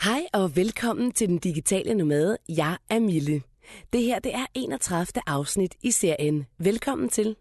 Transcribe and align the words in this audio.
Hej 0.00 0.26
og 0.32 0.56
velkommen 0.56 1.12
til 1.12 1.28
Den 1.28 1.38
Digitale 1.38 1.94
Nomade. 1.94 2.36
Jeg 2.48 2.76
er 2.90 3.00
Mille. 3.00 3.42
Det 3.92 4.02
her 4.02 4.18
det 4.18 4.34
er 4.34 4.46
31. 4.54 5.06
afsnit 5.26 5.74
i 5.82 5.90
serien. 5.90 6.46
Velkommen 6.58 7.08
til. 7.08 7.36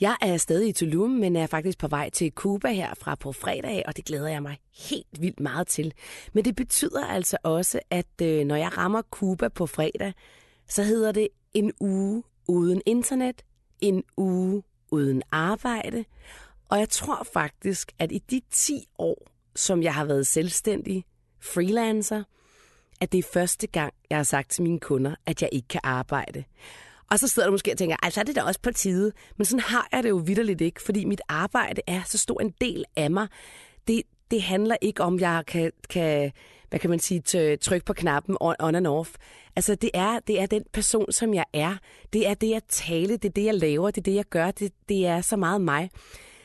Jeg 0.00 0.16
er 0.22 0.36
stadig 0.36 0.68
i 0.68 0.72
Tulum, 0.72 1.10
men 1.10 1.36
er 1.36 1.46
faktisk 1.46 1.78
på 1.78 1.88
vej 1.88 2.10
til 2.10 2.32
Cuba 2.32 2.68
her 2.68 2.94
fra 2.94 3.14
på 3.14 3.32
fredag, 3.32 3.82
og 3.86 3.96
det 3.96 4.04
glæder 4.04 4.28
jeg 4.28 4.42
mig 4.42 4.58
helt 4.90 5.20
vildt 5.20 5.40
meget 5.40 5.66
til. 5.66 5.92
Men 6.32 6.44
det 6.44 6.56
betyder 6.56 7.04
altså 7.04 7.36
også, 7.42 7.80
at 7.90 8.22
øh, 8.22 8.44
når 8.44 8.56
jeg 8.56 8.78
rammer 8.78 9.02
Cuba 9.02 9.48
på 9.48 9.66
fredag, 9.66 10.12
så 10.68 10.82
hedder 10.82 11.12
det 11.12 11.28
en 11.54 11.72
uge 11.80 12.22
uden 12.48 12.82
internet, 12.86 13.42
en 13.80 14.02
uge 14.16 14.62
uden 14.94 15.22
arbejde, 15.32 16.04
og 16.68 16.78
jeg 16.78 16.88
tror 16.88 17.26
faktisk, 17.32 17.92
at 17.98 18.12
i 18.12 18.18
de 18.18 18.40
10 18.50 18.86
år, 18.98 19.28
som 19.56 19.82
jeg 19.82 19.94
har 19.94 20.04
været 20.04 20.26
selvstændig, 20.26 21.04
freelancer, 21.40 22.22
at 23.00 23.12
det 23.12 23.18
er 23.18 23.28
første 23.32 23.66
gang, 23.66 23.94
jeg 24.10 24.18
har 24.18 24.22
sagt 24.22 24.50
til 24.50 24.62
mine 24.62 24.80
kunder, 24.80 25.14
at 25.26 25.42
jeg 25.42 25.48
ikke 25.52 25.68
kan 25.68 25.80
arbejde. 25.84 26.44
Og 27.10 27.18
så 27.18 27.28
sidder 27.28 27.48
du 27.48 27.52
måske 27.52 27.72
og 27.72 27.78
tænker, 27.78 27.96
altså 28.02 28.20
er 28.20 28.24
det 28.24 28.36
da 28.36 28.42
også 28.42 28.60
på 28.60 28.70
tide. 28.70 29.12
Men 29.36 29.44
sådan 29.44 29.60
har 29.60 29.88
jeg 29.92 30.02
det 30.02 30.08
jo 30.08 30.16
vidderligt 30.16 30.60
ikke, 30.60 30.82
fordi 30.82 31.04
mit 31.04 31.20
arbejde 31.28 31.80
er 31.86 32.02
så 32.06 32.18
stor 32.18 32.40
en 32.40 32.54
del 32.60 32.84
af 32.96 33.10
mig. 33.10 33.28
Det, 33.88 34.02
det 34.30 34.42
handler 34.42 34.76
ikke 34.80 35.02
om, 35.02 35.20
jeg 35.20 35.42
kan, 35.46 35.72
kan 35.90 36.32
hvad 36.74 36.80
kan 36.80 36.90
man 36.90 36.98
sige, 36.98 37.56
tryk 37.56 37.84
på 37.84 37.92
knappen 37.92 38.36
on, 38.40 38.54
on 38.60 38.74
and 38.74 38.86
off. 38.86 39.10
Altså 39.56 39.74
det 39.74 39.90
er, 39.94 40.18
det 40.26 40.40
er 40.40 40.46
den 40.46 40.62
person, 40.72 41.12
som 41.12 41.34
jeg 41.34 41.44
er. 41.52 41.76
Det 42.12 42.28
er 42.28 42.34
det, 42.34 42.50
jeg 42.50 42.62
taler, 42.68 43.16
det 43.16 43.28
er 43.28 43.32
det, 43.32 43.44
jeg 43.44 43.54
laver, 43.54 43.90
det 43.90 43.98
er 43.98 44.02
det, 44.02 44.14
jeg 44.14 44.24
gør. 44.24 44.50
Det, 44.50 44.72
det 44.88 45.06
er 45.06 45.20
så 45.20 45.36
meget 45.36 45.60
mig. 45.60 45.90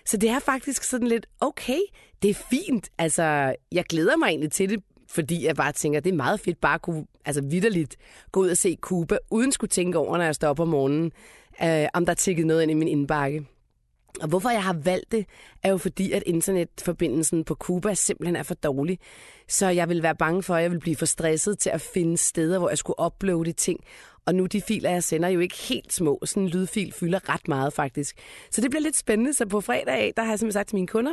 Så 0.06 0.18
det 0.18 0.30
er 0.30 0.40
faktisk 0.40 0.84
sådan 0.84 1.08
lidt, 1.08 1.26
okay, 1.42 1.80
det 2.22 2.30
er 2.30 2.34
fint. 2.34 2.90
Altså, 2.98 3.56
jeg 3.72 3.84
glæder 3.84 4.18
mig 4.18 4.28
egentlig 4.28 4.52
til 4.52 4.70
det, 4.70 4.84
fordi 5.08 5.46
jeg 5.46 5.56
bare 5.56 5.72
tænker, 5.72 6.00
det 6.00 6.12
er 6.12 6.16
meget 6.16 6.40
fedt 6.40 6.62
bare 6.62 6.76
at 6.76 6.82
kunne 6.82 7.06
altså 7.26 7.42
vidderligt 7.42 7.96
gå 8.32 8.40
ud 8.40 8.50
og 8.50 8.58
se 8.58 8.78
Cuba, 8.82 9.18
uden 9.32 9.52
skulle 9.52 9.70
tænke 9.70 9.98
over, 9.98 10.18
når 10.18 10.26
jeg 10.26 10.36
står 10.36 10.50
op 10.50 10.60
om 10.60 10.68
morgenen, 10.68 11.12
øh, 11.64 11.88
om 11.94 12.06
der 12.06 12.14
er 12.14 12.46
noget 12.46 12.62
ind 12.62 12.72
i 12.72 12.74
min 12.74 12.88
indbakke. 12.88 13.46
Og 14.22 14.28
hvorfor 14.28 14.50
jeg 14.50 14.64
har 14.64 14.74
valgt 14.74 15.12
det, 15.12 15.26
er 15.64 15.70
jo 15.70 15.78
fordi, 15.78 16.12
at 16.12 16.24
internetforbindelsen 16.26 17.44
på 17.44 17.56
Cuba 17.56 17.94
simpelthen 17.94 18.36
er 18.36 18.44
for 18.44 18.54
dårlig. 18.54 19.00
Så 19.48 19.68
jeg 19.68 19.90
vil 19.90 20.04
være 20.04 20.16
bange 20.16 20.44
for, 20.44 20.56
at 20.56 20.64
jeg 20.64 20.72
vil 20.72 20.80
blive 20.80 20.96
for 20.96 21.06
stresset 21.06 21.60
til 21.60 21.70
at 21.70 21.82
finde 21.82 22.18
steder, 22.18 22.60
hvor 22.60 22.70
jeg 22.70 22.78
skulle 22.78 23.00
uploade 23.06 23.52
ting. 23.52 23.80
Og 24.26 24.36
nu 24.36 24.46
de 24.46 24.62
filer, 24.62 24.90
jeg 24.90 25.04
sender, 25.04 25.30
jo 25.30 25.40
ikke 25.40 25.56
helt 25.58 25.94
små. 25.94 26.20
Sådan 26.26 26.44
en 26.44 26.50
lydfil 26.50 26.94
fylder 26.94 27.30
ret 27.30 27.48
meget 27.48 27.74
faktisk. 27.74 28.16
Så 28.52 28.62
det 28.62 28.70
bliver 28.70 28.82
lidt 28.82 28.98
spændende. 28.98 29.34
Så 29.34 29.46
på 29.46 29.62
fredag 29.62 29.94
af, 29.94 30.14
der 30.18 30.24
har 30.24 30.32
jeg 30.32 30.40
simpelthen 30.40 30.60
sagt 30.60 30.70
til 30.70 30.76
mine 30.76 30.88
kunder, 30.88 31.12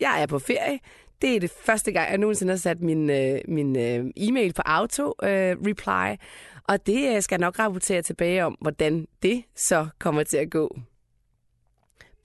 jeg 0.00 0.22
er 0.22 0.26
på 0.26 0.38
ferie. 0.38 0.78
Det 1.22 1.36
er 1.36 1.40
det 1.40 1.50
første 1.50 1.92
gang, 1.92 2.10
jeg 2.10 2.18
nogensinde 2.18 2.52
har 2.52 2.58
sat 2.58 2.80
min, 2.80 3.10
øh, 3.10 3.38
min 3.48 3.76
øh, 3.76 4.04
e-mail 4.16 4.52
på 4.52 4.62
auto-reply. 4.64 6.10
Øh, 6.10 6.16
og 6.64 6.86
det 6.86 7.16
øh, 7.16 7.22
skal 7.22 7.34
jeg 7.34 7.40
nok 7.40 7.58
rapportere 7.58 8.02
tilbage 8.02 8.44
om, 8.44 8.56
hvordan 8.60 9.06
det 9.22 9.42
så 9.54 9.86
kommer 9.98 10.22
til 10.22 10.36
at 10.36 10.50
gå. 10.50 10.76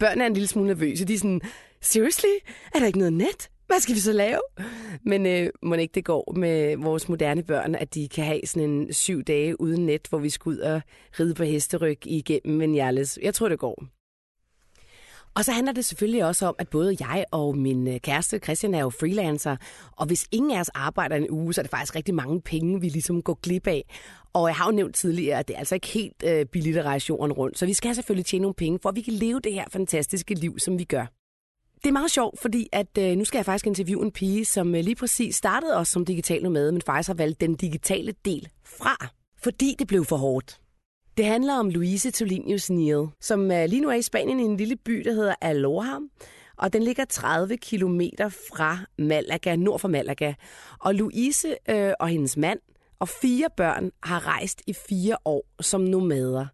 Børnene 0.01 0.23
er 0.23 0.27
en 0.27 0.33
lille 0.33 0.47
smule 0.47 0.67
nervøse. 0.67 1.05
De 1.05 1.13
er 1.13 1.17
sådan, 1.17 1.41
seriously? 1.81 2.35
Er 2.75 2.79
der 2.79 2.85
ikke 2.85 2.99
noget 2.99 3.13
net? 3.13 3.49
Hvad 3.67 3.79
skal 3.79 3.95
vi 3.95 3.99
så 3.99 4.13
lave? 4.13 4.41
Men 5.05 5.25
øh, 5.25 5.49
må 5.63 5.75
ikke 5.75 5.95
det 5.95 6.05
går 6.05 6.33
med 6.37 6.77
vores 6.77 7.09
moderne 7.09 7.43
børn, 7.43 7.75
at 7.75 7.93
de 7.93 8.07
kan 8.07 8.25
have 8.25 8.41
sådan 8.45 8.69
en 8.69 8.93
syv 8.93 9.23
dage 9.23 9.61
uden 9.61 9.85
net, 9.85 10.07
hvor 10.09 10.19
vi 10.19 10.29
skal 10.29 10.49
ud 10.49 10.57
og 10.57 10.81
ride 11.19 11.33
på 11.33 11.43
hesteryg 11.43 12.07
igennem 12.07 12.59
Vinales. 12.59 13.19
Jeg 13.21 13.33
tror, 13.33 13.49
det 13.49 13.59
går. 13.59 13.83
Og 15.35 15.45
så 15.45 15.51
handler 15.51 15.73
det 15.73 15.85
selvfølgelig 15.85 16.25
også 16.25 16.45
om, 16.45 16.55
at 16.59 16.69
både 16.69 16.97
jeg 16.99 17.25
og 17.31 17.57
min 17.57 17.87
øh, 17.87 17.99
kæreste 17.99 18.39
Christian 18.39 18.73
er 18.73 18.79
jo 18.79 18.89
freelancer, 18.89 19.55
og 19.91 20.05
hvis 20.05 20.27
ingen 20.31 20.51
af 20.51 20.59
os 20.59 20.69
arbejder 20.69 21.15
en 21.15 21.29
uge, 21.29 21.53
så 21.53 21.61
er 21.61 21.63
det 21.63 21.69
faktisk 21.71 21.95
rigtig 21.95 22.15
mange 22.15 22.41
penge, 22.41 22.81
vi 22.81 22.89
ligesom 22.89 23.21
går 23.21 23.39
glip 23.43 23.67
af. 23.67 23.83
Og 24.33 24.47
jeg 24.47 24.55
har 24.55 24.65
jo 24.65 24.71
nævnt 24.71 24.95
tidligere, 24.95 25.39
at 25.39 25.47
det 25.47 25.53
er 25.53 25.59
altså 25.59 25.75
ikke 25.75 25.87
helt 25.87 26.23
øh, 26.23 26.45
billigt 26.45 26.77
at 26.77 26.85
rejse 26.85 27.05
jorden 27.09 27.31
rundt, 27.31 27.59
så 27.59 27.65
vi 27.65 27.73
skal 27.73 27.95
selvfølgelig 27.95 28.25
tjene 28.25 28.41
nogle 28.41 28.55
penge, 28.55 28.79
for 28.81 28.89
at 28.89 28.95
vi 28.95 29.01
kan 29.01 29.13
leve 29.13 29.39
det 29.39 29.53
her 29.53 29.65
fantastiske 29.71 30.33
liv, 30.33 30.59
som 30.59 30.79
vi 30.79 30.83
gør. 30.83 31.05
Det 31.83 31.87
er 31.87 31.91
meget 31.91 32.11
sjovt, 32.11 32.39
fordi 32.39 32.67
at 32.71 32.97
øh, 32.99 33.17
nu 33.17 33.25
skal 33.25 33.37
jeg 33.37 33.45
faktisk 33.45 33.67
interviewe 33.67 34.05
en 34.05 34.11
pige, 34.11 34.45
som 34.45 34.75
øh, 34.75 34.83
lige 34.83 34.95
præcis 34.95 35.35
startede 35.35 35.77
os 35.77 35.87
som 35.87 36.05
digital 36.05 36.51
med, 36.51 36.71
men 36.71 36.81
faktisk 36.81 37.07
har 37.07 37.13
valgt 37.13 37.41
den 37.41 37.55
digitale 37.55 38.13
del 38.25 38.47
fra, 38.65 39.07
fordi 39.41 39.75
det 39.79 39.87
blev 39.87 40.05
for 40.05 40.17
hårdt. 40.17 40.60
Det 41.21 41.29
handler 41.29 41.53
om 41.53 41.69
Louise 41.69 42.11
Tolinius 42.11 42.69
Neal, 42.69 43.07
som 43.19 43.49
lige 43.49 43.81
nu 43.81 43.89
er 43.89 43.93
i 43.93 44.01
Spanien 44.01 44.39
i 44.39 44.43
en 44.43 44.57
lille 44.57 44.75
by, 44.75 45.01
der 45.05 45.13
hedder 45.13 45.35
Aloha. 45.41 45.97
Og 46.57 46.73
den 46.73 46.83
ligger 46.83 47.05
30 47.05 47.57
km 47.57 48.01
fra 48.49 48.77
Malaga, 48.97 49.55
nord 49.55 49.79
for 49.79 49.87
Malaga. 49.87 50.33
Og 50.79 50.95
Louise 50.95 51.55
øh, 51.69 51.93
og 51.99 52.07
hendes 52.07 52.37
mand 52.37 52.59
og 52.99 53.09
fire 53.09 53.49
børn 53.57 53.91
har 54.03 54.27
rejst 54.27 54.61
i 54.67 54.73
fire 54.73 55.17
år 55.25 55.45
som 55.59 55.81
nomader. 55.81 56.45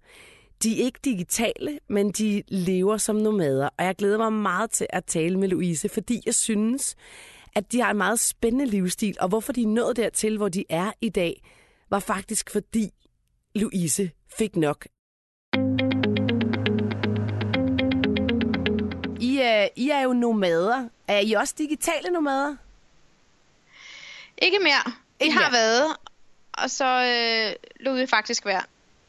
De 0.63 0.81
er 0.81 0.85
ikke 0.85 0.99
digitale, 1.05 1.79
men 1.89 2.11
de 2.11 2.43
lever 2.47 2.97
som 2.97 3.15
nomader. 3.15 3.69
Og 3.77 3.85
jeg 3.85 3.95
glæder 3.95 4.17
mig 4.17 4.33
meget 4.33 4.71
til 4.71 4.87
at 4.89 5.05
tale 5.05 5.39
med 5.39 5.47
Louise, 5.47 5.89
fordi 5.89 6.21
jeg 6.25 6.35
synes, 6.35 6.95
at 7.55 7.71
de 7.71 7.81
har 7.81 7.91
en 7.91 7.97
meget 7.97 8.19
spændende 8.19 8.65
livsstil. 8.65 9.17
Og 9.19 9.27
hvorfor 9.27 9.53
de 9.53 9.63
er 9.63 9.67
nået 9.67 9.97
dertil, 9.97 10.37
hvor 10.37 10.49
de 10.49 10.63
er 10.69 10.91
i 11.01 11.09
dag, 11.09 11.41
var 11.89 11.99
faktisk 11.99 12.49
fordi 12.49 12.89
Louise 13.57 14.11
fik 14.37 14.55
nok. 14.55 14.87
I, 19.21 19.39
er, 19.41 19.67
I 19.75 19.89
er 19.89 20.01
jo 20.01 20.13
nomader. 20.13 20.89
Er 21.07 21.19
I 21.19 21.33
også 21.33 21.53
digitale 21.57 22.09
nomader? 22.09 22.55
Ikke 24.37 24.59
mere. 24.59 24.93
Ikke 25.19 25.33
har 25.33 25.51
mere. 25.51 25.59
været, 25.59 25.95
og 26.53 26.69
så 26.69 26.85
øh, 26.85 27.55
lod 27.79 27.99
vi 27.99 28.05
faktisk 28.05 28.45
være. 28.45 28.61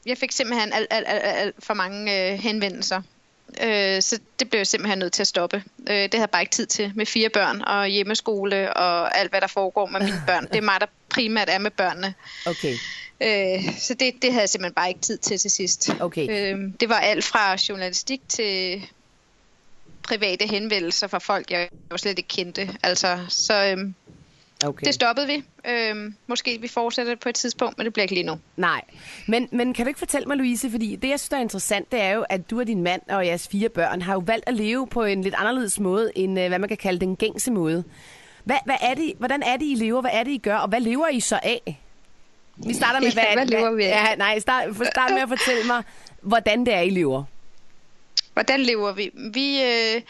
Jeg 0.06 0.18
fik 0.18 0.32
simpelthen 0.32 0.72
alt, 0.72 0.86
alt, 0.90 1.08
alt, 1.08 1.22
alt 1.24 1.54
for 1.58 1.74
mange 1.74 2.32
øh, 2.32 2.38
henvendelser. 2.38 3.02
Øh, 3.62 4.02
så 4.02 4.20
det 4.38 4.50
blev 4.50 4.58
jeg 4.58 4.66
simpelthen 4.66 4.98
nødt 4.98 5.12
til 5.12 5.22
at 5.22 5.26
stoppe. 5.26 5.56
Øh, 5.78 5.96
det 5.96 6.14
havde 6.14 6.20
jeg 6.20 6.30
bare 6.30 6.42
ikke 6.42 6.52
tid 6.52 6.66
til 6.66 6.92
med 6.94 7.06
fire 7.06 7.28
børn 7.28 7.62
og 7.62 7.86
hjemmeskole 7.86 8.74
og 8.74 9.18
alt, 9.18 9.30
hvad 9.30 9.40
der 9.40 9.46
foregår 9.46 9.86
med 9.86 10.00
mine 10.00 10.22
børn. 10.28 10.46
Det 10.46 10.56
er 10.56 10.62
mig, 10.62 10.80
der 10.80 10.86
primært 11.08 11.48
er 11.50 11.58
med 11.58 11.70
børnene. 11.70 12.14
Okay. 12.46 12.74
Øh, 13.22 13.78
så 13.78 13.94
det, 13.94 14.14
det 14.22 14.32
havde 14.32 14.42
jeg 14.42 14.48
simpelthen 14.48 14.74
bare 14.74 14.88
ikke 14.88 15.00
tid 15.00 15.18
til 15.18 15.38
til 15.38 15.50
sidst. 15.50 15.90
Okay. 16.00 16.54
Øh, 16.54 16.72
det 16.80 16.88
var 16.88 16.98
alt 16.98 17.24
fra 17.24 17.56
journalistik 17.68 18.20
til 18.28 18.82
private 20.02 20.46
henvendelser 20.46 21.06
fra 21.06 21.18
folk, 21.18 21.50
jeg 21.50 21.68
jo 21.92 21.96
slet 21.96 22.18
ikke 22.18 22.28
kendte. 22.28 22.70
Altså, 22.82 23.18
så 23.28 23.64
øh, 23.64 23.92
okay. 24.66 24.84
det 24.86 24.94
stoppede 24.94 25.26
vi. 25.26 25.44
Øh, 25.70 26.12
måske 26.26 26.60
vi 26.60 26.68
fortsætter 26.68 27.12
det 27.12 27.20
på 27.20 27.28
et 27.28 27.34
tidspunkt, 27.34 27.78
men 27.78 27.84
det 27.84 27.92
bliver 27.92 28.02
ikke 28.02 28.14
lige 28.14 28.26
nu. 28.26 28.38
Nej, 28.56 28.82
men, 29.26 29.48
men 29.52 29.74
kan 29.74 29.84
du 29.84 29.88
ikke 29.88 29.98
fortælle 29.98 30.26
mig, 30.26 30.36
Louise, 30.36 30.70
fordi 30.70 30.96
det, 30.96 31.08
jeg 31.08 31.20
synes, 31.20 31.32
er 31.32 31.38
interessant, 31.38 31.92
det 31.92 32.00
er 32.00 32.10
jo, 32.10 32.24
at 32.28 32.50
du 32.50 32.60
og 32.60 32.66
din 32.66 32.82
mand 32.82 33.02
og 33.08 33.26
jeres 33.26 33.48
fire 33.48 33.68
børn 33.68 34.02
har 34.02 34.12
jo 34.12 34.22
valgt 34.26 34.48
at 34.48 34.54
leve 34.54 34.86
på 34.86 35.04
en 35.04 35.22
lidt 35.22 35.34
anderledes 35.34 35.80
måde, 35.80 36.12
end 36.14 36.40
øh, 36.40 36.48
hvad 36.48 36.58
man 36.58 36.68
kan 36.68 36.78
kalde 36.78 37.00
den 37.00 37.16
gængse 37.16 37.50
måde. 37.50 37.84
Hvad, 38.44 38.56
hvad 38.64 38.76
er 38.80 38.94
det, 38.94 39.12
hvordan 39.18 39.42
er 39.42 39.56
det, 39.56 39.66
I 39.66 39.74
lever? 39.74 40.00
Hvad 40.00 40.10
er 40.14 40.24
det, 40.24 40.30
I 40.30 40.38
gør? 40.38 40.56
Og 40.56 40.68
hvad 40.68 40.80
lever 40.80 41.08
I 41.08 41.20
så 41.20 41.40
af? 41.42 41.80
Vi 42.66 42.74
starter 42.74 43.00
med, 43.00 43.12
hvad, 43.12 43.22
ja, 43.22 43.34
hvad 43.34 43.46
lever 43.46 43.70
vi 43.70 43.82
af? 43.82 43.88
Ja, 43.88 44.14
nej, 44.14 44.38
start, 44.38 44.76
start 44.92 45.10
med 45.12 45.22
at 45.22 45.28
fortælle 45.28 45.66
mig, 45.66 45.82
hvordan 46.22 46.66
det 46.66 46.74
er, 46.74 46.80
I 46.80 46.90
lever. 46.90 47.24
Hvordan 48.32 48.60
lever 48.60 48.92
vi? 48.92 49.10
Vi, 49.14 49.62
øh, 49.62 50.02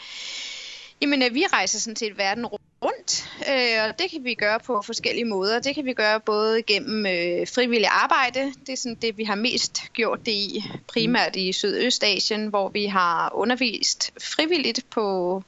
jamen, 1.01 1.23
øh, 1.23 1.33
vi 1.33 1.45
rejser 1.53 1.79
sådan 1.79 1.95
set 1.95 2.17
verden 2.17 2.45
rundt, 2.85 3.29
øh, 3.49 3.89
og 3.89 3.99
det 3.99 4.11
kan 4.11 4.23
vi 4.23 4.33
gøre 4.33 4.59
på 4.59 4.81
forskellige 4.81 5.25
måder. 5.25 5.59
Det 5.59 5.75
kan 5.75 5.85
vi 5.85 5.93
gøre 5.93 6.19
både 6.19 6.61
gennem 6.61 7.05
øh, 7.05 7.47
frivillig 7.47 7.87
arbejde, 7.91 8.53
det 8.65 8.73
er 8.73 8.77
sådan 8.77 8.97
det, 9.01 9.17
vi 9.17 9.23
har 9.23 9.35
mest 9.35 9.83
gjort 9.93 10.19
det 10.25 10.31
i, 10.31 10.63
primært 10.87 11.35
i 11.35 11.51
Sydøstasien, 11.51 12.47
hvor 12.47 12.69
vi 12.69 12.85
har 12.85 13.31
undervist 13.35 14.11
frivilligt 14.21 14.85
på, 14.89 15.43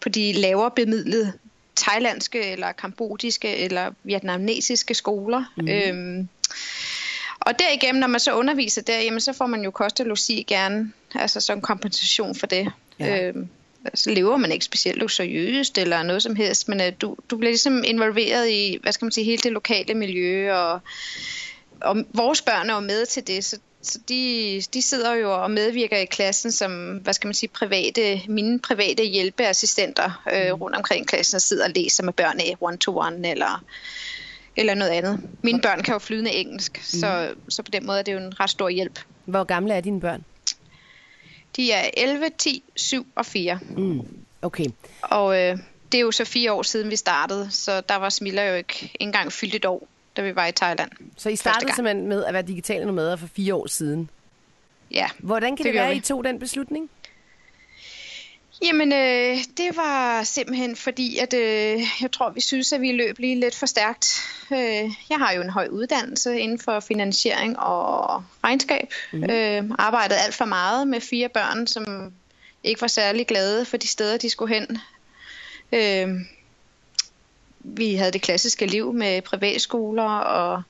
på 0.00 0.08
de 0.08 0.32
lavere 0.32 0.70
bemidlede 0.70 1.32
thailandske 1.78 2.52
eller 2.52 2.72
kambodiske 2.72 3.56
eller 3.56 3.90
vietnamesiske 4.04 4.94
skoler. 4.94 5.44
Mm. 5.56 5.68
Øhm, 5.68 6.28
og 7.40 7.58
derigennem, 7.58 8.00
når 8.00 8.06
man 8.06 8.20
så 8.20 8.34
underviser 8.34 8.82
der, 8.82 9.00
jamen, 9.00 9.20
så 9.20 9.32
får 9.32 9.46
man 9.46 9.64
jo 9.64 9.70
kost 9.70 10.00
og 10.00 10.06
logi 10.06 10.44
gerne, 10.48 10.92
altså 11.14 11.40
som 11.40 11.60
kompensation 11.60 12.34
for 12.34 12.46
det. 12.46 12.72
Ja. 12.98 13.26
Øhm, 13.26 13.48
så 13.94 14.10
lever 14.10 14.36
man 14.36 14.52
ikke 14.52 14.64
specielt 14.64 14.98
luksuriøst 14.98 15.78
eller 15.78 16.02
noget 16.02 16.22
som 16.22 16.36
helst, 16.36 16.68
men 16.68 16.80
uh, 16.80 16.86
du, 17.00 17.16
du 17.30 17.36
bliver 17.36 17.50
ligesom 17.50 17.84
involveret 17.86 18.50
i, 18.50 18.78
hvad 18.82 18.92
skal 18.92 19.04
man 19.04 19.12
sige, 19.12 19.24
hele 19.24 19.38
det 19.38 19.52
lokale 19.52 19.94
miljø, 19.94 20.54
og, 20.54 20.80
og 21.80 22.04
vores 22.12 22.42
børn 22.42 22.70
er 22.70 22.74
jo 22.74 22.80
med 22.80 23.06
til 23.06 23.26
det, 23.26 23.44
så 23.44 23.58
så 23.82 23.98
de, 24.08 24.62
de 24.74 24.82
sidder 24.82 25.14
jo 25.14 25.42
og 25.42 25.50
medvirker 25.50 25.96
i 25.96 26.04
klassen 26.04 26.52
som, 26.52 26.96
hvad 26.96 27.14
skal 27.14 27.28
man 27.28 27.34
sige, 27.34 27.50
private, 27.50 28.20
mine 28.28 28.58
private 28.58 29.04
hjælpeassistenter 29.04 30.22
øh, 30.32 30.54
mm. 30.54 30.62
rundt 30.62 30.76
omkring 30.76 31.06
klassen 31.06 31.36
og 31.36 31.42
sidder 31.42 31.64
og 31.64 31.70
læser 31.76 32.02
med 32.02 32.12
børn 32.12 32.40
af 32.40 32.56
one-to-one 32.60 33.30
eller, 33.30 33.64
eller 34.56 34.74
noget 34.74 34.90
andet. 34.90 35.20
Mine 35.42 35.60
børn 35.60 35.82
kan 35.82 35.92
jo 35.92 35.98
flydende 35.98 36.32
engelsk, 36.32 36.78
mm. 36.78 37.00
så, 37.00 37.34
så 37.48 37.62
på 37.62 37.70
den 37.70 37.86
måde 37.86 37.98
er 37.98 38.02
det 38.02 38.12
jo 38.12 38.18
en 38.18 38.40
ret 38.40 38.50
stor 38.50 38.68
hjælp. 38.68 39.00
Hvor 39.24 39.44
gamle 39.44 39.74
er 39.74 39.80
dine 39.80 40.00
børn? 40.00 40.24
De 41.56 41.72
er 41.72 41.90
11, 41.96 42.30
10, 42.38 42.62
7 42.76 43.06
og 43.14 43.26
4. 43.26 43.58
Mm. 43.76 44.00
Okay. 44.42 44.66
Og 45.02 45.38
øh, 45.42 45.58
det 45.92 45.98
er 45.98 46.02
jo 46.02 46.10
så 46.10 46.24
fire 46.24 46.52
år 46.52 46.62
siden, 46.62 46.90
vi 46.90 46.96
startede, 46.96 47.50
så 47.50 47.80
der 47.80 47.96
var 47.96 48.08
Smilla 48.08 48.50
jo 48.50 48.54
ikke 48.54 48.92
engang 49.00 49.32
fyldt 49.32 49.54
et 49.54 49.64
år, 49.64 49.88
da 50.18 50.22
vi 50.22 50.36
var 50.36 50.46
i 50.46 50.52
Thailand. 50.52 50.90
Så 51.16 51.28
I 51.28 51.36
startede 51.36 51.74
simpelthen 51.74 52.06
med 52.06 52.24
at 52.24 52.34
være 52.34 52.42
digitale 52.42 52.86
nomader 52.86 53.16
for 53.16 53.26
fire 53.26 53.54
år 53.54 53.66
siden? 53.66 54.10
Ja. 54.90 55.08
Hvordan 55.18 55.56
kan 55.56 55.64
det, 55.64 55.74
det 55.74 55.80
være, 55.80 55.90
at 55.90 55.96
I 55.96 56.00
tog 56.00 56.24
den 56.24 56.38
beslutning? 56.38 56.90
Jamen, 58.62 58.92
øh, 58.92 59.36
det 59.56 59.76
var 59.76 60.22
simpelthen 60.22 60.76
fordi, 60.76 61.18
at 61.18 61.34
øh, 61.34 61.80
jeg 62.00 62.12
tror, 62.12 62.30
vi 62.30 62.40
synes, 62.40 62.72
at 62.72 62.80
vi 62.80 62.92
løb 62.92 63.18
lige 63.18 63.40
lidt 63.40 63.54
for 63.54 63.66
stærkt. 63.66 64.20
Øh, 64.52 64.90
jeg 65.10 65.18
har 65.18 65.32
jo 65.32 65.42
en 65.42 65.50
høj 65.50 65.68
uddannelse 65.70 66.40
inden 66.40 66.58
for 66.58 66.80
finansiering 66.80 67.58
og 67.58 68.24
regnskab. 68.44 68.92
Mm. 69.12 69.24
Øh, 69.30 69.70
arbejdede 69.78 70.18
alt 70.18 70.34
for 70.34 70.44
meget 70.44 70.88
med 70.88 71.00
fire 71.00 71.28
børn, 71.28 71.66
som 71.66 72.12
ikke 72.64 72.80
var 72.80 72.86
særlig 72.86 73.26
glade 73.26 73.64
for 73.64 73.76
de 73.76 73.88
steder, 73.88 74.16
de 74.16 74.30
skulle 74.30 74.54
hen. 74.54 74.78
Øh, 75.72 76.20
vi 77.60 77.94
havde 77.94 78.12
det 78.12 78.22
klassiske 78.22 78.66
liv 78.66 78.92
med 78.92 79.22
privatskoler 79.22 80.10
og 80.18 80.62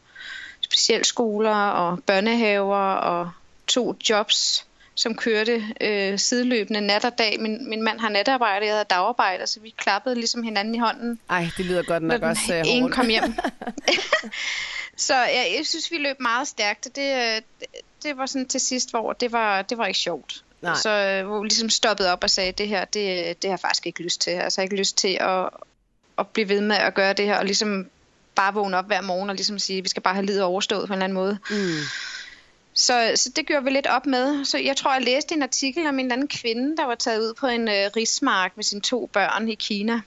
specialskoler 0.61 1.55
og 1.55 2.03
børnehaver 2.07 2.95
og 2.95 3.31
to 3.67 3.95
jobs 4.11 4.69
som 4.95 5.15
kørte 5.15 5.65
øh, 5.81 6.19
sideløbende 6.19 6.81
nat 6.81 7.05
og 7.05 7.19
dag. 7.19 7.41
Min, 7.41 7.69
min 7.69 7.83
mand 7.83 8.01
har 8.01 8.09
natarbejde, 8.09 8.67
jeg 8.67 8.75
havde 8.75 8.87
dagarbejde, 8.91 9.47
så 9.47 9.61
vi 9.61 9.75
klappede 9.77 10.15
ligesom 10.15 10.43
hinanden 10.43 10.75
i 10.75 10.79
hånden. 10.79 11.19
Ej, 11.31 11.47
det 11.57 11.65
lyder 11.65 11.83
godt 11.83 12.03
nok 12.03 12.23
også 12.23 12.61
uh, 12.65 12.69
En 12.69 12.91
kom 12.91 13.09
hjem. 13.09 13.25
så 15.07 15.15
ja, 15.15 15.45
jeg 15.59 15.67
synes, 15.67 15.91
vi 15.91 15.97
løb 15.97 16.21
meget 16.21 16.49
stærkt, 16.49 16.85
det, 16.85 16.95
det, 16.95 17.67
det 18.03 18.17
var 18.17 18.27
sådan 18.27 18.49
til 18.49 18.61
sidst, 18.61 18.91
hvor 18.91 19.13
det 19.13 19.33
var, 19.33 19.63
det 19.63 19.79
var 19.79 19.87
ikke 19.87 19.99
sjovt. 19.99 20.45
Nej. 20.61 20.75
Så 20.75 20.91
øh, 20.91 21.27
hvor 21.27 21.41
vi 21.41 21.49
ligesom 21.49 21.71
stoppede 21.71 22.13
op 22.13 22.23
og 22.23 22.31
sagde, 22.31 22.53
det 22.53 22.69
her, 22.69 22.85
det, 22.85 23.43
det 23.43 23.51
har 23.51 23.53
jeg 23.53 23.61
faktisk 23.61 23.87
ikke 23.87 24.03
lyst 24.03 24.21
til. 24.21 24.31
Altså 24.31 24.61
jeg 24.61 24.63
har 24.63 24.67
ikke 24.67 24.81
lyst 24.81 24.99
til 24.99 25.19
at, 25.21 25.49
at 26.19 26.29
blive 26.29 26.49
ved 26.49 26.61
med 26.61 26.77
at 26.77 26.95
gøre 26.95 27.13
det 27.13 27.25
her, 27.25 27.39
og 27.39 27.45
ligesom 27.45 27.87
bare 28.35 28.55
vågne 28.55 28.77
op 28.77 28.87
hver 28.87 29.01
morgen 29.01 29.31
og 29.31 29.37
ligesom 29.37 29.59
sige, 29.59 29.83
vi 29.83 29.89
skal 29.89 30.03
bare 30.03 30.15
have 30.15 30.27
livet 30.27 30.43
overstået 30.43 30.89
på 30.89 30.93
en 30.93 31.03
eller 31.03 31.05
anden 31.05 31.15
måde. 31.15 31.39
Mm. 31.51 31.79
Så, 32.75 33.13
så 33.15 33.31
det 33.37 33.47
gjorde 33.47 33.65
vi 33.65 33.71
lidt 33.71 33.87
op 33.87 34.07
med. 34.07 34.45
Så 34.45 34.59
jeg 34.59 34.77
tror, 34.77 34.93
jeg 34.93 35.03
læste 35.03 35.35
en 35.35 35.43
artikel 35.43 35.87
om 35.87 35.99
en 35.99 36.13
anden 36.13 36.29
kvinde, 36.29 36.77
der 36.77 36.85
var 36.85 36.95
taget 36.95 37.21
ud 37.21 37.35
på 37.35 37.47
en 37.47 37.69
øh, 37.69 37.91
rismark 37.97 38.53
med 38.57 38.65
sine 38.65 38.81
to 38.81 39.11
børn 39.13 39.49
i 39.49 39.55
Kina, 39.55 40.01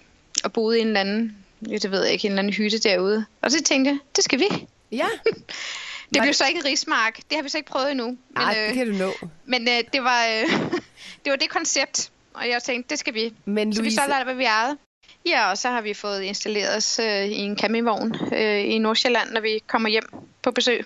og 0.43 0.53
boede 0.53 0.77
i 0.77 0.81
en 0.81 0.87
eller 0.87 0.99
anden, 0.99 1.37
det 1.59 1.91
ved 1.91 2.03
jeg 2.03 2.13
ikke, 2.13 2.25
en 2.25 2.31
eller 2.31 2.39
anden 2.39 2.53
hytte 2.53 2.79
derude. 2.79 3.25
Og 3.41 3.51
så 3.51 3.63
tænkte 3.63 3.91
jeg, 3.91 3.99
det 4.15 4.23
skal 4.23 4.39
vi. 4.39 4.67
Ja. 4.91 5.07
det 6.13 6.21
blev 6.21 6.33
så 6.33 6.45
ikke 6.47 6.65
rismark. 6.65 7.17
Det 7.17 7.35
har 7.35 7.43
vi 7.43 7.49
så 7.49 7.57
ikke 7.57 7.69
prøvet 7.69 7.91
endnu. 7.91 8.17
Nej, 8.35 8.53
det 8.53 8.69
øh, 8.69 8.73
kan 8.73 8.91
du 8.91 8.97
nå. 8.97 9.13
Men 9.45 9.67
øh, 9.67 9.83
det, 9.93 10.03
var, 10.03 10.25
øh, 10.25 10.71
det 11.25 11.31
var 11.31 11.35
det 11.35 11.49
koncept, 11.49 12.11
og 12.33 12.49
jeg 12.49 12.63
tænkte, 12.63 12.89
det 12.89 12.99
skal 12.99 13.13
vi. 13.13 13.33
Men 13.45 13.75
så 13.75 13.81
vi 13.81 13.91
så 13.91 14.01
lader 14.07 14.23
hvad 14.23 14.35
vi 14.35 14.43
ejede. 14.43 14.77
Ja, 15.25 15.49
og 15.49 15.57
så 15.57 15.69
har 15.69 15.81
vi 15.81 15.93
fået 15.93 16.21
installeret 16.21 16.77
os 16.77 16.99
øh, 16.99 17.25
i 17.25 17.39
en 17.39 17.57
campingvogn 17.57 18.15
øh, 18.33 18.59
i 18.59 18.77
Nordsjælland, 18.77 19.31
når 19.31 19.41
vi 19.41 19.63
kommer 19.67 19.89
hjem 19.89 20.03
på 20.41 20.51
besøg 20.51 20.85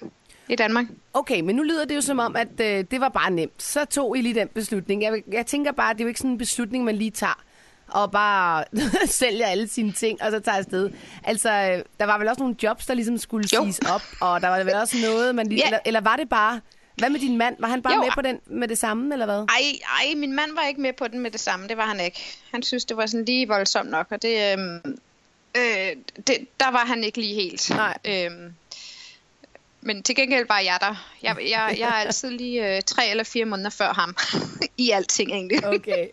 i 0.50 0.56
Danmark. 0.56 0.86
Okay, 1.14 1.42
men 1.42 1.56
nu 1.56 1.64
lyder 1.64 1.86
det 1.86 1.96
jo 1.96 2.02
som 2.02 2.20
om, 2.20 2.36
at 2.36 2.60
øh, 2.60 2.86
det 2.92 3.02
var 3.02 3.10
bare 3.10 3.32
nemt. 3.32 3.64
Så 3.64 3.86
tog 3.86 4.18
I 4.18 4.22
lige 4.22 4.36
den 4.36 4.48
beslutning. 4.48 5.02
Jeg, 5.02 5.24
jeg 5.32 5.46
tænker 5.46 5.72
bare, 5.72 5.90
at 5.90 5.96
det 5.98 6.02
er 6.02 6.06
jo 6.06 6.08
ikke 6.08 6.20
sådan 6.20 6.32
en 6.32 6.38
beslutning, 6.38 6.84
man 6.84 6.96
lige 6.96 7.12
tager 7.12 7.44
og 7.88 8.12
bare 8.12 8.64
sælger 9.08 9.46
alle 9.46 9.68
sine 9.68 9.92
ting, 9.92 10.22
og 10.22 10.32
så 10.32 10.40
tager 10.40 10.58
afsted. 10.58 10.90
Altså, 11.24 11.50
øh, 11.50 11.84
der 12.00 12.06
var 12.06 12.18
vel 12.18 12.28
også 12.28 12.42
nogle 12.42 12.56
jobs, 12.64 12.86
der 12.86 12.94
ligesom 12.94 13.18
skulle 13.18 13.48
jo. 13.54 13.64
siges 13.64 13.80
op, 13.80 14.02
og 14.22 14.42
der 14.42 14.48
var 14.48 14.64
vel 14.64 14.74
også 14.74 14.98
noget, 15.02 15.36
man 15.36 15.48
lige... 15.48 15.60
Ja. 15.60 15.66
Eller, 15.66 15.80
eller 15.86 16.02
var 16.02 16.16
det 16.16 16.30
bare... 16.30 16.62
Hvad 16.96 17.10
med 17.10 17.20
din 17.20 17.38
mand? 17.38 17.56
Var 17.60 17.68
han 17.68 17.82
bare 17.82 17.94
jo. 17.94 18.02
med 18.02 18.12
på 18.16 18.22
den 18.22 18.40
med 18.46 18.68
det 18.68 18.78
samme, 18.78 19.14
eller 19.14 19.26
hvad? 19.26 19.46
Ej, 19.50 19.80
ej, 20.02 20.16
min 20.16 20.34
mand 20.36 20.52
var 20.56 20.68
ikke 20.68 20.82
med 20.82 20.94
på 20.94 21.08
den 21.08 21.20
med 21.20 21.32
det 21.32 21.40
samme. 21.40 21.68
Det 21.68 21.78
var 21.78 21.86
han 21.86 22.00
ikke. 22.00 22.22
Han 22.52 22.64
synes, 22.64 22.86
det 22.86 22.98
var 22.98 23.06
sådan 23.06 23.26
lige 23.26 23.48
voldsomt 23.48 23.90
nok, 23.90 24.08
og 24.10 24.22
det... 24.22 24.54
Øhm, 24.54 25.00
øh, 25.58 25.96
det 26.28 26.48
der 26.60 26.72
var 26.72 26.86
han 26.86 27.04
ikke 27.04 27.20
lige 27.20 27.36
helt. 27.36 27.70
Nej. 27.70 27.98
Øhm, 28.06 28.54
men 29.82 30.04
til 30.04 30.16
gengæld 30.16 30.48
var 30.48 30.60
jeg 30.60 30.78
der. 30.82 31.10
Jeg, 31.24 31.38
jeg, 31.50 31.76
jeg 31.80 31.90
er 31.90 31.94
altid 31.94 32.30
lige 32.30 32.76
øh, 32.76 32.82
tre 32.82 33.10
eller 33.10 33.24
fire 33.24 33.46
måneder 33.46 33.70
før 33.70 33.94
ham. 33.94 34.16
I 34.78 34.92
alting 34.92 35.32
egentlig. 35.32 35.68
Okay. 35.68 36.08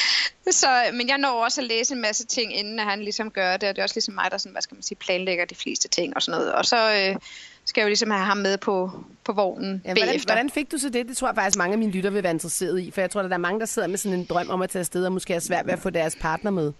så, 0.50 0.90
men 0.92 1.08
jeg 1.08 1.18
når 1.18 1.44
også 1.44 1.60
at 1.60 1.66
læse 1.66 1.94
en 1.94 2.00
masse 2.00 2.26
ting, 2.26 2.56
inden 2.56 2.78
at 2.78 2.84
han 2.84 3.02
ligesom 3.02 3.30
gør 3.30 3.56
det. 3.56 3.68
Og 3.68 3.76
det 3.76 3.80
er 3.80 3.84
også 3.84 3.96
ligesom 3.96 4.14
mig, 4.14 4.30
der 4.30 4.38
sådan, 4.38 4.52
hvad 4.52 4.62
skal 4.62 4.74
man 4.74 4.82
sige, 4.82 4.98
planlægger 4.98 5.44
de 5.44 5.54
fleste 5.54 5.88
ting 5.88 6.16
og 6.16 6.22
sådan 6.22 6.38
noget. 6.38 6.52
Og 6.52 6.66
så 6.66 6.92
øh, 6.94 7.16
skal 7.64 7.82
jo 7.82 7.86
ligesom 7.86 8.10
have 8.10 8.24
ham 8.24 8.36
med 8.36 8.58
på, 8.58 8.90
på 9.24 9.32
vognen 9.32 9.82
ja, 9.84 9.94
hvordan, 9.94 10.20
hvordan 10.24 10.50
fik 10.50 10.72
du 10.72 10.78
så 10.78 10.88
det? 10.88 11.08
Det 11.08 11.16
tror 11.16 11.28
jeg 11.28 11.34
faktisk, 11.34 11.58
mange 11.58 11.72
af 11.72 11.78
mine 11.78 11.92
lytter 11.92 12.10
vil 12.10 12.22
være 12.22 12.32
interesseret 12.32 12.80
i. 12.80 12.90
For 12.90 13.00
jeg 13.00 13.10
tror, 13.10 13.20
at 13.20 13.30
der 13.30 13.36
er 13.36 13.38
mange, 13.38 13.60
der 13.60 13.66
sidder 13.66 13.88
med 13.88 13.98
sådan 13.98 14.18
en 14.18 14.24
drøm 14.24 14.50
om 14.50 14.62
at 14.62 14.70
tage 14.70 14.80
afsted, 14.80 15.06
og 15.06 15.12
måske 15.12 15.34
er 15.34 15.38
svært 15.38 15.66
ved 15.66 15.72
at 15.72 15.78
få 15.78 15.90
deres 15.90 16.16
partner 16.20 16.50
med. 16.50 16.72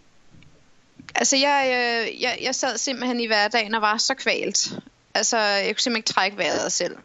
Altså, 1.14 1.36
jeg, 1.36 1.64
øh, 1.66 2.22
jeg, 2.22 2.38
jeg 2.42 2.54
sad 2.54 2.78
simpelthen 2.78 3.20
i 3.20 3.26
hverdagen 3.26 3.74
og 3.74 3.82
var 3.82 3.96
så 3.96 4.14
kvalt. 4.14 4.72
Altså, 5.14 5.38
jeg 5.38 5.66
kunne 5.66 5.80
simpelthen 5.80 5.96
ikke 5.96 6.08
trække 6.08 6.38
vejret 6.38 6.72
selv. 6.72 6.96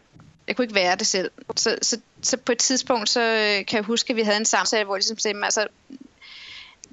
Jeg 0.46 0.56
kunne 0.56 0.64
ikke 0.64 0.74
være 0.74 0.96
det 0.96 1.06
selv. 1.06 1.30
Så, 1.56 1.78
så, 1.82 2.00
så 2.22 2.36
på 2.36 2.52
et 2.52 2.58
tidspunkt, 2.58 3.08
så 3.08 3.20
øh, 3.20 3.66
kan 3.66 3.76
jeg 3.76 3.82
huske, 3.82 4.10
at 4.10 4.16
vi 4.16 4.22
havde 4.22 4.36
en 4.36 4.44
samtale, 4.44 4.84
hvor 4.84 4.94
jeg 4.94 4.98
ligesom 4.98 5.18
sagde, 5.18 5.44
altså, 5.44 5.66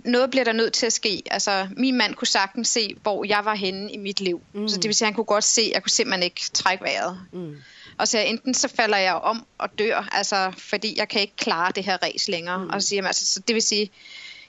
noget 0.05 0.31
bliver 0.31 0.43
der 0.43 0.51
nødt 0.51 0.73
til 0.73 0.85
at 0.85 0.93
ske. 0.93 1.23
Altså, 1.31 1.67
min 1.77 1.97
mand 1.97 2.15
kunne 2.15 2.27
sagtens 2.27 2.67
se, 2.67 2.95
hvor 3.01 3.25
jeg 3.25 3.45
var 3.45 3.55
henne 3.55 3.91
i 3.91 3.97
mit 3.97 4.19
liv. 4.21 4.41
Mm. 4.53 4.67
Så 4.67 4.75
det 4.75 4.85
vil 4.85 4.95
sige, 4.95 5.05
at 5.05 5.07
han 5.07 5.15
kunne 5.15 5.25
godt 5.25 5.43
se, 5.43 5.61
at 5.61 5.71
jeg 5.71 5.83
kunne 5.83 5.91
simpelthen 5.91 6.23
ikke 6.23 6.41
trække 6.53 6.83
vejret. 6.83 7.19
Mm. 7.31 7.55
Og 7.97 8.07
så 8.07 8.19
enten 8.19 8.53
så 8.53 8.67
falder 8.67 8.97
jeg 8.97 9.13
om 9.13 9.45
og 9.57 9.79
dør, 9.79 10.09
altså, 10.11 10.53
fordi 10.57 10.97
jeg 10.97 11.09
kan 11.09 11.21
ikke 11.21 11.35
klare 11.35 11.71
det 11.75 11.83
her 11.83 11.97
race 12.03 12.31
længere. 12.31 12.63
Mm. 12.63 12.69
Og 12.69 12.81
så 12.81 12.87
siger 12.87 13.07
altså, 13.07 13.25
så 13.25 13.39
det 13.39 13.53
vil 13.53 13.63
sige, 13.63 13.91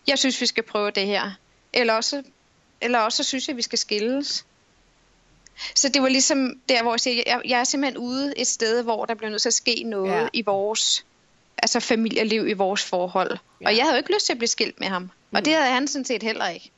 jeg 0.07 0.19
synes, 0.19 0.41
vi 0.41 0.47
skal 0.47 0.63
prøve 0.63 0.91
det 0.91 1.07
her. 1.07 1.31
Eller 1.73 1.93
også, 1.93 2.23
eller 2.81 2.99
også 2.99 3.17
så 3.17 3.29
synes 3.29 3.49
jeg, 3.49 3.53
at 3.53 3.57
vi 3.57 3.63
skal 3.63 3.79
skilles. 3.79 4.45
Så 5.75 5.89
det 5.89 6.03
var 6.03 6.09
ligesom 6.09 6.61
der, 6.69 6.83
hvor 6.83 6.93
jeg 6.93 7.01
siger, 7.01 7.23
jeg, 7.27 7.41
jeg 7.45 7.61
er 7.61 7.65
simpelthen 7.65 7.99
ude 7.99 8.35
et 8.37 8.47
sted, 8.47 8.83
hvor 8.83 9.05
der 9.05 9.15
bliver 9.15 9.31
nødt 9.31 9.43
til 9.43 9.49
at 9.49 9.55
ske 9.55 9.83
noget 9.83 10.23
ja. 10.23 10.29
i 10.33 10.43
vores 10.43 11.05
altså 11.59 11.81
familieliv, 11.81 12.49
i 12.49 12.53
vores 12.53 12.85
forhold. 12.85 13.39
Ja. 13.61 13.67
Og 13.67 13.77
jeg 13.77 13.85
havde 13.85 13.95
jo 13.95 13.99
ikke 13.99 14.15
lyst 14.15 14.27
til 14.27 14.33
at 14.33 14.39
blive 14.39 14.49
skilt 14.49 14.81
med 14.81 14.89
ham. 14.89 15.03
Mm. 15.03 15.11
Og 15.33 15.45
det 15.45 15.55
havde 15.55 15.71
han 15.71 15.89
sådan 15.89 16.05
set 16.05 16.23
heller 16.23 16.49
ikke. 16.49 16.71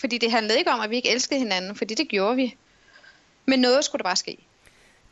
Fordi 0.00 0.18
det 0.18 0.30
handlede 0.30 0.58
ikke 0.58 0.70
om, 0.70 0.80
at 0.80 0.90
vi 0.90 0.96
ikke 0.96 1.10
elskede 1.10 1.40
hinanden, 1.40 1.76
fordi 1.76 1.94
det 1.94 2.08
gjorde 2.08 2.36
vi. 2.36 2.56
Men 3.46 3.58
noget 3.58 3.84
skulle 3.84 3.98
der 3.98 4.08
bare 4.08 4.16
ske. 4.16 4.38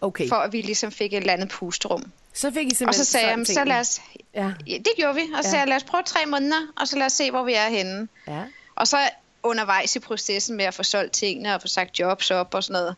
Okay. 0.00 0.28
For 0.28 0.36
at 0.36 0.52
vi 0.52 0.60
ligesom 0.60 0.92
fik 0.92 1.12
et 1.12 1.16
eller 1.16 1.32
andet 1.32 1.48
pusterum. 1.48 2.12
Så 2.34 2.50
fik 2.50 2.66
I 2.66 2.74
simpelthen 2.74 2.88
Og 2.88 2.94
så 2.94 3.04
sagde 3.04 3.28
jeg, 3.28 3.46
så 3.46 3.64
lad 3.64 3.80
os... 3.80 4.00
Ja. 4.34 4.52
ja. 4.66 4.76
det 4.76 4.92
gjorde 4.96 5.14
vi. 5.14 5.20
Og 5.20 5.44
så 5.44 5.48
ja. 5.48 5.50
sagde 5.50 5.58
jeg, 5.58 5.68
lad 5.68 5.76
os 5.76 5.84
prøve 5.84 6.02
tre 6.02 6.26
måneder, 6.26 6.72
og 6.80 6.88
så 6.88 6.98
lad 6.98 7.06
os 7.06 7.12
se, 7.12 7.30
hvor 7.30 7.44
vi 7.44 7.54
er 7.54 7.68
henne. 7.68 8.08
Ja. 8.28 8.42
Og 8.74 8.88
så 8.88 8.98
undervejs 9.42 9.96
i 9.96 9.98
processen 9.98 10.56
med 10.56 10.64
at 10.64 10.74
få 10.74 10.82
solgt 10.82 11.12
tingene 11.12 11.54
og 11.54 11.60
få 11.60 11.68
sagt 11.68 11.98
jobs 11.98 12.30
op 12.30 12.54
og 12.54 12.64
sådan 12.64 12.80
noget, 12.80 12.96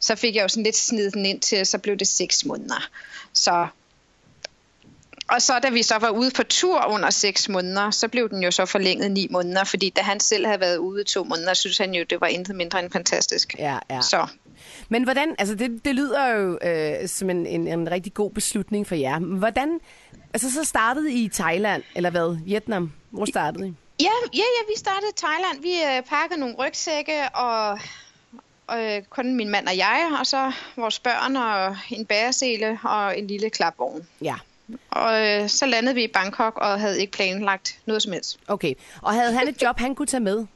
så 0.00 0.16
fik 0.16 0.34
jeg 0.34 0.42
jo 0.42 0.48
sådan 0.48 0.62
lidt 0.62 0.76
snedet 0.76 1.14
den 1.14 1.26
ind 1.26 1.40
til, 1.40 1.66
så 1.66 1.78
blev 1.78 1.96
det 1.96 2.08
seks 2.08 2.44
måneder. 2.44 2.88
Så 3.32 3.66
og 5.28 5.42
så 5.42 5.58
da 5.62 5.70
vi 5.70 5.82
så 5.82 5.98
var 5.98 6.10
ude 6.10 6.30
på 6.30 6.42
tur 6.42 6.86
under 6.88 7.10
seks 7.10 7.48
måneder, 7.48 7.90
så 7.90 8.08
blev 8.08 8.28
den 8.28 8.42
jo 8.42 8.50
så 8.50 8.66
forlænget 8.66 9.10
ni 9.10 9.28
måneder, 9.30 9.64
fordi 9.64 9.90
da 9.90 10.02
han 10.02 10.20
selv 10.20 10.46
havde 10.46 10.60
været 10.60 10.76
ude 10.76 11.04
to 11.04 11.24
måneder, 11.24 11.54
synes 11.54 11.78
han 11.78 11.94
jo, 11.94 12.04
det 12.10 12.20
var 12.20 12.26
intet 12.26 12.56
mindre 12.56 12.82
end 12.82 12.90
fantastisk. 12.90 13.54
Ja, 13.58 13.78
ja. 13.90 14.00
Så. 14.00 14.26
Men 14.88 15.04
hvordan, 15.04 15.34
altså 15.38 15.54
det, 15.54 15.84
det 15.84 15.94
lyder 15.94 16.26
jo 16.26 16.58
øh, 16.62 17.08
som 17.08 17.30
en, 17.30 17.46
en, 17.46 17.68
en 17.68 17.90
rigtig 17.90 18.14
god 18.14 18.30
beslutning 18.30 18.86
for 18.86 18.94
jer. 18.94 19.18
Hvordan, 19.18 19.80
altså 20.32 20.52
så 20.52 20.64
startede 20.64 21.12
I 21.12 21.24
i 21.24 21.28
Thailand, 21.28 21.82
eller 21.94 22.10
hvad? 22.10 22.38
Vietnam? 22.44 22.92
Hvor 23.10 23.24
startede 23.24 23.68
I? 23.68 23.74
Ja, 24.00 24.10
ja, 24.34 24.38
ja 24.38 24.72
vi 24.72 24.78
startede 24.78 25.10
i 25.10 25.16
Thailand. 25.16 25.62
Vi 25.62 25.72
øh, 25.72 26.02
pakkede 26.02 26.40
nogle 26.40 26.54
rygsække, 26.58 27.28
og, 27.34 27.78
og 28.66 28.84
øh, 28.84 29.02
kun 29.02 29.34
min 29.34 29.48
mand 29.48 29.68
og 29.68 29.76
jeg, 29.76 30.16
og 30.20 30.26
så 30.26 30.52
vores 30.76 30.98
børn 30.98 31.36
og 31.36 31.76
en 31.90 32.06
bæresele 32.06 32.78
og 32.84 33.18
en 33.18 33.26
lille 33.26 33.50
klapvogn. 33.50 34.06
Ja. 34.22 34.34
Og 34.90 35.26
øh, 35.26 35.48
så 35.48 35.66
landede 35.66 35.94
vi 35.94 36.04
i 36.04 36.08
Bangkok 36.08 36.56
og 36.56 36.80
havde 36.80 37.00
ikke 37.00 37.12
planlagt 37.12 37.78
noget 37.86 38.02
som 38.02 38.12
helst. 38.12 38.38
Okay. 38.48 38.74
Og 39.02 39.14
havde 39.14 39.32
han 39.32 39.48
et 39.48 39.62
job, 39.62 39.78
han 39.78 39.94
kunne 39.94 40.06
tage 40.06 40.20
med? 40.20 40.46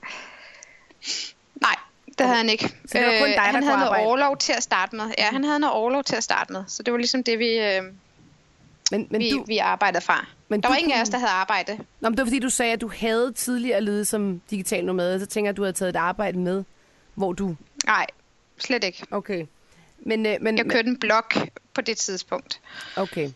Nej, 1.60 1.76
det 2.06 2.14
okay. 2.14 2.24
havde 2.24 2.36
han 2.36 2.48
ikke. 2.48 2.68
Så 2.68 2.98
det 2.98 3.06
var 3.06 3.18
kun 3.18 3.28
dig, 3.28 3.36
der 3.36 3.48
øh, 3.48 3.54
Han 3.54 3.62
havde 3.62 3.78
noget 3.78 4.06
overlov 4.06 4.36
til 4.36 4.52
at 4.52 4.62
starte 4.62 4.96
med. 4.96 5.04
Ja, 5.18 5.24
han 5.24 5.44
havde 5.44 5.58
noget 5.58 5.74
overlov 5.74 6.04
til 6.04 6.16
at 6.16 6.24
starte 6.24 6.52
med. 6.52 6.64
Så 6.68 6.82
det 6.82 6.92
var 6.92 6.98
ligesom 6.98 7.24
det, 7.24 7.38
vi... 7.38 7.58
Øh, 7.58 7.82
men, 8.90 9.06
men 9.10 9.20
vi, 9.20 9.30
du, 9.30 9.44
vi 9.46 9.58
arbejdede 9.58 10.04
fra. 10.04 10.26
Men 10.48 10.60
der 10.60 10.68
var 10.68 10.76
ingen 10.76 10.92
af 10.92 11.02
os, 11.02 11.08
der 11.08 11.18
havde 11.18 11.30
arbejde. 11.30 11.78
Nå, 12.00 12.08
men 12.08 12.12
det 12.12 12.18
var 12.18 12.26
fordi, 12.26 12.38
du 12.38 12.50
sagde, 12.50 12.72
at 12.72 12.80
du 12.80 12.90
havde 12.96 13.32
tidligere 13.32 13.80
ledet 13.80 14.06
som 14.06 14.40
digital 14.50 14.84
nomade. 14.84 15.20
Så 15.20 15.26
tænker 15.26 15.46
jeg, 15.46 15.52
at 15.52 15.56
du 15.56 15.62
havde 15.62 15.72
taget 15.72 15.90
et 15.90 15.96
arbejde 15.96 16.38
med, 16.38 16.64
hvor 17.14 17.32
du... 17.32 17.56
Nej, 17.86 18.06
slet 18.58 18.84
ikke. 18.84 19.04
Okay. 19.10 19.46
Men, 19.98 20.26
øh, 20.26 20.36
men, 20.40 20.58
jeg 20.58 20.66
kørte 20.66 20.88
en 20.88 20.98
blog 20.98 21.24
på 21.74 21.80
det 21.80 21.96
tidspunkt. 21.96 22.60
Okay. 22.96 23.30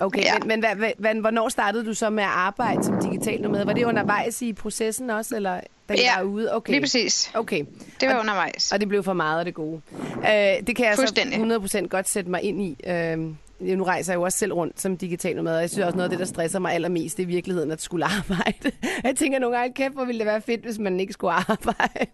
Okay, 0.00 0.24
ja. 0.24 0.38
men, 0.38 0.48
men 0.48 0.60
hvad, 0.60 0.92
hvad, 0.98 1.14
hvornår 1.14 1.48
startede 1.48 1.86
du 1.86 1.94
så 1.94 2.10
med 2.10 2.24
at 2.24 2.30
arbejde 2.30 2.84
som 2.84 3.00
digital 3.02 3.40
nomade? 3.40 3.66
Var 3.66 3.72
det 3.72 3.84
undervejs 3.84 4.42
i 4.42 4.52
processen 4.52 5.10
også, 5.10 5.36
eller 5.36 5.60
da 5.88 5.94
I 5.94 5.98
ja, 6.00 6.16
var 6.16 6.22
ude? 6.22 6.54
Okay. 6.54 6.72
lige 6.72 6.80
præcis. 6.80 7.30
Okay. 7.34 7.64
Det 8.00 8.08
var 8.08 8.14
og, 8.14 8.20
undervejs. 8.20 8.72
Og 8.72 8.80
det 8.80 8.88
blev 8.88 9.02
for 9.02 9.12
meget 9.12 9.38
af 9.38 9.44
det 9.44 9.54
gode. 9.54 9.80
Uh, 10.16 10.66
det 10.66 10.76
kan 10.76 10.86
jeg 10.86 10.96
så 10.96 11.78
100% 11.82 11.86
godt 11.86 12.08
sætte 12.08 12.30
mig 12.30 12.42
ind 12.42 12.62
i. 12.62 12.76
Uh, 12.88 13.34
nu 13.60 13.84
rejser 13.84 14.12
jeg 14.12 14.18
jo 14.18 14.22
også 14.22 14.38
selv 14.38 14.52
rundt 14.52 14.80
som 14.80 14.96
digital 14.96 15.36
nomad, 15.36 15.54
og 15.54 15.60
jeg 15.60 15.70
synes 15.70 15.84
også 15.84 15.96
noget 15.96 16.04
af 16.04 16.10
det, 16.10 16.18
der 16.18 16.24
stresser 16.24 16.58
mig 16.58 16.74
allermest, 16.74 17.16
det 17.16 17.22
er 17.22 17.26
i 17.26 17.30
virkeligheden 17.30 17.70
at 17.70 17.82
skulle 17.82 18.04
arbejde. 18.18 18.72
Jeg 19.04 19.16
tænker 19.16 19.38
nogle 19.38 19.56
gange, 19.56 19.74
kæft, 19.74 19.94
hvor 19.94 20.04
ville 20.04 20.18
det 20.18 20.26
være 20.26 20.40
fedt, 20.40 20.60
hvis 20.60 20.78
man 20.78 21.00
ikke 21.00 21.12
skulle 21.12 21.32
arbejde. 21.32 22.10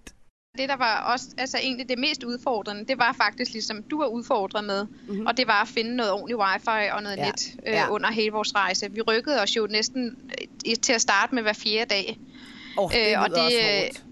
Det, 0.61 0.69
der 0.69 0.77
var 0.77 1.13
også 1.13 1.27
altså 1.39 1.59
egentlig 1.59 1.89
det 1.89 1.99
mest 1.99 2.25
udfordrende, 2.25 2.85
det 2.85 2.99
var 2.99 3.13
faktisk 3.13 3.53
ligesom 3.53 3.83
du 3.83 3.99
var 3.99 4.07
udfordret 4.07 4.65
med, 4.65 4.87
mm-hmm. 4.87 5.27
og 5.27 5.37
det 5.37 5.47
var 5.47 5.63
at 5.63 5.69
finde 5.69 5.97
noget 5.97 6.13
ordentligt 6.13 6.39
wifi 6.39 6.91
og 6.93 7.03
noget 7.03 7.17
ja. 7.17 7.27
net 7.27 7.55
øh, 7.67 7.73
ja. 7.73 7.91
under 7.91 8.11
hele 8.11 8.31
vores 8.31 8.55
rejse. 8.55 8.93
Vi 8.93 9.01
rykkede 9.01 9.43
os 9.43 9.57
jo 9.57 9.67
næsten 9.71 10.17
øh, 10.67 10.77
til 10.83 10.93
at 10.93 11.01
starte 11.01 11.35
med 11.35 11.43
hver 11.43 11.53
fjerde 11.53 11.95
dag. 11.95 12.19
Oh, 12.77 12.93
det 12.93 13.13
øh, 13.13 13.23
og 13.23 13.31
det, 13.31 13.39
også 13.39 13.57
hårdt 13.63 14.05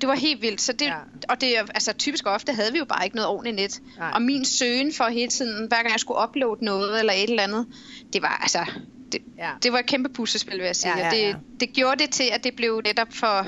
det 0.00 0.08
var 0.08 0.14
helt 0.14 0.42
vildt. 0.42 0.60
Så 0.60 0.72
det, 0.72 0.86
ja. 0.86 0.94
Og 1.28 1.40
det, 1.40 1.54
altså, 1.74 1.92
typisk 1.92 2.26
ofte 2.26 2.52
havde 2.52 2.72
vi 2.72 2.78
jo 2.78 2.84
bare 2.84 3.04
ikke 3.04 3.16
noget 3.16 3.28
ordentligt 3.28 3.56
net. 3.56 3.80
Nej. 3.98 4.10
Og 4.14 4.22
min 4.22 4.44
søgen 4.44 4.92
for 4.92 5.04
hele 5.04 5.28
tiden, 5.28 5.68
hver 5.68 5.76
gang 5.76 5.90
jeg 5.90 6.00
skulle 6.00 6.20
uploade 6.28 6.64
noget 6.64 7.00
eller 7.00 7.12
et 7.12 7.30
eller 7.30 7.42
andet, 7.42 7.66
det 8.12 8.22
var 8.22 8.38
altså... 8.42 8.66
Det, 9.12 9.22
ja. 9.38 9.50
det 9.62 9.72
var 9.72 9.78
et 9.78 9.86
kæmpe 9.86 10.08
puslespil, 10.08 10.58
vil 10.58 10.66
jeg 10.66 10.76
sige. 10.76 10.98
Ja, 10.98 11.06
ja, 11.06 11.16
ja. 11.16 11.28
Det, 11.28 11.36
det 11.60 11.72
gjorde 11.72 12.02
det 12.02 12.10
til, 12.10 12.24
at 12.32 12.44
det 12.44 12.56
blev 12.56 12.80
netop 12.84 13.08
for 13.12 13.46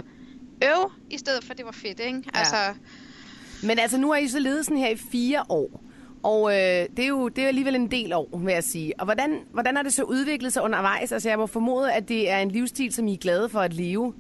øv, 0.64 0.90
i 1.11 1.19
stedet 1.19 1.45
for, 1.45 1.50
at 1.50 1.59
det 1.59 1.67
var 1.67 1.73
fedt, 1.73 2.00
ikke? 2.00 2.23
Ja. 2.35 2.38
Altså, 2.38 2.57
Men 3.62 3.79
altså, 3.79 3.99
nu 3.99 4.11
har 4.11 4.19
I 4.19 4.29
så 4.29 4.38
ledet 4.38 4.64
sådan 4.64 4.79
her 4.79 4.88
i 4.88 4.97
fire 4.97 5.43
år. 5.49 5.85
Og 6.23 6.52
øh, 6.52 6.87
det, 6.97 6.99
er 6.99 7.09
jo, 7.09 7.29
det 7.29 7.45
er 7.45 7.49
alligevel 7.49 7.75
en 7.75 7.90
del 7.90 8.12
år, 8.12 8.38
vil 8.45 8.52
jeg 8.52 8.64
sige. 8.64 9.00
Og 9.00 9.05
hvordan, 9.05 9.38
hvordan 9.52 9.76
har 9.76 9.83
det 9.83 9.93
så 9.93 10.02
udviklet 10.02 10.52
sig 10.52 10.62
undervejs? 10.62 11.12
Altså, 11.12 11.29
jeg 11.29 11.38
må 11.38 11.47
formode, 11.47 11.93
at 11.93 12.09
det 12.09 12.31
er 12.31 12.38
en 12.38 12.50
livsstil, 12.50 12.93
som 12.93 13.09
I 13.09 13.12
er 13.12 13.19
glade 13.19 13.49
for 13.49 13.61
at 13.61 13.75
leve. 13.75 14.14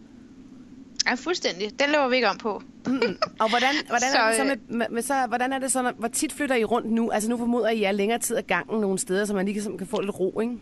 Ja, 1.06 1.14
fuldstændig. 1.14 1.80
Den 1.80 1.90
laver 1.90 2.08
vi 2.08 2.16
ikke 2.16 2.28
om 2.28 2.38
på. 2.38 2.62
Mm. 2.86 3.00
Og 3.38 3.48
hvordan, 3.48 3.74
hvordan, 3.86 4.10
så, 4.12 4.18
er 4.18 4.28
det 4.28 4.36
så 4.36 4.44
med, 4.44 4.56
med, 4.68 4.86
med, 4.90 5.02
så, 5.02 5.26
hvordan 5.28 5.52
er 5.52 5.58
det 5.58 5.72
så, 5.72 5.82
når, 5.82 5.92
hvor 5.98 6.08
tit 6.08 6.32
flytter 6.32 6.56
I 6.56 6.64
rundt 6.64 6.90
nu? 6.90 7.10
Altså 7.10 7.30
nu 7.30 7.36
formoder 7.36 7.68
I, 7.68 7.72
at 7.72 7.78
I 7.78 7.84
er 7.84 7.92
længere 7.92 8.18
tid 8.18 8.36
ad 8.36 8.42
gangen 8.42 8.80
nogle 8.80 8.98
steder, 8.98 9.24
så 9.24 9.34
man 9.34 9.46
lige 9.46 9.62
kan, 9.62 9.78
kan 9.78 9.86
få 9.86 10.00
lidt 10.00 10.20
ro, 10.20 10.40
ikke? 10.40 10.58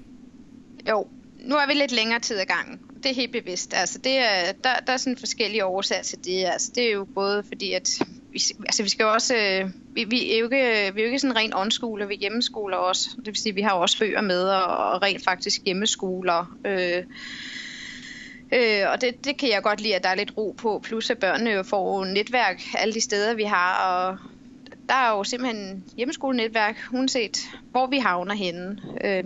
Jo, 0.89 1.07
nu 1.49 1.57
er 1.57 1.67
vi 1.67 1.75
lidt 1.75 1.93
længere 1.93 2.21
tid 2.21 2.39
ad 2.39 2.45
gangen. 2.45 2.81
Det 3.03 3.11
er 3.11 3.15
helt 3.15 3.33
bevidst. 3.33 3.75
Altså, 3.75 3.99
det 3.99 4.19
er, 4.19 4.53
der, 4.65 4.71
der 4.87 4.93
er 4.93 4.97
sådan 4.97 5.17
forskellige 5.17 5.65
årsager 5.65 6.03
til 6.03 6.25
det. 6.25 6.45
Altså, 6.45 6.73
det 6.75 6.89
er 6.89 6.93
jo 6.93 7.05
både 7.05 7.45
fordi, 7.49 7.73
at 7.73 7.91
vi, 8.33 8.41
altså, 8.67 8.83
vi 8.83 8.89
skal 8.89 9.05
jo 9.05 9.13
også... 9.13 9.37
Øh, 9.37 9.71
vi, 9.95 10.05
vi, 10.05 10.35
er 10.35 10.39
jo 10.39 10.45
ikke, 10.45 10.95
vi 10.95 11.01
er 11.01 11.05
jo 11.05 11.07
ikke 11.07 11.19
sådan 11.19 11.37
rent 11.37 11.55
onskoler, 11.55 12.07
vi 12.07 12.15
er 12.15 12.19
hjemmeskoler 12.19 12.77
også. 12.77 13.11
Det 13.17 13.27
vil 13.27 13.37
sige, 13.37 13.51
at 13.51 13.57
vi 13.57 13.63
har 13.63 13.73
også 13.73 13.99
bøger 13.99 14.21
med, 14.21 14.43
og, 14.43 14.77
og 14.77 15.03
rent 15.03 15.25
faktisk 15.25 15.61
hjemmeskoler. 15.65 16.57
Øh, 16.67 17.05
Øh, 18.53 18.83
og 18.93 19.01
det, 19.01 19.25
det 19.25 19.37
kan 19.37 19.51
jeg 19.51 19.63
godt 19.63 19.81
lide, 19.81 19.95
at 19.95 20.03
der 20.03 20.09
er 20.09 20.15
lidt 20.15 20.33
ro 20.37 20.55
på. 20.59 20.81
Plus 20.85 21.11
at 21.11 21.19
børnene 21.19 21.51
jo 21.51 21.63
får 21.63 22.05
netværk 22.05 22.63
alle 22.75 22.95
de 22.95 23.01
steder, 23.01 23.35
vi 23.35 23.43
har. 23.43 23.87
Og 23.89 24.19
der 24.89 24.95
er 24.95 25.11
jo 25.11 25.25
simpelthen 25.25 25.85
hjemmeskolenetværk, 25.97 26.77
uanset 26.93 27.39
hvor 27.71 27.87
vi 27.87 27.99
havner 27.99 28.35
henne. 28.35 28.83
Øh, 29.05 29.25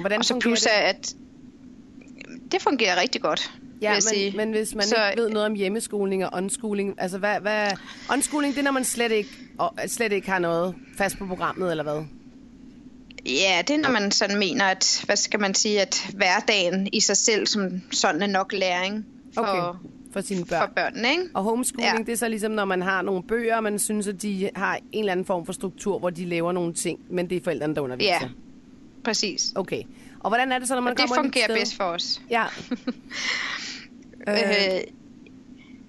Hvordan 0.00 0.18
og 0.18 0.24
så 0.24 0.38
plus 0.38 0.62
det? 0.62 0.68
at 0.68 1.14
det 2.52 2.62
fungerer 2.62 3.00
rigtig 3.00 3.22
godt. 3.22 3.52
Ja, 3.82 3.92
men, 3.92 4.02
sige. 4.02 4.36
men 4.36 4.50
hvis 4.50 4.74
man 4.74 4.84
så, 4.84 5.10
ikke 5.10 5.22
ved 5.22 5.30
noget 5.30 5.46
om 5.46 5.54
hjemmeskoling 5.54 6.26
og 6.26 6.30
unschooling, 6.34 6.94
altså 6.98 7.18
hvad, 7.18 7.40
hvad, 7.40 7.70
unschooling, 8.12 8.54
det 8.54 8.60
er 8.60 8.64
når 8.64 8.70
man 8.70 8.84
slet 8.84 9.12
ikke, 9.12 9.30
slet 9.86 10.12
ikke 10.12 10.30
har 10.30 10.38
noget 10.38 10.74
fast 10.98 11.18
på 11.18 11.26
programmet, 11.26 11.70
eller 11.70 11.84
hvad? 11.84 12.04
Ja, 13.26 13.62
det 13.68 13.74
er 13.74 13.78
når 13.78 13.90
man 13.90 14.10
sådan 14.10 14.38
mener, 14.38 14.64
at, 14.64 15.02
hvad 15.06 15.16
skal 15.16 15.40
man 15.40 15.54
sige, 15.54 15.80
at 15.80 16.10
hverdagen 16.14 16.88
i 16.92 17.00
sig 17.00 17.16
selv 17.16 17.46
som 17.46 17.80
sådan 17.90 18.22
er 18.22 18.26
nok 18.26 18.52
læring 18.52 19.06
for, 19.34 19.40
okay. 19.40 19.78
for 20.12 20.20
sine 20.20 20.44
børn. 20.44 20.68
For 20.68 20.74
børnene, 20.74 21.10
ikke? 21.10 21.22
Og 21.34 21.42
homeschooling, 21.42 21.98
ja. 21.98 22.02
det 22.02 22.12
er 22.12 22.16
så 22.16 22.28
ligesom, 22.28 22.52
når 22.52 22.64
man 22.64 22.82
har 22.82 23.02
nogle 23.02 23.22
bøger, 23.22 23.56
og 23.56 23.62
man 23.62 23.78
synes, 23.78 24.08
at 24.08 24.22
de 24.22 24.50
har 24.54 24.78
en 24.92 24.98
eller 24.98 25.12
anden 25.12 25.26
form 25.26 25.46
for 25.46 25.52
struktur, 25.52 25.98
hvor 25.98 26.10
de 26.10 26.24
laver 26.24 26.52
nogle 26.52 26.74
ting, 26.74 26.98
men 27.10 27.30
det 27.30 27.36
er 27.36 27.40
forældrene, 27.44 27.74
der 27.74 27.80
underviser. 27.80 28.10
Ja, 28.10 28.28
præcis. 29.04 29.52
Okay. 29.54 29.82
Og 30.20 30.30
hvordan 30.30 30.52
er 30.52 30.58
det 30.58 30.68
så, 30.68 30.74
når 30.74 30.82
man 30.82 30.90
og 30.90 30.96
kommer 30.96 31.16
det 31.16 31.24
fungerer 31.24 31.58
bedst 31.58 31.76
for 31.76 31.84
os. 31.84 32.20
Ja. 32.30 32.44
øh, 34.28 34.80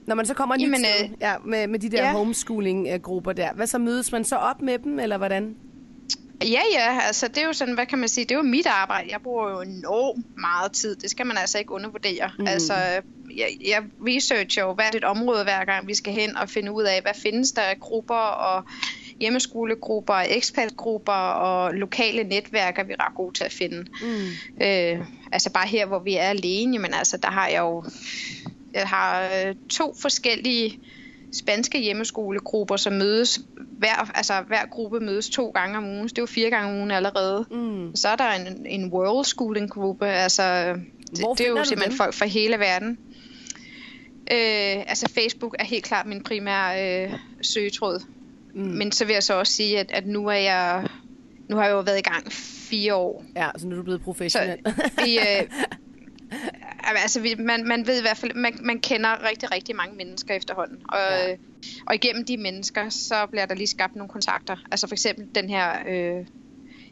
når 0.08 0.16
man 0.16 0.26
så 0.26 0.34
kommer 0.34 0.56
sted, 0.56 1.04
øh, 1.04 1.10
ja, 1.22 1.34
med, 1.46 1.68
med 1.68 1.80
de 1.80 1.90
der 1.90 2.04
ja. 2.04 2.12
homeschooling-grupper 2.12 3.34
der, 3.34 3.54
hvad 3.54 3.68
så 3.68 3.78
mødes 3.78 4.12
man 4.12 4.26
så 4.26 4.36
op 4.36 4.62
med 4.62 4.80
dem, 4.80 5.00
eller 5.00 5.18
hvordan? 5.18 5.56
Ja, 6.44 6.62
ja, 6.74 7.00
altså 7.02 7.28
det 7.28 7.38
er 7.38 7.46
jo 7.46 7.54
sådan, 7.54 7.74
hvad 7.74 7.86
kan 7.86 8.00
man 8.00 8.10
sige, 8.10 8.24
det 8.24 8.32
er 8.32 8.36
jo 8.36 8.42
mit 8.42 8.68
arbejde. 8.68 9.12
Jeg 9.12 9.22
bruger 9.22 9.50
jo 9.50 9.62
enormt 9.62 10.26
meget 10.38 10.72
tid. 10.72 10.96
Det 10.96 11.10
skal 11.10 11.26
man 11.26 11.38
altså 11.38 11.60
ikke 11.60 11.72
undervurdere. 11.72 12.32
Mm. 12.40 12.48
Altså, 12.48 12.74
jeg, 13.38 13.48
jeg 13.68 13.84
researcher 14.08 14.64
jo 14.64 14.74
hvert 14.74 14.96
et 14.96 15.04
område 15.04 15.44
hver 15.44 15.66
gang, 15.66 15.88
vi 15.88 15.96
skal 15.96 16.14
hen 16.14 16.38
og 16.38 16.50
finde 16.50 16.72
ud 16.72 16.84
af, 16.84 17.02
hvad 17.02 17.14
findes 17.16 17.52
der 17.52 17.62
af 17.62 17.80
grupper 17.80 18.16
og 18.16 18.64
hjemmeskolegrupper, 19.22 20.14
ekspertgrupper 20.14 21.14
og 21.14 21.74
lokale 21.74 22.24
netværk, 22.24 22.80
er 22.80 22.84
vi 22.84 22.94
ret 22.94 23.16
gode 23.16 23.34
til 23.34 23.44
at 23.44 23.52
finde. 23.52 23.78
Mm. 23.78 24.64
Øh, 24.66 25.06
altså 25.32 25.52
bare 25.54 25.68
her, 25.68 25.86
hvor 25.86 26.00
vi 26.00 26.16
er 26.16 26.24
alene, 26.24 26.80
men 26.80 26.94
altså 26.94 27.18
der 27.18 27.32
har 27.32 27.48
jeg 27.48 27.60
jo 27.60 27.84
jeg 28.74 28.88
har 28.88 29.24
øh, 29.24 29.56
to 29.70 29.96
forskellige 30.02 30.80
spanske 31.34 31.80
hjemmeskolegrupper, 31.80 32.78
som 32.78 32.94
mødes 32.94 33.40
hver, 33.78 34.12
altså 34.16 34.34
hver 34.48 34.66
gruppe 34.66 35.00
mødes 35.00 35.30
to 35.30 35.50
gange 35.50 35.78
om 35.78 35.86
ugen. 35.86 36.08
det 36.08 36.18
er 36.18 36.22
jo 36.22 36.26
fire 36.26 36.50
gange 36.50 36.72
om 36.72 36.78
ugen 36.78 36.92
allerede. 36.92 37.46
Mm. 37.52 37.96
Så 37.96 38.08
er 38.10 38.16
der 38.16 38.32
en, 38.32 38.66
en 38.66 38.94
world 38.94 39.26
schooling 39.26 39.70
gruppe, 39.70 40.06
altså 40.08 40.74
det, 41.12 41.26
det 41.38 41.46
er 41.46 41.50
jo 41.50 41.64
simpelthen 41.64 41.98
folk 41.98 42.14
fra 42.14 42.26
hele 42.26 42.60
verden. 42.60 42.98
Øh, 44.32 44.84
altså 44.88 45.10
Facebook 45.14 45.56
er 45.60 45.64
helt 45.64 45.84
klart 45.84 46.06
min 46.06 46.24
primære 46.24 47.04
øh, 47.04 47.14
søgetråd. 47.42 48.02
Mm. 48.54 48.62
Men 48.62 48.92
så 48.92 49.06
vil 49.06 49.14
jeg 49.14 49.24
så 49.24 49.34
også 49.34 49.54
sige, 49.54 49.80
at, 49.80 49.92
at 49.92 50.08
nu 50.08 50.28
er 50.28 50.34
jeg 50.34 50.88
nu 51.52 51.58
har 51.58 51.64
jeg 51.64 51.72
jo 51.72 51.80
været 51.80 52.00
i 52.00 52.02
gang 52.02 52.32
fire 52.32 52.96
år. 52.96 53.26
Ja, 53.36 53.50
så 53.58 53.68
nu 53.68 53.72
er 53.72 53.78
du 53.78 53.84
blevet 53.84 54.02
professionel. 54.02 54.60
Så 54.66 55.04
vi, 55.06 55.20
øh, 55.20 55.44
altså, 57.04 57.22
vi, 57.22 57.36
man, 57.40 57.68
man 57.68 57.88
ved 57.88 57.98
i 57.98 58.02
hvert 58.02 58.18
fald, 58.18 58.34
man, 58.36 58.60
man 58.62 58.80
kender 58.80 59.30
rigtig, 59.30 59.52
rigtig 59.52 59.76
mange 59.76 59.96
mennesker 59.96 60.34
efterhånden. 60.34 60.78
Og, 60.90 60.98
ja. 61.28 61.36
og 61.88 61.96
igennem 61.96 62.26
de 62.26 62.38
mennesker, 62.38 62.90
så 62.90 63.26
bliver 63.32 63.46
der 63.46 63.56
lige 63.56 63.68
skabt 63.68 63.96
nogle 63.96 64.10
kontakter. 64.10 64.58
Altså 64.72 64.88
for 64.88 64.96
eksempel 64.96 65.28
den 65.36 65.50
her... 65.50 65.72
Øh, 65.88 66.26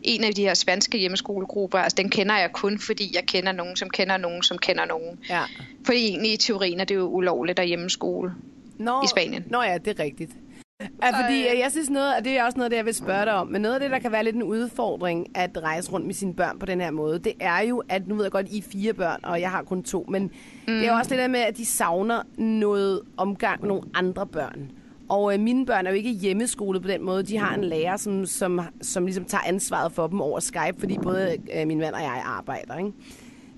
en 0.04 0.24
af 0.24 0.34
de 0.34 0.42
her 0.42 0.54
spanske 0.54 0.98
hjemmeskolegrupper, 0.98 1.80
altså 1.80 1.96
den 1.96 2.10
kender 2.10 2.38
jeg 2.38 2.52
kun, 2.52 2.80
fordi 2.80 3.16
jeg 3.16 3.26
kender 3.26 3.52
nogen, 3.52 3.76
som 3.76 3.90
kender 3.90 4.18
nogen, 4.18 4.44
som 4.44 4.58
kender 4.58 4.86
nogen. 4.86 5.20
Ja. 5.30 5.44
For 5.86 5.94
egentlig 5.94 6.34
i 6.34 6.38
teorien 6.38 6.80
er 6.80 6.84
det 6.84 6.96
jo 6.96 7.08
ulovligt 7.08 7.60
at 7.60 7.68
hjemmeskole 7.68 8.34
Nå, 8.78 9.04
i 9.04 9.08
Spanien. 9.08 9.44
Nå 9.50 9.62
ja, 9.62 9.78
det 9.78 10.00
er 10.00 10.04
rigtigt. 10.04 10.32
Ja, 10.82 11.24
fordi 11.24 11.40
øh, 11.40 11.60
jeg 11.60 11.72
synes 11.72 11.90
noget, 11.90 12.16
og 12.16 12.26
det 12.26 12.38
er 12.38 12.44
også 12.44 12.58
noget, 12.58 12.72
det 12.72 12.78
jeg 12.78 12.86
vil 12.86 12.94
spørge 12.94 13.26
dig 13.26 13.34
om, 13.34 13.48
men 13.48 13.62
noget 13.62 13.76
af 13.76 13.82
det, 13.82 13.92
der 13.92 14.00
kan 14.00 14.12
være 14.12 14.24
lidt 14.24 14.36
en 14.36 14.44
udfordring 14.44 15.38
at 15.38 15.58
rejse 15.64 15.92
rundt 15.92 16.06
med 16.06 16.14
sine 16.14 16.34
børn 16.34 16.60
på 16.60 16.66
den 16.66 16.82
her 16.82 16.92
måde, 16.92 17.20
det 17.20 17.34
er 17.40 17.60
jo, 17.62 17.84
at 17.90 18.08
nu 18.08 18.16
ved 18.16 18.24
jeg 18.24 18.32
godt, 18.32 18.48
I 18.50 18.58
er 18.58 18.62
fire 18.62 18.94
børn, 18.94 19.20
og 19.24 19.42
jeg 19.42 19.52
har 19.52 19.64
kun 19.64 19.84
to, 19.84 20.06
men 20.10 20.24
mm. 20.24 20.32
det 20.68 20.86
er 20.86 20.92
jo 20.92 20.98
også 20.98 21.16
lidt 21.16 21.32
med, 21.32 21.40
at 21.40 21.58
de 21.58 21.66
savner 21.66 22.22
noget 22.38 23.02
omgang 23.18 23.62
med 23.62 23.68
nogle 23.68 23.84
andre 23.94 24.28
børn. 24.28 24.72
Og 25.10 25.34
øh, 25.34 25.40
mine 25.40 25.66
børn 25.66 25.86
er 25.86 25.92
jo 25.92 25.98
ikke 25.98 26.12
hjemmeskolet 26.12 26.82
på 26.82 26.88
den 26.88 27.04
måde. 27.06 27.24
De 27.24 27.38
har 27.38 27.56
en 27.56 27.64
lærer, 27.64 27.98
som, 27.98 28.26
som, 28.26 28.62
som 28.82 29.06
ligesom 29.06 29.26
tager 29.26 29.44
ansvaret 29.48 29.92
for 29.92 30.08
dem 30.08 30.22
over 30.22 30.40
Skype, 30.40 30.80
fordi 30.80 30.98
både 31.04 31.38
øh, 31.56 31.68
min 31.68 31.80
mand 31.80 31.96
og 31.96 32.02
jeg 32.02 32.22
arbejder. 32.26 32.78
Ikke? 32.78 32.92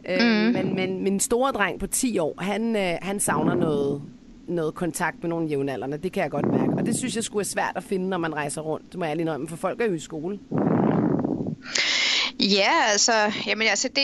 Øh, 0.10 0.46
mm. 0.48 0.54
men, 0.54 0.76
men 0.76 1.04
min 1.04 1.20
store 1.20 1.52
dreng 1.52 1.80
på 1.80 1.88
10 1.88 2.20
år, 2.20 2.42
han, 2.42 2.76
øh, 2.76 2.94
han 3.02 3.20
savner 3.20 3.56
noget 3.56 4.02
noget 4.48 4.76
kontakt 4.76 5.18
med 5.22 5.30
nogle 5.30 5.48
jævnaldrende. 5.48 5.98
Det 5.98 6.12
kan 6.12 6.24
jeg 6.24 6.32
godt 6.32 6.46
mærke. 6.46 6.74
Og 6.78 6.86
det 6.86 6.96
synes 6.98 7.16
jeg 7.16 7.24
skulle 7.24 7.42
er 7.42 7.46
svært 7.46 7.74
at 7.76 7.84
finde, 7.84 8.10
når 8.10 8.18
man 8.18 8.34
rejser 8.34 8.62
rundt. 8.62 8.92
Det 8.92 9.00
må 9.00 9.06
jeg 9.06 9.16
lige 9.16 9.26
nøje, 9.26 9.48
for 9.48 9.56
folk 9.56 9.82
er 9.82 9.86
jo 9.86 9.94
i 9.94 10.00
skole. 10.00 10.40
Ja, 12.40 12.72
altså, 12.92 13.12
jamen, 13.48 13.68
altså 13.68 13.88
det, 13.88 14.04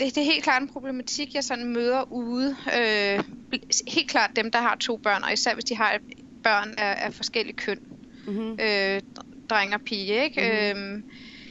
det, 0.00 0.14
det 0.14 0.18
er 0.18 0.24
helt 0.24 0.44
klart 0.44 0.62
en 0.62 0.68
problematik, 0.68 1.34
jeg 1.34 1.44
sådan 1.44 1.72
møder 1.72 2.12
ude. 2.12 2.56
Øh, 2.78 3.24
helt 3.88 4.10
klart 4.10 4.30
dem, 4.36 4.50
der 4.50 4.58
har 4.58 4.76
to 4.80 4.96
børn, 4.96 5.22
og 5.22 5.32
især 5.32 5.54
hvis 5.54 5.64
de 5.64 5.76
har 5.76 5.98
børn 6.42 6.74
af, 6.78 7.06
af 7.06 7.14
forskellige 7.14 7.56
køn. 7.56 7.78
Mm-hmm. 8.26 8.58
Øh, 8.60 9.00
dreng 9.50 9.74
og 9.74 9.80
pige, 9.80 10.24
ikke? 10.24 10.72
Mm-hmm. 10.74 10.94
Øh, 10.96 11.02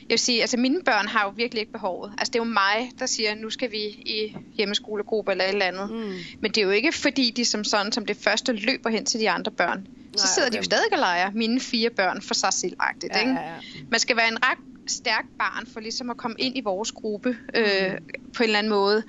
jeg 0.10 0.14
vil 0.14 0.20
sige, 0.20 0.42
altså 0.42 0.58
mine 0.58 0.82
børn 0.86 1.08
har 1.08 1.24
jo 1.24 1.34
virkelig 1.36 1.60
ikke 1.60 1.72
behovet. 1.72 2.14
Altså 2.18 2.32
det 2.32 2.40
er 2.40 2.44
jo 2.44 2.52
mig, 2.52 2.92
der 3.00 3.06
siger, 3.06 3.36
nu 3.36 3.50
skal 3.50 3.72
vi 3.72 3.78
i 3.88 4.36
hjemmeskolegruppe 4.54 5.32
eller 5.32 5.44
et 5.44 5.50
eller 5.50 5.66
andet. 5.66 5.92
Mm. 5.92 6.14
Men 6.42 6.52
det 6.52 6.58
er 6.58 6.66
jo 6.66 6.70
ikke 6.70 6.92
fordi, 6.92 7.32
de 7.36 7.46
som 7.46 7.64
sådan 7.64 7.92
som 7.92 8.06
det 8.06 8.18
første 8.18 8.52
løber 8.52 8.90
hen 8.90 9.06
til 9.06 9.20
de 9.20 9.30
andre 9.30 9.52
børn. 9.52 9.88
Så 10.16 10.26
Nej, 10.26 10.34
sidder 10.34 10.48
okay. 10.48 10.54
de 10.54 10.58
jo 10.58 10.64
stadig 10.64 10.94
og 10.94 11.00
leger 11.00 11.32
mine 11.32 11.60
fire 11.60 11.90
børn 11.90 12.22
for 12.22 12.34
sig 12.34 12.54
selv. 12.54 12.76
Ja, 13.04 13.20
ikke? 13.20 13.32
Ja, 13.32 13.42
ja. 13.42 13.56
Man 13.92 14.00
skal 14.00 14.18
være 14.18 14.28
en 14.28 14.38
ret 14.44 14.58
stærk 14.88 15.26
barn 15.40 15.68
for 15.74 15.80
ligesom 15.80 16.10
at 16.10 16.18
komme 16.18 16.36
ind 16.40 16.58
i 16.58 16.62
vores 16.62 16.92
gruppe 16.92 17.38
øh, 17.56 17.92
mm. 17.92 18.32
på 18.34 18.44
en 18.44 18.50
eller 18.50 18.60
anden 18.60 18.70
måde. 18.70 19.04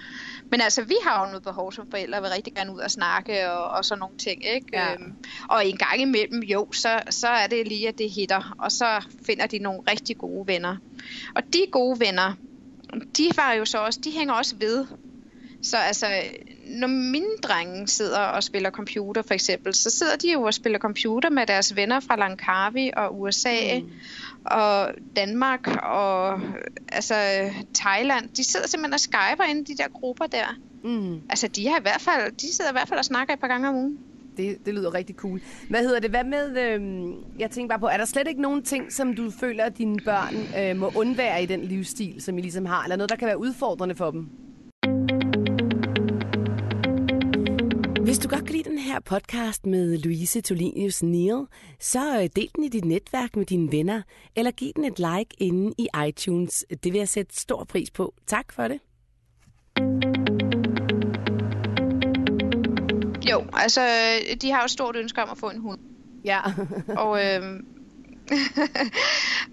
Men 0.50 0.60
altså, 0.60 0.82
vi 0.82 0.94
har 1.04 1.20
jo 1.20 1.26
noget 1.26 1.42
behov 1.42 1.72
som 1.72 1.90
forældre, 1.90 2.18
og 2.18 2.22
vil 2.22 2.30
rigtig 2.30 2.54
gerne 2.54 2.74
ud 2.74 2.80
og 2.80 2.90
snakke 2.90 3.50
og, 3.50 3.70
og 3.70 3.84
sådan 3.84 4.00
nogle 4.00 4.16
ting, 4.16 4.46
ikke? 4.54 4.66
Ja. 4.72 4.92
Øhm, 4.92 5.14
og 5.48 5.66
en 5.66 5.76
gang 5.76 6.00
imellem, 6.00 6.42
jo, 6.42 6.72
så, 6.72 7.00
så 7.10 7.28
er 7.28 7.46
det 7.46 7.68
lige, 7.68 7.88
at 7.88 7.98
det 7.98 8.10
hitter, 8.10 8.54
og 8.58 8.72
så 8.72 9.04
finder 9.26 9.46
de 9.46 9.58
nogle 9.58 9.80
rigtig 9.90 10.18
gode 10.18 10.46
venner. 10.46 10.76
Og 11.34 11.42
de 11.52 11.66
gode 11.72 12.00
venner, 12.00 12.32
de 13.16 13.30
var 13.36 13.52
jo 13.52 13.64
så 13.64 13.78
også, 13.78 14.00
de 14.04 14.10
hænger 14.10 14.34
også 14.34 14.56
ved. 14.56 14.86
Så 15.62 15.76
altså, 15.76 16.06
når 16.66 16.86
mine 16.86 17.36
drenge 17.42 17.88
sidder 17.88 18.18
og 18.18 18.42
spiller 18.42 18.70
computer 18.70 19.22
for 19.22 19.34
eksempel, 19.34 19.74
så 19.74 19.90
sidder 19.90 20.16
de 20.16 20.32
jo 20.32 20.42
og 20.42 20.54
spiller 20.54 20.78
computer 20.78 21.30
med 21.30 21.46
deres 21.46 21.76
venner 21.76 22.00
fra 22.00 22.16
Langkawi 22.16 22.90
og 22.96 23.20
USA 23.20 23.78
mm. 23.80 23.90
og 24.44 24.90
Danmark 25.16 25.66
og 25.82 26.40
altså 26.92 27.14
Thailand. 27.74 28.28
De 28.28 28.44
sidder 28.44 28.68
simpelthen 28.68 28.94
og 28.94 29.00
skyper 29.00 29.44
ind 29.50 29.68
i 29.68 29.72
de 29.72 29.82
der 29.82 29.88
grupper 29.88 30.26
der. 30.26 30.58
Mm. 30.84 31.20
Altså, 31.30 31.48
de, 31.48 31.68
har 31.68 31.78
i 31.78 31.82
hvert 31.82 32.00
fald, 32.00 32.32
de 32.32 32.54
sidder 32.54 32.70
i 32.70 32.74
hvert 32.74 32.88
fald 32.88 32.98
og 32.98 33.04
snakker 33.04 33.34
et 33.34 33.40
par 33.40 33.48
gange 33.48 33.68
om 33.68 33.74
ugen. 33.74 33.98
Det, 34.36 34.66
det 34.66 34.74
lyder 34.74 34.94
rigtig 34.94 35.16
cool. 35.16 35.40
Hvad 35.68 35.80
hedder 35.80 36.00
det? 36.00 36.10
Hvad 36.10 36.24
med, 36.24 36.58
øh, 36.58 36.80
jeg 37.38 37.50
tænker 37.50 37.68
bare 37.68 37.78
på, 37.78 37.86
er 37.86 37.96
der 37.96 38.04
slet 38.04 38.28
ikke 38.28 38.42
nogen 38.42 38.62
ting, 38.62 38.92
som 38.92 39.14
du 39.14 39.30
føler, 39.30 39.64
at 39.64 39.78
dine 39.78 39.98
børn 40.04 40.34
øh, 40.58 40.76
må 40.76 40.92
undvære 40.94 41.42
i 41.42 41.46
den 41.46 41.64
livsstil, 41.64 42.22
som 42.22 42.38
I 42.38 42.40
ligesom 42.40 42.66
har? 42.66 42.82
Eller 42.82 42.96
noget, 42.96 43.10
der 43.10 43.16
kan 43.16 43.26
være 43.26 43.40
udfordrende 43.40 43.94
for 43.94 44.10
dem? 44.10 44.28
Hvis 48.10 48.18
du 48.18 48.28
godt 48.28 48.44
kan 48.44 48.54
lide 48.54 48.70
den 48.70 48.78
her 48.78 49.00
podcast 49.00 49.66
med 49.66 49.98
Louise 49.98 50.40
Tolinius 50.40 51.02
Neal, 51.02 51.46
så 51.80 52.16
øh, 52.16 52.28
del 52.36 52.50
den 52.56 52.64
i 52.64 52.68
dit 52.68 52.84
netværk 52.84 53.36
med 53.36 53.46
dine 53.46 53.72
venner, 53.72 54.02
eller 54.36 54.50
giv 54.50 54.72
den 54.76 54.84
et 54.84 54.98
like 54.98 55.36
inde 55.38 55.74
i 55.78 55.88
iTunes. 56.08 56.64
Det 56.84 56.92
vil 56.92 56.98
jeg 56.98 57.08
sætte 57.08 57.40
stor 57.40 57.64
pris 57.64 57.90
på. 57.90 58.14
Tak 58.26 58.52
for 58.52 58.68
det. 58.68 58.80
Jo, 63.30 63.44
altså, 63.52 63.80
de 64.42 64.50
har 64.50 64.60
jo 64.60 64.64
et 64.64 64.70
stort 64.70 64.96
ønske 64.96 65.22
om 65.22 65.30
at 65.30 65.38
få 65.38 65.50
en 65.50 65.60
hund. 65.60 65.80
Ja. 66.24 66.40
og, 67.04 67.26
øh, 67.26 67.60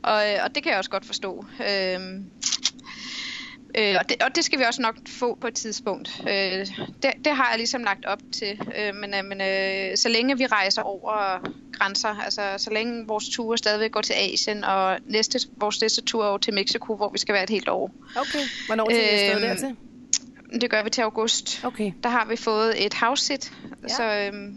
og, 0.04 0.22
og 0.44 0.56
det 0.56 0.64
kan 0.64 0.70
jeg 0.70 0.78
også 0.78 0.90
godt 0.90 1.06
forstå. 1.06 1.46
Øh, 1.60 2.00
Øh, 3.78 3.96
og, 4.00 4.10
det, 4.10 4.24
og 4.24 4.36
det 4.36 4.46
skal 4.46 4.60
vi 4.60 4.64
også 4.64 4.82
nok 4.82 4.96
få 5.08 5.38
på 5.42 5.48
et 5.48 5.54
tidspunkt. 5.54 6.22
Øh, 6.30 6.68
det, 7.04 7.12
det 7.26 7.36
har 7.36 7.50
jeg 7.50 7.58
ligesom 7.58 7.84
lagt 7.84 8.06
op 8.06 8.20
til. 8.32 8.60
Øh, 8.78 8.96
men 8.96 9.14
øh, 9.14 9.26
men 9.26 9.42
øh, 9.42 9.98
så 9.98 10.10
længe 10.10 10.38
vi 10.38 10.46
rejser 10.46 10.82
over 10.82 11.40
grænser, 11.72 12.10
altså 12.10 12.42
så 12.58 12.70
længe 12.70 13.08
vores 13.08 13.30
ture 13.30 13.58
stadigvæk 13.58 13.92
går 13.92 14.02
til 14.02 14.14
Asien, 14.14 14.64
og 14.64 15.00
næste, 15.06 15.40
vores 15.58 15.82
næste 15.82 16.02
tur 16.02 16.24
er 16.24 16.28
over 16.28 16.38
til 16.38 16.54
Mexico, 16.54 16.96
hvor 16.96 17.10
vi 17.10 17.18
skal 17.18 17.34
være 17.34 17.44
et 17.44 17.50
helt 17.50 17.70
år. 17.70 17.92
Okay, 18.16 18.40
hvornår 18.68 18.90
skal 18.90 19.04
vi 19.04 19.10
afsted 19.10 19.36
øh, 19.36 19.42
dertil? 19.42 19.76
Det 20.62 20.70
gør 20.70 20.84
vi 20.84 20.90
til 20.90 21.02
august. 21.02 21.66
Okay. 21.66 21.92
Der 22.04 22.10
har 22.10 22.26
vi 22.26 22.36
fået 22.36 22.86
et 22.86 22.94
house 22.94 23.26
sit, 23.26 23.54
ja. 23.84 23.88
så 23.88 24.04
øh, 24.04 24.54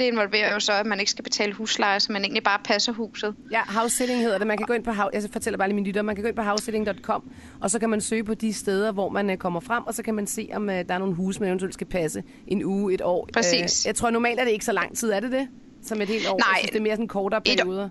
det 0.00 0.06
involverer 0.06 0.52
jo 0.52 0.60
så, 0.60 0.72
at 0.72 0.86
man 0.86 1.00
ikke 1.00 1.10
skal 1.10 1.24
betale 1.24 1.52
husleje, 1.52 2.00
så 2.00 2.12
man 2.12 2.22
egentlig 2.22 2.42
bare 2.42 2.58
passer 2.64 2.92
huset. 2.92 3.34
Ja, 3.50 3.60
house 3.68 3.96
sitting 3.96 4.20
hedder 4.20 4.38
det. 4.38 4.46
Man 4.46 4.56
kan 4.56 4.66
gå 4.66 4.72
ind 4.72 4.84
på, 4.84 4.92
jeg 5.12 5.22
fortæller 5.32 5.58
bare 5.58 5.68
lige 5.68 5.74
mine 5.74 5.86
lytter, 5.86 6.02
man 6.02 6.14
kan 6.14 6.22
gå 6.22 6.28
ind 6.28 6.36
på 6.36 6.42
housesitting.com, 6.42 7.30
og 7.60 7.70
så 7.70 7.78
kan 7.78 7.90
man 7.90 8.00
søge 8.00 8.24
på 8.24 8.34
de 8.34 8.52
steder, 8.52 8.92
hvor 8.92 9.08
man 9.08 9.30
uh, 9.30 9.36
kommer 9.36 9.60
frem, 9.60 9.82
og 9.86 9.94
så 9.94 10.02
kan 10.02 10.14
man 10.14 10.26
se, 10.26 10.48
om 10.54 10.62
uh, 10.62 10.68
der 10.68 10.94
er 10.94 10.98
nogle 10.98 11.14
huse, 11.14 11.40
man 11.40 11.48
eventuelt 11.48 11.74
skal 11.74 11.86
passe 11.86 12.22
en 12.46 12.64
uge, 12.64 12.94
et 12.94 13.02
år. 13.02 13.28
Præcis. 13.32 13.84
Uh, 13.84 13.86
jeg 13.86 13.94
tror 13.94 14.10
normalt 14.10 14.40
er 14.40 14.44
det 14.44 14.52
ikke 14.52 14.64
så 14.64 14.72
lang 14.72 14.96
tid, 14.96 15.10
er 15.10 15.20
det 15.20 15.32
det? 15.32 15.48
Som 15.82 16.00
et 16.00 16.08
helt 16.08 16.28
år? 16.28 16.38
Nej. 16.38 16.58
Synes, 16.58 16.70
det 16.70 16.78
er 16.78 16.82
mere 16.82 16.94
sådan 16.94 17.08
kortere 17.08 17.40
perioder. 17.40 17.88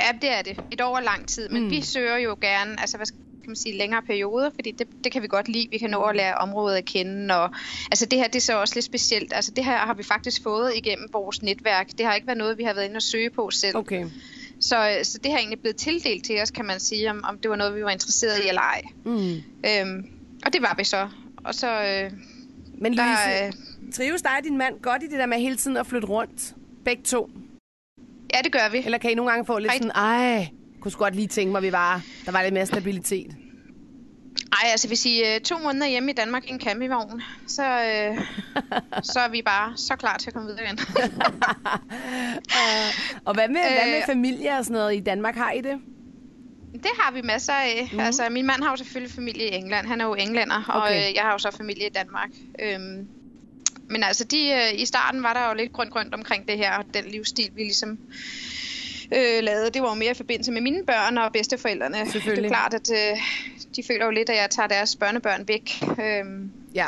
Ja, 0.00 0.18
det 0.20 0.38
er 0.38 0.42
det. 0.42 0.64
Et 0.72 0.80
år 0.80 0.96
er 0.96 1.00
lang 1.00 1.28
tid, 1.28 1.48
men 1.48 1.62
mm. 1.62 1.70
vi 1.70 1.80
søger 1.80 2.16
jo 2.16 2.36
gerne, 2.40 2.80
altså 2.80 2.96
hvad 2.96 3.06
skal 3.06 3.18
kan 3.40 3.50
man 3.50 3.56
sige, 3.56 3.78
længere 3.78 4.02
perioder, 4.02 4.50
fordi 4.54 4.70
det, 4.70 4.86
det 5.04 5.12
kan 5.12 5.22
vi 5.22 5.26
godt 5.26 5.48
lide. 5.48 5.68
Vi 5.70 5.78
kan 5.78 5.90
nå 5.90 6.02
at 6.02 6.16
lære 6.16 6.34
området 6.34 6.76
at 6.76 6.84
kende. 6.84 7.34
Og, 7.34 7.50
altså 7.90 8.06
det 8.06 8.18
her, 8.18 8.26
det 8.26 8.36
er 8.36 8.40
så 8.40 8.60
også 8.60 8.74
lidt 8.74 8.84
specielt. 8.84 9.32
Altså 9.32 9.50
det 9.50 9.64
her 9.64 9.76
har 9.76 9.94
vi 9.94 10.02
faktisk 10.02 10.42
fået 10.42 10.72
igennem 10.76 11.08
vores 11.12 11.42
netværk. 11.42 11.88
Det 11.98 12.06
har 12.06 12.14
ikke 12.14 12.26
været 12.26 12.38
noget, 12.38 12.58
vi 12.58 12.62
har 12.62 12.74
været 12.74 12.84
inde 12.86 12.96
og 12.96 13.02
søge 13.02 13.30
på 13.30 13.50
selv. 13.50 13.76
Okay. 13.76 14.06
Så, 14.60 14.98
så 15.02 15.18
det 15.18 15.30
har 15.30 15.38
egentlig 15.38 15.60
blevet 15.60 15.76
tildelt 15.76 16.24
til 16.24 16.42
os, 16.42 16.50
kan 16.50 16.64
man 16.64 16.80
sige, 16.80 17.10
om, 17.10 17.24
om 17.24 17.38
det 17.38 17.50
var 17.50 17.56
noget, 17.56 17.76
vi 17.76 17.84
var 17.84 17.90
interesseret 17.90 18.44
i 18.44 18.48
eller 18.48 18.60
ej. 18.60 18.82
Mm. 19.04 19.34
Øhm, 19.66 20.06
og 20.46 20.52
det 20.52 20.62
var 20.62 20.74
vi 20.78 20.84
så. 20.84 21.08
Og 21.44 21.54
så... 21.54 21.82
Øh, 21.82 22.12
Men 22.74 22.94
Louise, 22.94 23.22
der, 23.26 23.46
øh, 23.46 23.52
trives 23.92 24.22
dig 24.22 24.30
og 24.38 24.44
din 24.44 24.58
mand 24.58 24.80
godt 24.82 25.02
i 25.02 25.06
det 25.06 25.18
der 25.18 25.26
med 25.26 25.38
hele 25.38 25.56
tiden 25.56 25.76
at 25.76 25.86
flytte 25.86 26.08
rundt? 26.08 26.54
Begge 26.84 27.02
to? 27.02 27.30
Ja, 28.34 28.38
det 28.44 28.52
gør 28.52 28.70
vi. 28.72 28.78
Eller 28.84 28.98
kan 28.98 29.10
I 29.10 29.14
nogle 29.14 29.30
gange 29.30 29.46
få 29.46 29.58
lidt 29.58 29.72
Rigtig. 29.72 29.90
sådan, 29.94 30.04
ej, 30.04 30.48
kunne 30.80 30.92
godt 30.92 31.14
lige 31.14 31.28
tænke 31.28 31.52
mig, 31.52 31.58
at 31.58 31.62
vi 31.62 31.72
var, 31.72 32.02
der 32.26 32.32
var 32.32 32.42
lidt 32.42 32.54
mere 32.54 32.66
stabilitet. 32.66 33.36
Ej, 34.52 34.68
altså 34.70 34.88
hvis 34.88 35.06
I 35.06 35.22
uh, 35.22 35.42
to 35.44 35.58
måneder 35.58 35.86
hjemme 35.86 36.10
i 36.10 36.14
Danmark 36.14 36.44
i 36.44 36.50
en 36.50 36.60
campingvogn, 36.60 37.22
så, 37.46 37.62
uh, 37.62 38.18
så 39.12 39.20
er 39.20 39.28
vi 39.28 39.42
bare 39.42 39.72
så 39.76 39.96
klar 39.96 40.16
til 40.16 40.30
at 40.30 40.34
komme 40.34 40.48
videre 40.48 40.64
igen. 40.64 40.78
uh, 42.46 43.22
og 43.26 43.34
hvad 43.34 43.48
med, 43.48 43.60
uh, 43.60 43.72
hvad 43.72 43.92
med 43.92 44.02
familie 44.06 44.58
og 44.58 44.64
sådan 44.64 44.74
noget 44.74 44.96
i 44.96 45.00
Danmark? 45.00 45.36
Har 45.36 45.52
I 45.52 45.60
det? 45.60 45.78
Det 46.72 46.90
har 46.98 47.12
vi 47.12 47.22
masser 47.22 47.52
af. 47.52 47.90
Mm. 47.92 48.00
Altså, 48.00 48.28
min 48.30 48.46
mand 48.46 48.62
har 48.62 48.70
jo 48.70 48.76
selvfølgelig 48.76 49.14
familie 49.14 49.50
i 49.50 49.54
England. 49.54 49.86
Han 49.86 50.00
er 50.00 50.04
jo 50.04 50.14
englænder, 50.14 50.64
okay. 50.68 50.78
og 50.78 51.08
uh, 51.08 51.14
jeg 51.14 51.22
har 51.22 51.32
jo 51.32 51.38
så 51.38 51.50
familie 51.56 51.86
i 51.86 51.90
Danmark. 51.90 52.30
Um, 52.76 53.08
men 53.88 54.02
altså, 54.02 54.24
de, 54.24 54.52
uh, 54.54 54.80
i 54.80 54.86
starten 54.86 55.22
var 55.22 55.32
der 55.32 55.48
jo 55.48 55.54
lidt 55.54 55.72
grønt-grønt 55.72 56.14
omkring 56.14 56.48
det 56.48 56.56
her, 56.56 56.82
den 56.94 57.04
livsstil, 57.04 57.50
vi 57.54 57.62
ligesom 57.62 57.98
øh, 59.12 59.42
lavede. 59.42 59.70
Det 59.70 59.82
var 59.82 59.88
jo 59.88 59.94
mere 59.94 60.10
i 60.10 60.14
forbindelse 60.14 60.52
med 60.52 60.60
mine 60.60 60.86
børn 60.86 61.18
og 61.18 61.32
bedsteforældrene. 61.32 61.98
Det 62.04 62.44
er 62.44 62.48
klart, 62.48 62.74
at 62.74 62.90
øh, 62.92 63.18
de 63.76 63.82
føler 63.82 64.04
jo 64.04 64.10
lidt, 64.10 64.30
at 64.30 64.36
jeg 64.36 64.50
tager 64.50 64.66
deres 64.66 64.96
børnebørn 64.96 65.48
væk. 65.48 65.84
Øhm, 66.04 66.50
ja. 66.74 66.86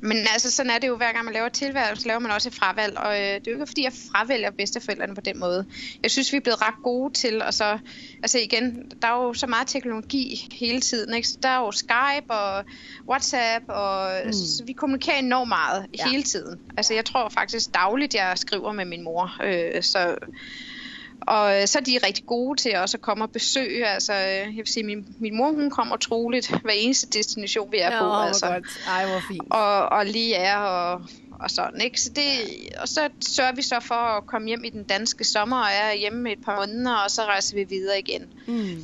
Men 0.00 0.16
altså, 0.16 0.50
sådan 0.50 0.70
er 0.70 0.78
det 0.78 0.88
jo, 0.88 0.96
hver 0.96 1.12
gang 1.12 1.24
man 1.24 1.34
laver 1.34 1.48
så 1.94 2.02
laver 2.06 2.18
man 2.18 2.30
også 2.30 2.48
et 2.48 2.54
fravalg. 2.54 2.98
Og 2.98 3.14
øh, 3.14 3.20
det 3.20 3.46
er 3.46 3.50
jo 3.50 3.52
ikke, 3.52 3.66
fordi 3.66 3.84
jeg 3.84 3.92
fravælger 4.10 4.50
bedsteforældrene 4.50 5.14
på 5.14 5.20
den 5.20 5.38
måde. 5.38 5.66
Jeg 6.02 6.10
synes, 6.10 6.32
vi 6.32 6.36
er 6.36 6.40
blevet 6.40 6.62
ret 6.62 6.74
gode 6.82 7.12
til, 7.12 7.42
og 7.42 7.54
så, 7.54 7.78
altså 8.22 8.38
igen, 8.38 8.92
der 9.02 9.08
er 9.08 9.24
jo 9.24 9.34
så 9.34 9.46
meget 9.46 9.68
teknologi 9.68 10.48
hele 10.52 10.80
tiden. 10.80 11.14
Ikke? 11.14 11.28
Så 11.28 11.38
der 11.42 11.48
er 11.48 11.58
jo 11.58 11.72
Skype 11.72 12.34
og 12.34 12.64
WhatsApp, 13.08 13.64
og 13.68 14.10
mm. 14.24 14.32
så 14.32 14.62
vi 14.66 14.72
kommunikerer 14.72 15.18
enormt 15.18 15.48
meget 15.48 15.86
ja. 15.98 16.08
hele 16.08 16.22
tiden. 16.22 16.60
Altså, 16.76 16.94
jeg 16.94 17.04
tror 17.04 17.28
faktisk 17.28 17.74
dagligt, 17.74 18.14
jeg 18.14 18.32
skriver 18.36 18.72
med 18.72 18.84
min 18.84 19.04
mor. 19.04 19.36
Øh, 19.44 19.82
så 19.82 20.16
og 21.26 21.60
øh, 21.60 21.66
så 21.66 21.78
er 21.78 21.82
de 21.82 21.98
rigtig 22.06 22.26
gode 22.26 22.60
til 22.60 22.76
også 22.76 22.96
at 22.96 23.00
komme 23.00 23.24
og 23.24 23.30
besøge. 23.30 23.86
Altså, 23.86 24.12
øh, 24.12 24.28
jeg 24.28 24.56
vil 24.56 24.66
sige, 24.66 24.84
min, 24.84 25.06
min 25.18 25.36
mor 25.36 25.52
hun 25.52 25.70
kommer 25.70 25.96
troligt 25.96 26.48
hver 26.62 26.72
eneste 26.72 27.18
destination, 27.18 27.72
vi 27.72 27.78
er 27.78 27.94
ja, 27.94 28.02
på. 28.02 28.12
Altså. 28.12 28.46
Godt. 28.46 28.64
Ej, 28.88 29.06
hvor 29.06 29.20
fint. 29.28 29.42
Og, 29.50 29.88
og 29.88 30.06
lige 30.06 30.34
er 30.34 30.56
og, 30.56 31.02
og 31.40 31.50
sådan, 31.50 31.80
ikke? 31.80 32.00
Så 32.00 32.10
det, 32.16 32.24
og 32.80 32.88
så 32.88 33.08
sørger 33.20 33.52
vi 33.52 33.62
så 33.62 33.80
for 33.80 33.94
at 33.94 34.26
komme 34.26 34.48
hjem 34.48 34.64
i 34.64 34.70
den 34.70 34.84
danske 34.84 35.24
sommer, 35.24 35.56
og 35.56 35.68
er 35.82 35.94
hjemme 35.94 36.32
et 36.32 36.44
par 36.44 36.56
måneder, 36.56 36.94
og 36.94 37.10
så 37.10 37.22
rejser 37.22 37.56
vi 37.56 37.64
videre 37.64 37.98
igen. 37.98 38.22
Mm. 38.46 38.82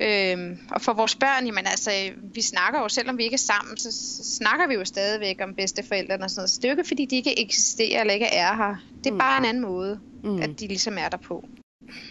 Øhm, 0.00 0.58
og 0.70 0.82
for 0.82 0.92
vores 0.92 1.14
børn, 1.14 1.46
jamen 1.46 1.66
altså, 1.66 1.90
vi 2.34 2.42
snakker 2.42 2.80
jo, 2.80 2.88
selvom 2.88 3.18
vi 3.18 3.24
ikke 3.24 3.34
er 3.34 3.38
sammen, 3.38 3.76
så 3.76 3.92
snakker 4.38 4.68
vi 4.68 4.74
jo 4.74 4.84
stadigvæk 4.84 5.40
om 5.42 5.54
bedsteforældrene 5.54 6.24
og 6.24 6.30
sådan 6.30 6.40
noget. 6.40 6.50
Så 6.50 6.56
det 6.56 6.64
er 6.64 6.68
jo 6.68 6.78
ikke, 6.78 6.88
fordi 6.88 7.04
de 7.04 7.16
ikke 7.16 7.40
eksisterer 7.40 8.00
eller 8.00 8.14
ikke 8.14 8.26
er 8.26 8.56
her. 8.56 8.76
Det 8.98 9.06
er 9.06 9.12
mm. 9.12 9.18
bare 9.18 9.38
en 9.38 9.44
anden 9.44 9.62
måde, 9.62 10.00
mm. 10.24 10.42
at 10.42 10.60
de 10.60 10.66
ligesom 10.66 10.98
er 10.98 11.08
der 11.08 11.16
på. 11.16 11.44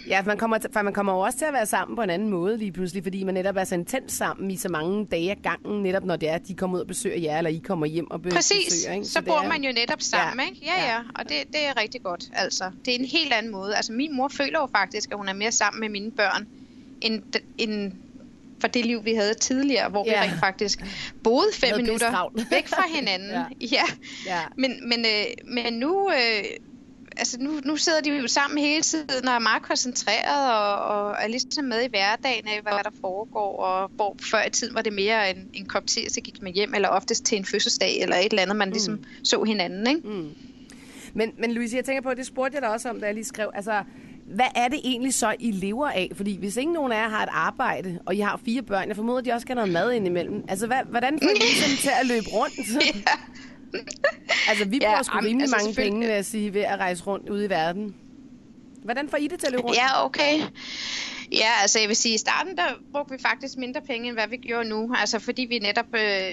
Ja, 0.07 0.23
man 0.23 0.37
kommer, 0.37 0.57
for 0.73 0.81
man 0.81 0.93
kommer 0.93 1.13
også 1.13 1.37
til 1.37 1.45
at 1.45 1.53
være 1.53 1.65
sammen 1.65 1.95
på 1.95 2.01
en 2.01 2.09
anden 2.09 2.29
måde 2.29 2.57
lige 2.57 2.71
pludselig, 2.71 3.03
fordi 3.03 3.23
man 3.23 3.33
netop 3.33 3.57
er 3.57 3.63
så 3.63 3.75
intens 3.75 4.13
sammen 4.13 4.51
i 4.51 4.57
så 4.57 4.69
mange 4.69 5.05
dage 5.05 5.31
ad 5.31 5.35
gangen, 5.43 5.83
netop 5.83 6.03
når 6.03 6.15
det 6.15 6.29
er, 6.29 6.33
at 6.33 6.47
de 6.47 6.53
kommer 6.53 6.77
ud 6.77 6.81
og 6.81 6.87
besøger 6.87 7.17
jer, 7.17 7.37
eller 7.37 7.49
I 7.49 7.61
kommer 7.67 7.85
hjem 7.85 8.11
og 8.11 8.21
besøger. 8.21 8.35
Præcis, 8.35 8.85
ikke? 8.93 9.05
så, 9.05 9.11
så 9.11 9.21
bor 9.21 9.39
er... 9.39 9.47
man 9.47 9.63
jo 9.63 9.71
netop 9.71 10.01
sammen, 10.01 10.39
ja. 10.39 10.49
ikke? 10.49 10.65
Ja, 10.65 10.93
ja, 10.93 10.99
og 11.15 11.23
det, 11.29 11.37
det 11.47 11.65
er 11.67 11.81
rigtig 11.81 12.03
godt, 12.03 12.29
altså. 12.33 12.71
Det 12.85 12.95
er 12.95 12.99
en 12.99 13.05
helt 13.05 13.33
anden 13.33 13.51
måde. 13.51 13.75
Altså, 13.75 13.93
min 13.93 14.15
mor 14.15 14.27
føler 14.27 14.59
jo 14.59 14.67
faktisk, 14.75 15.11
at 15.11 15.17
hun 15.17 15.29
er 15.29 15.33
mere 15.33 15.51
sammen 15.51 15.79
med 15.79 15.89
mine 15.89 16.11
børn, 16.11 16.47
end, 17.01 17.23
end 17.57 17.91
for 18.61 18.67
det 18.67 18.85
liv, 18.85 19.05
vi 19.05 19.13
havde 19.13 19.33
tidligere, 19.33 19.89
hvor 19.89 20.03
ja. 20.07 20.11
vi 20.11 20.29
rent 20.29 20.39
faktisk 20.39 20.83
boede 21.23 21.47
fem 21.53 21.77
minutter 21.77 22.31
væk 22.49 22.67
fra 22.67 22.83
hinanden. 22.95 23.29
ja. 23.29 23.45
ja. 23.71 23.83
ja. 24.25 24.39
Men, 24.57 24.89
men, 24.89 24.99
øh, 24.99 25.53
men 25.53 25.73
nu... 25.73 26.09
Øh, 26.09 26.43
altså 27.17 27.37
nu, 27.39 27.51
nu 27.65 27.77
sidder 27.77 28.01
de 28.01 28.09
jo 28.09 28.27
sammen 28.27 28.57
hele 28.57 28.81
tiden 28.81 29.27
og 29.27 29.33
er 29.33 29.39
meget 29.39 29.63
koncentreret 29.63 30.53
og, 30.53 30.75
og 30.75 31.15
er 31.19 31.27
ligesom 31.27 31.65
med 31.65 31.81
i 31.81 31.89
hverdagen 31.89 32.47
af, 32.47 32.59
hvad 32.61 32.71
der 32.83 32.89
foregår. 33.01 33.57
Og 33.57 33.91
hvor 33.95 34.15
før 34.31 34.45
i 34.47 34.49
tiden 34.49 34.75
var 34.75 34.81
det 34.81 34.93
mere 34.93 35.29
en, 35.29 35.49
en 35.53 35.65
kop 35.65 35.87
te, 35.87 36.09
så 36.09 36.21
gik 36.21 36.41
man 36.41 36.53
hjem, 36.53 36.73
eller 36.73 36.89
oftest 36.89 37.25
til 37.25 37.37
en 37.37 37.45
fødselsdag, 37.45 38.01
eller 38.01 38.15
et 38.15 38.25
eller 38.25 38.41
andet, 38.41 38.55
man 38.55 38.67
mm. 38.67 38.71
ligesom 38.71 39.03
så 39.23 39.43
hinanden. 39.43 39.87
Ikke? 39.87 40.07
Mm. 40.07 40.29
Men, 41.13 41.31
men 41.37 41.51
Louise, 41.51 41.75
jeg 41.75 41.85
tænker 41.85 42.01
på, 42.01 42.13
det 42.13 42.25
spurgte 42.25 42.55
jeg 42.55 42.61
dig 42.61 42.69
også 42.69 42.89
om, 42.89 42.99
da 42.99 43.05
jeg 43.05 43.13
lige 43.15 43.25
skrev, 43.25 43.51
altså, 43.53 43.83
hvad 44.25 44.45
er 44.55 44.67
det 44.67 44.79
egentlig 44.83 45.13
så, 45.13 45.35
I 45.39 45.51
lever 45.51 45.87
af? 45.87 46.11
Fordi 46.15 46.37
hvis 46.37 46.57
ingen 46.57 46.73
nogen 46.73 46.91
af 46.91 46.95
jer 46.95 47.09
har 47.09 47.23
et 47.23 47.29
arbejde, 47.31 47.99
og 48.05 48.15
I 48.15 48.19
har 48.19 48.39
fire 48.45 48.61
børn, 48.61 48.87
jeg 48.87 48.95
formoder, 48.95 49.19
at 49.19 49.25
de 49.25 49.31
også 49.31 49.41
skal 49.41 49.55
have 49.57 49.67
noget 49.67 49.85
mad 49.85 49.93
indimellem. 49.93 50.43
Altså, 50.47 50.67
hvad, 50.67 50.77
hvordan 50.89 51.19
får 51.23 51.29
I 51.29 51.39
ligesom 51.39 51.77
til 51.77 51.91
at 52.01 52.07
løbe 52.07 52.27
rundt? 52.27 52.57
ja. 52.85 53.11
altså, 54.49 54.65
vi 54.65 54.79
bruger 54.79 54.97
ja, 54.97 55.03
sgu 55.03 55.17
rimelig 55.17 55.41
altså, 55.41 55.55
mange 55.57 55.75
penge, 55.75 55.99
vil 55.99 56.15
jeg 56.15 56.25
sige, 56.25 56.53
ved 56.53 56.61
at 56.61 56.79
rejse 56.79 57.03
rundt 57.03 57.29
ude 57.29 57.45
i 57.45 57.49
verden. 57.49 57.95
Hvordan 58.83 59.09
får 59.09 59.17
I 59.17 59.27
det 59.27 59.39
til 59.39 59.47
at 59.47 59.51
løbe 59.51 59.63
rundt? 59.63 59.77
Ja, 59.77 60.05
okay. 60.05 60.41
Ja, 61.31 61.49
altså 61.61 61.79
jeg 61.79 61.87
vil 61.87 61.95
sige, 61.95 62.15
i 62.15 62.17
starten 62.17 62.57
der 62.57 62.63
brugte 62.91 63.13
vi 63.13 63.21
faktisk 63.21 63.57
mindre 63.57 63.81
penge, 63.81 64.07
end 64.07 64.15
hvad 64.15 64.27
vi 64.27 64.37
gjorde 64.37 64.69
nu. 64.69 64.93
Altså 64.97 65.19
fordi 65.19 65.41
vi 65.41 65.59
netop, 65.59 65.95
øh, 65.95 66.31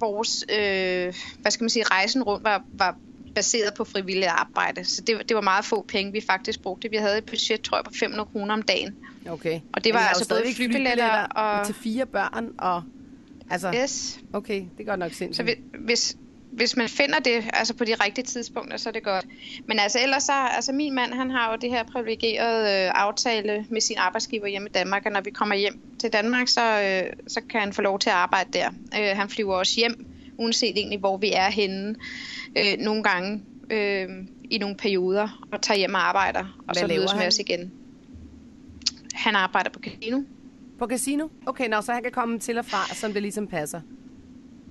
vores, 0.00 0.44
øh, 0.48 1.14
hvad 1.40 1.50
skal 1.50 1.64
man 1.64 1.70
sige, 1.70 1.84
rejsen 1.84 2.22
rundt 2.22 2.44
var, 2.44 2.64
var 2.72 2.96
baseret 3.34 3.74
på 3.74 3.84
frivilligt 3.84 4.26
arbejde. 4.26 4.84
Så 4.84 5.02
det, 5.02 5.28
det 5.28 5.34
var 5.34 5.40
meget 5.40 5.64
få 5.64 5.84
penge, 5.88 6.12
vi 6.12 6.20
faktisk 6.20 6.62
brugte. 6.62 6.90
Vi 6.90 6.96
havde 6.96 7.18
et 7.18 7.24
budget, 7.24 7.60
tror 7.60 7.76
jeg, 7.76 7.84
på 7.84 7.92
500 8.00 8.28
kroner 8.32 8.54
om 8.54 8.62
dagen. 8.62 8.96
Okay. 9.28 9.60
Og 9.72 9.84
det 9.84 9.94
var 9.94 10.00
altså 10.00 10.28
både 10.28 10.42
flybilletter 10.56 11.22
og... 11.22 11.66
Til 11.66 11.74
fire 11.74 12.06
børn 12.06 12.50
og... 12.58 12.82
Altså, 13.50 13.72
yes. 13.82 14.20
Okay, 14.32 14.64
det 14.78 14.80
er 14.80 14.84
godt 14.84 14.98
nok 14.98 15.12
sindssygt. 15.12 15.48
Så 15.48 15.54
hvis, 15.78 16.16
hvis 16.52 16.76
man 16.76 16.88
finder 16.88 17.18
det 17.18 17.44
altså 17.52 17.74
på 17.74 17.84
de 17.84 17.94
rigtige 17.94 18.24
tidspunkter, 18.24 18.76
så 18.76 18.88
er 18.88 18.92
det 18.92 19.02
godt. 19.02 19.26
Men 19.66 19.78
altså 19.78 19.98
ellers 20.02 20.22
så, 20.22 20.32
altså 20.32 20.72
min 20.72 20.94
mand, 20.94 21.12
han 21.12 21.30
har 21.30 21.50
jo 21.50 21.58
det 21.60 21.70
her 21.70 21.82
privilegerede 21.84 22.86
øh, 22.86 22.90
aftale 22.94 23.66
med 23.68 23.80
sin 23.80 23.96
arbejdsgiver 23.98 24.46
hjemme 24.46 24.68
i 24.68 24.72
Danmark, 24.72 25.06
og 25.06 25.12
når 25.12 25.20
vi 25.20 25.30
kommer 25.30 25.54
hjem 25.54 25.80
til 25.98 26.12
Danmark, 26.12 26.48
så, 26.48 26.82
øh, 26.82 27.12
så 27.28 27.40
kan 27.50 27.60
han 27.60 27.72
få 27.72 27.82
lov 27.82 27.98
til 27.98 28.10
at 28.10 28.16
arbejde 28.16 28.50
der. 28.52 28.68
Øh, 28.68 29.16
han 29.16 29.28
flyver 29.28 29.54
også 29.54 29.74
hjem, 29.76 30.06
uanset 30.38 30.76
egentlig 30.76 30.98
hvor 30.98 31.16
vi 31.16 31.32
er 31.32 31.50
henne, 31.50 31.94
øh, 32.58 32.78
nogle 32.78 33.02
gange 33.02 33.42
øh, 33.70 34.08
i 34.50 34.58
nogle 34.58 34.76
perioder, 34.76 35.46
og 35.52 35.62
tager 35.62 35.78
hjem 35.78 35.94
og 35.94 36.08
arbejder, 36.08 36.40
og 36.40 36.64
Hvad 36.64 36.74
så 36.74 36.86
mødes 36.86 37.14
med 37.14 37.26
os 37.26 37.38
igen. 37.38 37.72
Han 39.14 39.36
arbejder 39.36 39.70
på 39.70 39.80
casino. 39.80 40.20
På 40.78 40.86
casino? 40.86 41.28
Okay, 41.46 41.68
nå, 41.68 41.80
så 41.80 41.92
han 41.92 42.02
kan 42.02 42.12
komme 42.12 42.38
til 42.38 42.58
og 42.58 42.64
fra, 42.64 42.94
som 42.94 43.12
det 43.12 43.22
ligesom 43.22 43.46
passer. 43.46 43.80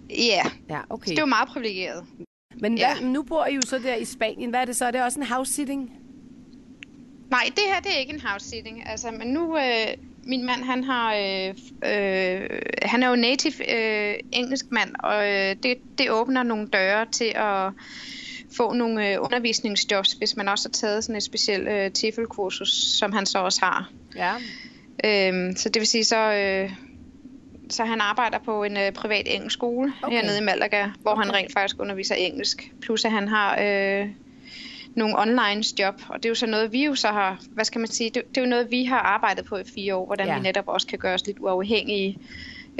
Ja, 0.10 0.44
Ja, 0.70 0.80
okay. 0.90 1.10
det 1.10 1.18
er 1.18 1.22
jo 1.22 1.26
meget 1.26 1.48
privilegeret. 1.50 2.06
Men 2.62 2.78
Ja. 2.78 2.94
hvad, 3.00 3.10
nu 3.10 3.24
bor 3.24 3.46
I 3.46 3.56
jo 3.56 3.62
så 3.62 3.80
der 3.80 3.96
i 3.96 4.06
Spanien. 4.06 4.50
Hvad 4.50 4.60
er 4.60 4.66
det 4.66 4.76
så? 4.76 4.86
Er 4.86 4.92
det 4.92 5.04
også 5.04 5.20
en 5.20 5.26
house 5.26 5.54
sitting? 5.54 5.92
Nej, 7.30 7.44
det 7.56 7.64
her 7.74 7.80
det 7.80 7.94
er 7.96 8.00
ikke 8.00 8.14
en 8.14 8.22
house 8.22 8.50
sitting. 8.50 8.90
Altså, 8.90 9.12
men 9.12 9.28
nu, 9.28 9.58
øh, 9.58 9.88
min 10.24 10.46
mand, 10.46 10.64
han 10.64 10.84
har, 10.84 11.14
øh, 11.16 11.50
øh, 11.86 12.50
han 12.82 13.04
er 13.04 13.10
jo 13.10 13.16
native 13.16 13.76
øh, 13.76 14.16
engelsk 14.32 14.66
mand, 14.72 14.92
og 15.00 15.28
øh, 15.30 15.56
det, 15.64 15.78
det 15.98 16.12
åbner 16.12 16.44
nogle 16.44 16.68
døre 16.68 17.06
til 17.12 17.32
at 17.36 17.72
få 18.58 18.74
nogle 18.74 19.10
øh, 19.14 19.18
undervisningsjobs, 19.22 20.12
hvis 20.14 20.36
man 20.36 20.48
også 20.50 20.70
har 20.70 20.72
taget 20.74 21.04
sådan 21.04 21.16
et 21.16 21.24
specielt 21.24 21.68
øh, 21.68 21.92
TEFL-kursus, 21.92 22.70
som 23.00 23.12
han 23.12 23.26
så 23.26 23.40
også 23.40 23.60
har. 23.66 23.92
Ja. 24.16 24.34
Øhm, 25.06 25.56
så 25.56 25.70
det 25.70 25.80
vil 25.80 25.88
sige, 25.88 26.04
så, 26.06 26.34
øh, 26.34 26.72
så 27.70 27.86
han 27.86 28.02
arbejder 28.02 28.38
på 28.40 28.64
en 28.64 28.78
øh, 28.78 28.92
privat 28.92 29.28
engelsk 29.28 29.54
skole 29.54 29.94
Okay. 29.98 30.08
okay. 30.08 30.16
hernede 30.16 30.38
i 30.38 30.44
Malaga, 30.44 30.88
hvor 31.02 31.12
okay. 31.12 31.22
han 31.22 31.30
Okay. 31.30 31.40
rent 31.40 31.54
faktisk 31.54 31.80
underviser 31.80 32.16
engelsk. 32.16 32.72
Plus 32.82 33.06
at 33.06 33.12
han 33.12 33.28
har 33.28 33.58
øh, 33.62 34.08
nogle 34.96 35.20
online 35.20 35.64
job, 35.80 36.02
og 36.10 36.18
det 36.18 36.26
er 36.26 36.30
jo 36.30 36.36
så 36.36 36.46
noget, 36.46 36.72
vi 36.72 36.86
jo 36.86 36.96
så 36.96 37.08
har, 37.08 37.40
hvad 37.50 37.66
skal 37.66 37.80
man 37.80 37.88
sige, 37.88 38.10
det, 38.10 38.24
det 38.30 38.38
er 38.38 38.42
jo 38.42 38.48
noget, 38.50 38.72
vi 38.72 38.84
har 38.84 39.00
arbejdet 39.00 39.46
på 39.46 39.58
i 39.58 39.64
fire 39.76 39.96
år, 39.96 40.06
hvordan 40.06 40.28
Ja. 40.28 40.36
vi 40.36 40.42
netop 40.42 40.68
også 40.68 40.88
kan 40.88 41.00
gøre 41.00 41.14
os 41.14 41.26
lidt 41.26 41.38
uafhængige. 41.40 42.18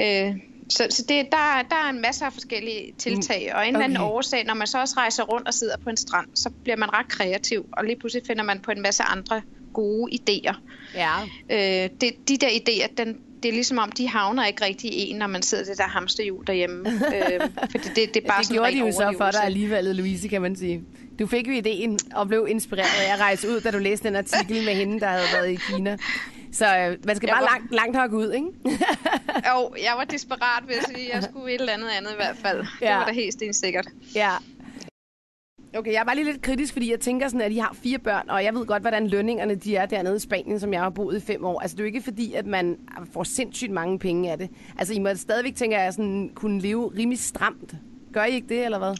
Øh, 0.00 0.34
så 0.68 0.86
så 0.90 1.04
det, 1.08 1.26
der, 1.32 1.62
der 1.70 1.76
er 1.86 1.90
en 1.90 2.00
masse 2.02 2.24
af 2.24 2.32
forskellige 2.32 2.92
tiltag, 2.98 3.52
og 3.54 3.68
en 3.68 3.74
eller 3.74 3.84
anden 3.84 3.98
Okay. 3.98 4.12
årsag, 4.14 4.44
når 4.44 4.54
man 4.54 4.66
så 4.66 4.80
også 4.80 4.94
rejser 4.96 5.22
rundt 5.22 5.48
og 5.48 5.54
sidder 5.54 5.76
på 5.84 5.90
en 5.90 5.96
strand, 5.96 6.26
så 6.34 6.50
bliver 6.62 6.76
man 6.76 6.92
ret 6.92 7.08
kreativ, 7.08 7.66
og 7.72 7.84
lige 7.84 7.96
pludselig 7.96 8.26
finder 8.26 8.42
man 8.44 8.60
på 8.60 8.70
en 8.70 8.82
masse 8.82 9.02
andre 9.02 9.42
gode 9.72 10.12
idéer. 10.12 10.54
Ja. 10.94 11.14
Øh, 11.50 11.90
det, 12.00 12.28
de 12.28 12.36
der 12.36 12.48
idéer, 12.48 12.94
den, 12.96 13.20
det 13.42 13.48
er 13.48 13.52
ligesom 13.52 13.78
om, 13.78 13.92
de 13.92 14.08
havner 14.08 14.46
ikke 14.46 14.64
rigtig 14.64 14.92
i 14.92 15.10
en, 15.10 15.16
når 15.16 15.26
man 15.26 15.42
sidder 15.42 15.64
det 15.64 15.78
der 15.78 15.84
hamsterhjul 15.84 16.46
derhjemme. 16.46 16.88
øh, 17.16 17.40
fordi 17.70 17.88
det, 17.88 18.14
det 18.14 18.16
er 18.24 18.28
bare 18.28 18.38
det 18.38 18.46
sådan 18.46 18.56
gjorde 18.56 18.72
de 18.72 18.78
jo 18.78 18.92
så 18.92 19.14
for 19.18 19.30
dig 19.30 19.44
alligevel, 19.44 19.84
Louise, 19.84 20.28
kan 20.28 20.42
man 20.42 20.56
sige. 20.56 20.82
Du 21.18 21.26
fik 21.26 21.48
jo 21.48 21.52
ideen 21.52 21.98
og 22.14 22.28
blev 22.28 22.46
inspireret 22.50 23.08
af 23.08 23.12
at 23.14 23.20
rejse 23.20 23.48
ud, 23.48 23.60
da 23.60 23.70
du 23.70 23.78
læste 23.78 24.08
den 24.08 24.16
artikel 24.16 24.64
med 24.64 24.74
hende, 24.74 25.00
der 25.00 25.06
havde 25.06 25.26
været 25.34 25.50
i 25.50 25.54
Kina. 25.54 25.96
Så 26.52 26.64
øh, 26.76 26.96
man 27.06 27.16
skal 27.16 27.26
Jeg 27.26 27.34
bare 27.34 27.42
var- 27.42 27.48
langt, 27.58 27.74
langt 27.74 27.96
hokke 27.96 28.16
ud, 28.16 28.32
ikke? 28.32 28.46
Jo, 29.50 29.74
jeg 29.82 29.92
var 29.96 30.04
desperat 30.04 30.62
ved 30.66 30.74
at 30.74 30.84
sige, 30.96 31.08
at 31.08 31.14
jeg 31.14 31.22
skulle 31.22 31.54
et 31.54 31.60
eller 31.60 31.72
andet 31.72 31.88
andet 31.98 32.10
i 32.10 32.16
hvert 32.16 32.36
fald. 32.42 32.64
Ja. 32.80 32.86
Det 32.86 32.94
var 32.96 33.04
da 33.06 33.12
helt 33.12 33.32
stensikkert. 33.32 33.86
Ja. 34.14 34.30
Okay, 35.76 35.92
jeg 35.92 36.00
er 36.00 36.04
bare 36.04 36.14
lige 36.16 36.24
lidt 36.24 36.42
kritisk, 36.42 36.72
fordi 36.72 36.90
jeg 36.90 37.00
tænker 37.00 37.28
sådan, 37.28 37.40
at 37.40 37.50
de 37.50 37.60
har 37.60 37.76
fire 37.82 37.98
børn, 37.98 38.30
og 38.30 38.44
jeg 38.44 38.54
ved 38.54 38.66
godt, 38.66 38.82
hvordan 38.82 39.08
lønningerne 39.08 39.54
de 39.54 39.76
er 39.76 39.86
dernede 39.86 40.16
i 40.16 40.18
Spanien, 40.18 40.60
som 40.60 40.72
jeg 40.72 40.80
har 40.80 40.90
boet 40.90 41.16
i 41.16 41.20
fem 41.20 41.44
år. 41.44 41.60
Altså, 41.60 41.76
det 41.76 41.80
er 41.80 41.84
jo 41.84 41.86
ikke 41.86 42.02
fordi, 42.02 42.32
at 42.32 42.46
man 42.46 42.78
får 43.12 43.24
sindssygt 43.24 43.70
mange 43.70 43.98
penge 43.98 44.30
af 44.30 44.38
det. 44.38 44.50
Altså, 44.78 44.94
I 44.94 44.98
må 44.98 45.14
stadigvæk, 45.14 45.54
tænker 45.54 45.80
jeg, 45.80 45.92
sådan, 45.92 46.30
kunne 46.34 46.60
leve 46.60 46.92
rimelig 46.98 47.18
stramt. 47.18 47.74
Gør 48.12 48.24
I 48.24 48.34
ikke 48.34 48.48
det, 48.48 48.64
eller 48.64 48.78
hvad? 48.78 48.96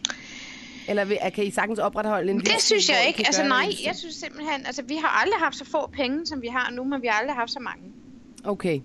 Eller 0.88 1.30
kan 1.34 1.44
I 1.44 1.50
sagtens 1.50 1.78
opretholde 1.78 2.32
en 2.32 2.40
Det 2.40 2.60
synes 2.60 2.88
jeg 2.88 3.04
ikke. 3.08 3.22
Altså 3.26 3.44
nej, 3.48 3.66
jeg 3.86 3.96
synes 3.96 4.14
simpelthen, 4.14 4.66
altså 4.66 4.82
vi 4.82 4.94
har 4.94 5.22
aldrig 5.22 5.38
haft 5.38 5.56
så 5.56 5.64
få 5.64 5.90
penge, 5.92 6.26
som 6.26 6.42
vi 6.42 6.48
har 6.48 6.70
nu, 6.70 6.84
men 6.84 7.02
vi 7.02 7.06
har 7.06 7.20
aldrig 7.20 7.36
haft 7.36 7.50
så 7.50 7.60
mange. 7.60 7.82
Okay. 8.44 8.80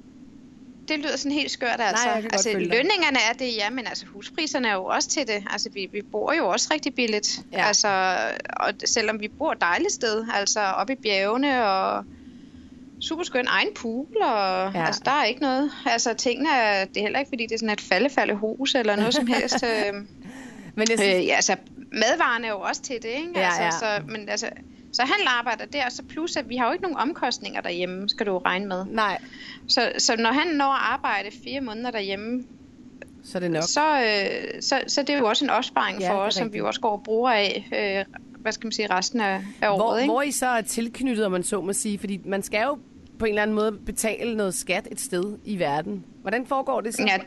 Det 0.87 0.99
lyder 0.99 1.17
sådan 1.17 1.31
helt 1.31 1.51
skørt, 1.51 1.79
altså. 1.79 2.07
godt 2.13 2.25
altså 2.33 2.49
dig. 2.49 2.61
lønningerne 2.61 3.19
er 3.29 3.33
det, 3.39 3.55
ja, 3.55 3.69
men 3.69 3.87
altså 3.87 4.05
huspriserne 4.05 4.67
er 4.67 4.73
jo 4.73 4.85
også 4.85 5.09
til 5.09 5.27
det. 5.27 5.43
Altså 5.51 5.69
vi, 5.69 5.89
vi 5.91 6.01
bor 6.01 6.33
jo 6.33 6.47
også 6.47 6.67
rigtig 6.73 6.95
billigt. 6.95 7.39
Ja. 7.51 7.67
Altså, 7.67 7.87
og 8.57 8.73
selvom 8.85 9.21
vi 9.21 9.27
bor 9.27 9.51
et 9.51 9.61
dejligt 9.61 9.93
sted, 9.93 10.25
altså 10.33 10.59
oppe 10.59 10.93
i 10.93 10.95
bjergene 10.95 11.65
og 11.65 12.05
super 13.01 13.23
skøn 13.23 13.45
egen 13.47 13.67
pool, 13.75 14.07
og 14.21 14.71
Ja. 14.73 14.85
altså 14.85 15.01
der 15.05 15.11
er 15.11 15.23
ikke 15.25 15.41
noget. 15.41 15.71
Altså 15.85 16.13
tingene 16.13 16.49
er, 16.49 16.85
det 16.85 16.97
er 16.97 17.01
heller 17.01 17.19
ikke 17.19 17.29
fordi 17.29 17.43
det 17.45 17.51
er 17.53 17.57
sådan 17.59 17.73
et 17.73 17.81
faldefalde 17.81 18.33
hus 18.33 18.75
eller 18.75 18.95
noget 18.95 19.13
som 19.13 19.27
helst. 19.27 19.63
øh, 19.87 19.93
Men 20.75 20.87
jeg 20.89 20.99
synes, 20.99 21.15
Øh, 21.15 21.25
ja, 21.25 21.35
altså, 21.35 21.55
madvarerne 21.91 22.47
er 22.47 22.51
jo 22.51 22.59
også 22.59 22.81
til 22.81 22.95
det, 22.95 23.09
ikke? 23.09 23.31
Ja, 23.35 23.45
altså, 23.45 23.85
ja. 23.85 23.97
Så, 23.97 24.03
men 24.07 24.29
altså, 24.29 24.49
så 24.95 25.01
han 25.01 25.27
arbejder 25.27 25.65
der, 25.65 25.85
og 25.85 25.91
så 25.91 26.03
plus, 26.03 26.35
at 26.35 26.49
vi 26.49 26.55
har 26.55 26.65
jo 26.67 26.71
ikke 26.71 26.81
nogen 26.83 26.97
omkostninger 26.97 27.61
derhjemme, 27.61 28.09
skal 28.09 28.25
du 28.25 28.37
regne 28.37 28.65
med. 28.65 28.85
nej, 28.85 29.17
Så, 29.67 29.91
så 29.97 30.15
når 30.17 30.31
han 30.31 30.47
når 30.47 30.65
at 30.73 30.79
arbejde 30.81 31.29
fire 31.43 31.61
måneder 31.61 31.91
derhjemme, 31.91 32.43
så 33.23 33.37
er 33.37 33.39
det 33.39 33.51
nok. 33.51 33.63
så, 33.63 34.01
øh, 34.01 34.61
så, 34.61 34.81
så 34.87 35.01
det 35.01 35.09
er 35.09 35.17
jo 35.19 35.25
også 35.27 35.45
en 35.45 35.49
opsparing 35.49 35.99
Ja, 35.99 36.11
for 36.11 36.17
os, 36.17 36.33
som 36.35 36.53
vi 36.53 36.57
jo 36.57 36.67
også 36.67 36.79
går 36.81 36.91
og 36.91 37.03
bruger 37.03 37.31
af, 37.31 37.67
øh, 38.07 38.15
hvad 38.41 38.51
skal 38.51 38.65
man 38.67 38.71
sige, 38.71 38.87
resten 38.89 39.21
af, 39.21 39.41
af 39.61 39.69
året, 39.69 39.79
Hvor, 39.79 39.97
ikke? 39.97 40.11
hvor 40.11 40.21
I 40.21 40.31
så 40.31 40.45
er 40.47 40.61
tilknyttet, 40.61 41.25
om 41.25 41.31
man 41.31 41.43
så 41.43 41.61
må 41.61 41.73
sige, 41.73 41.99
fordi 41.99 42.19
man 42.25 42.43
skal 42.43 42.63
jo 42.63 42.77
på 43.19 43.25
en 43.25 43.29
eller 43.29 43.41
anden 43.41 43.55
måde 43.55 43.71
betale 43.85 44.35
noget 44.35 44.53
skat 44.55 44.87
et 44.91 44.99
sted 45.01 45.37
i 45.45 45.59
verden. 45.59 46.05
Hvordan 46.21 46.45
foregår 46.45 46.81
det 46.81 46.95
så? 46.95 47.03
Ja, 47.07 47.17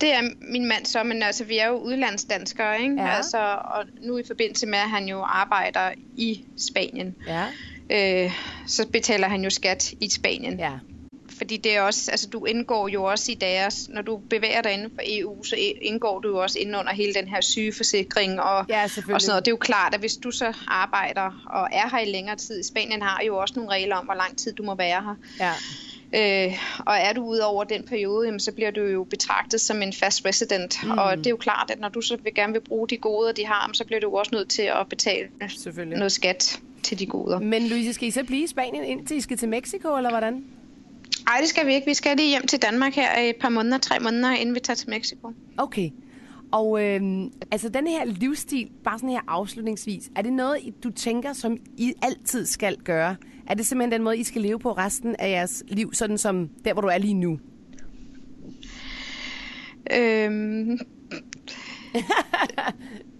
det 0.00 0.14
er 0.14 0.22
min 0.40 0.66
mand 0.66 0.86
så, 0.86 1.02
men 1.02 1.22
altså, 1.22 1.44
vi 1.44 1.58
er 1.58 1.68
jo 1.68 1.74
udlandsdanskere, 1.74 2.82
ikke? 2.82 2.94
Ja. 3.02 3.16
Altså, 3.16 3.38
og 3.64 3.84
nu 4.02 4.18
i 4.18 4.22
forbindelse 4.26 4.66
med, 4.66 4.78
at 4.78 4.90
han 4.90 5.08
jo 5.08 5.22
arbejder 5.22 5.90
i 6.16 6.44
Spanien, 6.58 7.14
Ja, 7.26 7.44
øh, 8.24 8.32
så 8.66 8.86
betaler 8.88 9.28
han 9.28 9.44
jo 9.44 9.50
skat 9.50 9.92
i 10.00 10.10
Spanien. 10.10 10.58
ja. 10.58 10.72
Fordi 11.38 11.56
det 11.56 11.76
er 11.76 11.80
også, 11.80 12.10
altså 12.10 12.28
du 12.28 12.44
indgår 12.44 12.88
jo 12.88 13.04
også 13.04 13.32
i 13.32 13.34
deres, 13.34 13.88
når 13.88 14.02
du 14.02 14.16
bevæger 14.16 14.62
dig 14.62 14.72
inden 14.72 14.90
for 14.94 15.02
EU, 15.06 15.42
så 15.44 15.56
indgår 15.82 16.20
du 16.20 16.28
jo 16.28 16.42
også 16.42 16.58
inden 16.58 16.74
under 16.74 16.92
hele 16.92 17.14
den 17.14 17.28
her 17.28 17.40
sygeforsikring 17.40 18.40
og, 18.40 18.64
Ja, 18.68 18.82
og 18.82 18.90
sådan 18.90 19.12
noget. 19.28 19.44
Det 19.44 19.48
er 19.48 19.52
jo 19.52 19.56
klart, 19.56 19.94
at 19.94 20.00
hvis 20.00 20.16
du 20.16 20.30
så 20.30 20.52
arbejder 20.68 21.44
og 21.46 21.68
er 21.72 21.88
her 21.90 21.98
i 21.98 22.10
længere 22.10 22.36
tid, 22.36 22.62
Spanien 22.62 23.02
har 23.02 23.22
jo 23.26 23.36
også 23.36 23.54
nogle 23.56 23.70
regler 23.70 23.96
om, 23.96 24.04
hvor 24.04 24.14
lang 24.14 24.38
tid 24.38 24.52
du 24.52 24.62
må 24.62 24.74
være 24.74 25.02
her. 25.02 25.14
Ja. 25.46 25.52
Øh, 26.14 26.58
og 26.78 26.94
er 26.96 27.12
du 27.12 27.24
ud 27.24 27.38
over 27.38 27.64
den 27.64 27.82
periode, 27.82 28.26
jamen, 28.26 28.40
så 28.40 28.52
bliver 28.52 28.70
du 28.70 28.80
jo 28.80 29.04
betragtet 29.04 29.60
som 29.60 29.82
en 29.82 29.92
fast 29.92 30.24
resident. 30.24 30.78
Mm. 30.84 30.90
Og 30.90 31.16
det 31.16 31.26
er 31.26 31.30
jo 31.30 31.36
klart, 31.36 31.70
at 31.70 31.80
når 31.80 31.88
du 31.88 32.00
så 32.00 32.16
vil 32.16 32.34
gerne 32.34 32.52
vil 32.52 32.60
bruge 32.60 32.88
de 32.88 32.96
goder, 32.96 33.32
de 33.32 33.46
har, 33.46 33.70
så 33.72 33.84
bliver 33.84 34.00
du 34.00 34.16
også 34.16 34.30
nødt 34.34 34.48
til 34.48 34.62
at 34.62 34.86
betale 34.88 35.28
noget 35.86 36.12
skat 36.12 36.60
til 36.82 36.98
de 36.98 37.06
goder. 37.06 37.38
Men 37.38 37.68
Louise, 37.68 37.92
skal 37.92 38.08
I 38.08 38.10
så 38.10 38.24
blive 38.24 38.44
i 38.44 38.46
Spanien 38.46 38.84
indtil 38.84 39.16
I 39.16 39.20
skal 39.20 39.36
til 39.36 39.48
Mexico, 39.48 39.96
eller 39.96 40.10
hvordan? 40.10 40.44
Nej, 41.26 41.38
det 41.40 41.48
skal 41.48 41.66
vi 41.66 41.74
ikke. 41.74 41.86
Vi 41.86 41.94
skal 41.94 42.16
lige 42.16 42.28
hjem 42.28 42.46
til 42.46 42.62
Danmark 42.62 42.94
her 42.94 43.18
i 43.18 43.28
et 43.28 43.36
par 43.36 43.48
måneder, 43.48 43.78
tre 43.78 43.98
måneder, 43.98 44.32
inden 44.32 44.54
vi 44.54 44.60
tager 44.60 44.74
til 44.74 44.90
Mexico. 44.90 45.32
Okay. 45.58 45.90
Og 46.52 46.84
øhm, 46.84 47.32
altså 47.50 47.68
den 47.68 47.86
her 47.86 48.04
livsstil, 48.04 48.70
bare 48.84 48.98
sådan 48.98 49.10
her 49.10 49.20
afslutningsvis, 49.28 50.10
er 50.16 50.22
det 50.22 50.32
noget, 50.32 50.74
du 50.84 50.90
tænker, 50.90 51.32
som 51.32 51.56
I 51.76 51.92
altid 52.02 52.46
skal 52.46 52.76
gøre? 52.76 53.16
Er 53.46 53.54
det 53.54 53.66
simpelthen 53.66 53.92
den 53.92 54.02
måde, 54.02 54.18
I 54.18 54.24
skal 54.24 54.42
leve 54.42 54.58
på 54.58 54.72
resten 54.72 55.16
af 55.18 55.30
jeres 55.30 55.64
liv, 55.68 55.94
sådan 55.94 56.18
som 56.18 56.48
der, 56.64 56.72
hvor 56.72 56.82
du 56.82 56.88
er 56.88 56.98
lige 56.98 57.14
nu? 57.14 57.38
Øhm, 59.96 60.78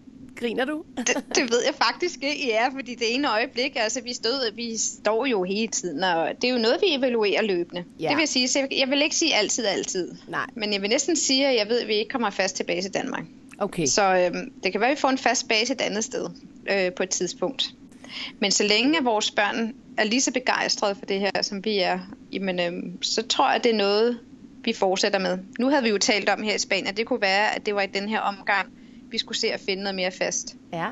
Griner 0.42 0.64
du? 0.64 0.84
det, 0.96 1.24
det 1.34 1.50
ved 1.50 1.62
jeg 1.64 1.74
faktisk 1.74 2.22
ikke, 2.22 2.46
ja, 2.46 2.68
fordi 2.68 2.94
det 2.94 3.14
ene 3.14 3.32
øjeblik, 3.32 3.72
altså 3.76 4.00
vi, 4.00 4.14
stod, 4.14 4.54
vi 4.54 4.76
står 4.76 5.26
jo 5.26 5.42
hele 5.42 5.68
tiden, 5.68 6.04
og 6.04 6.28
det 6.42 6.48
er 6.48 6.52
jo 6.52 6.58
noget, 6.58 6.78
vi 6.80 6.94
evaluerer 6.94 7.42
løbende. 7.42 7.84
Ja. 8.00 8.08
Det 8.08 8.16
vil 8.16 8.28
sige, 8.28 8.48
så 8.48 8.66
jeg 8.70 8.90
vil 8.90 9.02
ikke 9.02 9.16
sige 9.16 9.34
altid, 9.34 9.66
altid. 9.66 10.14
Nej. 10.28 10.46
Men 10.54 10.72
jeg 10.72 10.82
vil 10.82 10.90
næsten 10.90 11.16
sige, 11.16 11.46
at 11.46 11.56
jeg 11.56 11.68
ved, 11.68 11.80
at 11.80 11.88
vi 11.88 11.94
ikke 11.94 12.08
kommer 12.08 12.30
fast 12.30 12.56
tilbage 12.56 12.82
til 12.82 12.94
Danmark. 12.94 13.24
Okay. 13.58 13.86
Så 13.86 14.16
øhm, 14.16 14.52
det 14.62 14.72
kan 14.72 14.80
være, 14.80 14.90
at 14.90 14.96
vi 14.96 15.00
får 15.00 15.08
en 15.08 15.18
fast 15.18 15.48
base 15.48 15.72
et 15.72 15.80
andet 15.80 16.04
sted 16.04 16.30
øh, 16.70 16.92
på 16.92 17.02
et 17.02 17.10
tidspunkt. 17.10 17.74
Men 18.38 18.50
så 18.50 18.64
længe 18.64 18.98
at 18.98 19.04
vores 19.04 19.30
børn 19.30 19.74
er 19.98 20.04
lige 20.04 20.20
så 20.20 20.32
begejstrede 20.32 20.94
for 20.94 21.06
det 21.06 21.20
her, 21.20 21.42
som 21.42 21.64
vi 21.64 21.78
er, 21.78 21.98
jamen, 22.32 22.60
øhm, 22.60 23.02
så 23.02 23.22
tror 23.22 23.46
jeg, 23.46 23.56
at 23.56 23.64
det 23.64 23.72
er 23.72 23.76
noget, 23.76 24.18
vi 24.64 24.72
fortsætter 24.72 25.18
med. 25.18 25.38
Nu 25.58 25.68
havde 25.68 25.82
vi 25.82 25.88
jo 25.88 25.98
talt 25.98 26.28
om 26.28 26.42
her 26.42 26.54
i 26.54 26.58
Spanien, 26.58 26.86
at 26.86 26.96
det 26.96 27.06
kunne 27.06 27.20
være, 27.20 27.54
at 27.54 27.66
det 27.66 27.74
var 27.74 27.82
i 27.82 27.86
den 27.86 28.08
her 28.08 28.20
omgang, 28.20 28.72
vi 29.12 29.18
skulle 29.18 29.38
se 29.38 29.52
at 29.52 29.60
finde 29.60 29.82
noget 29.82 29.94
mere 29.94 30.10
fast. 30.10 30.56
Ja. 30.72 30.88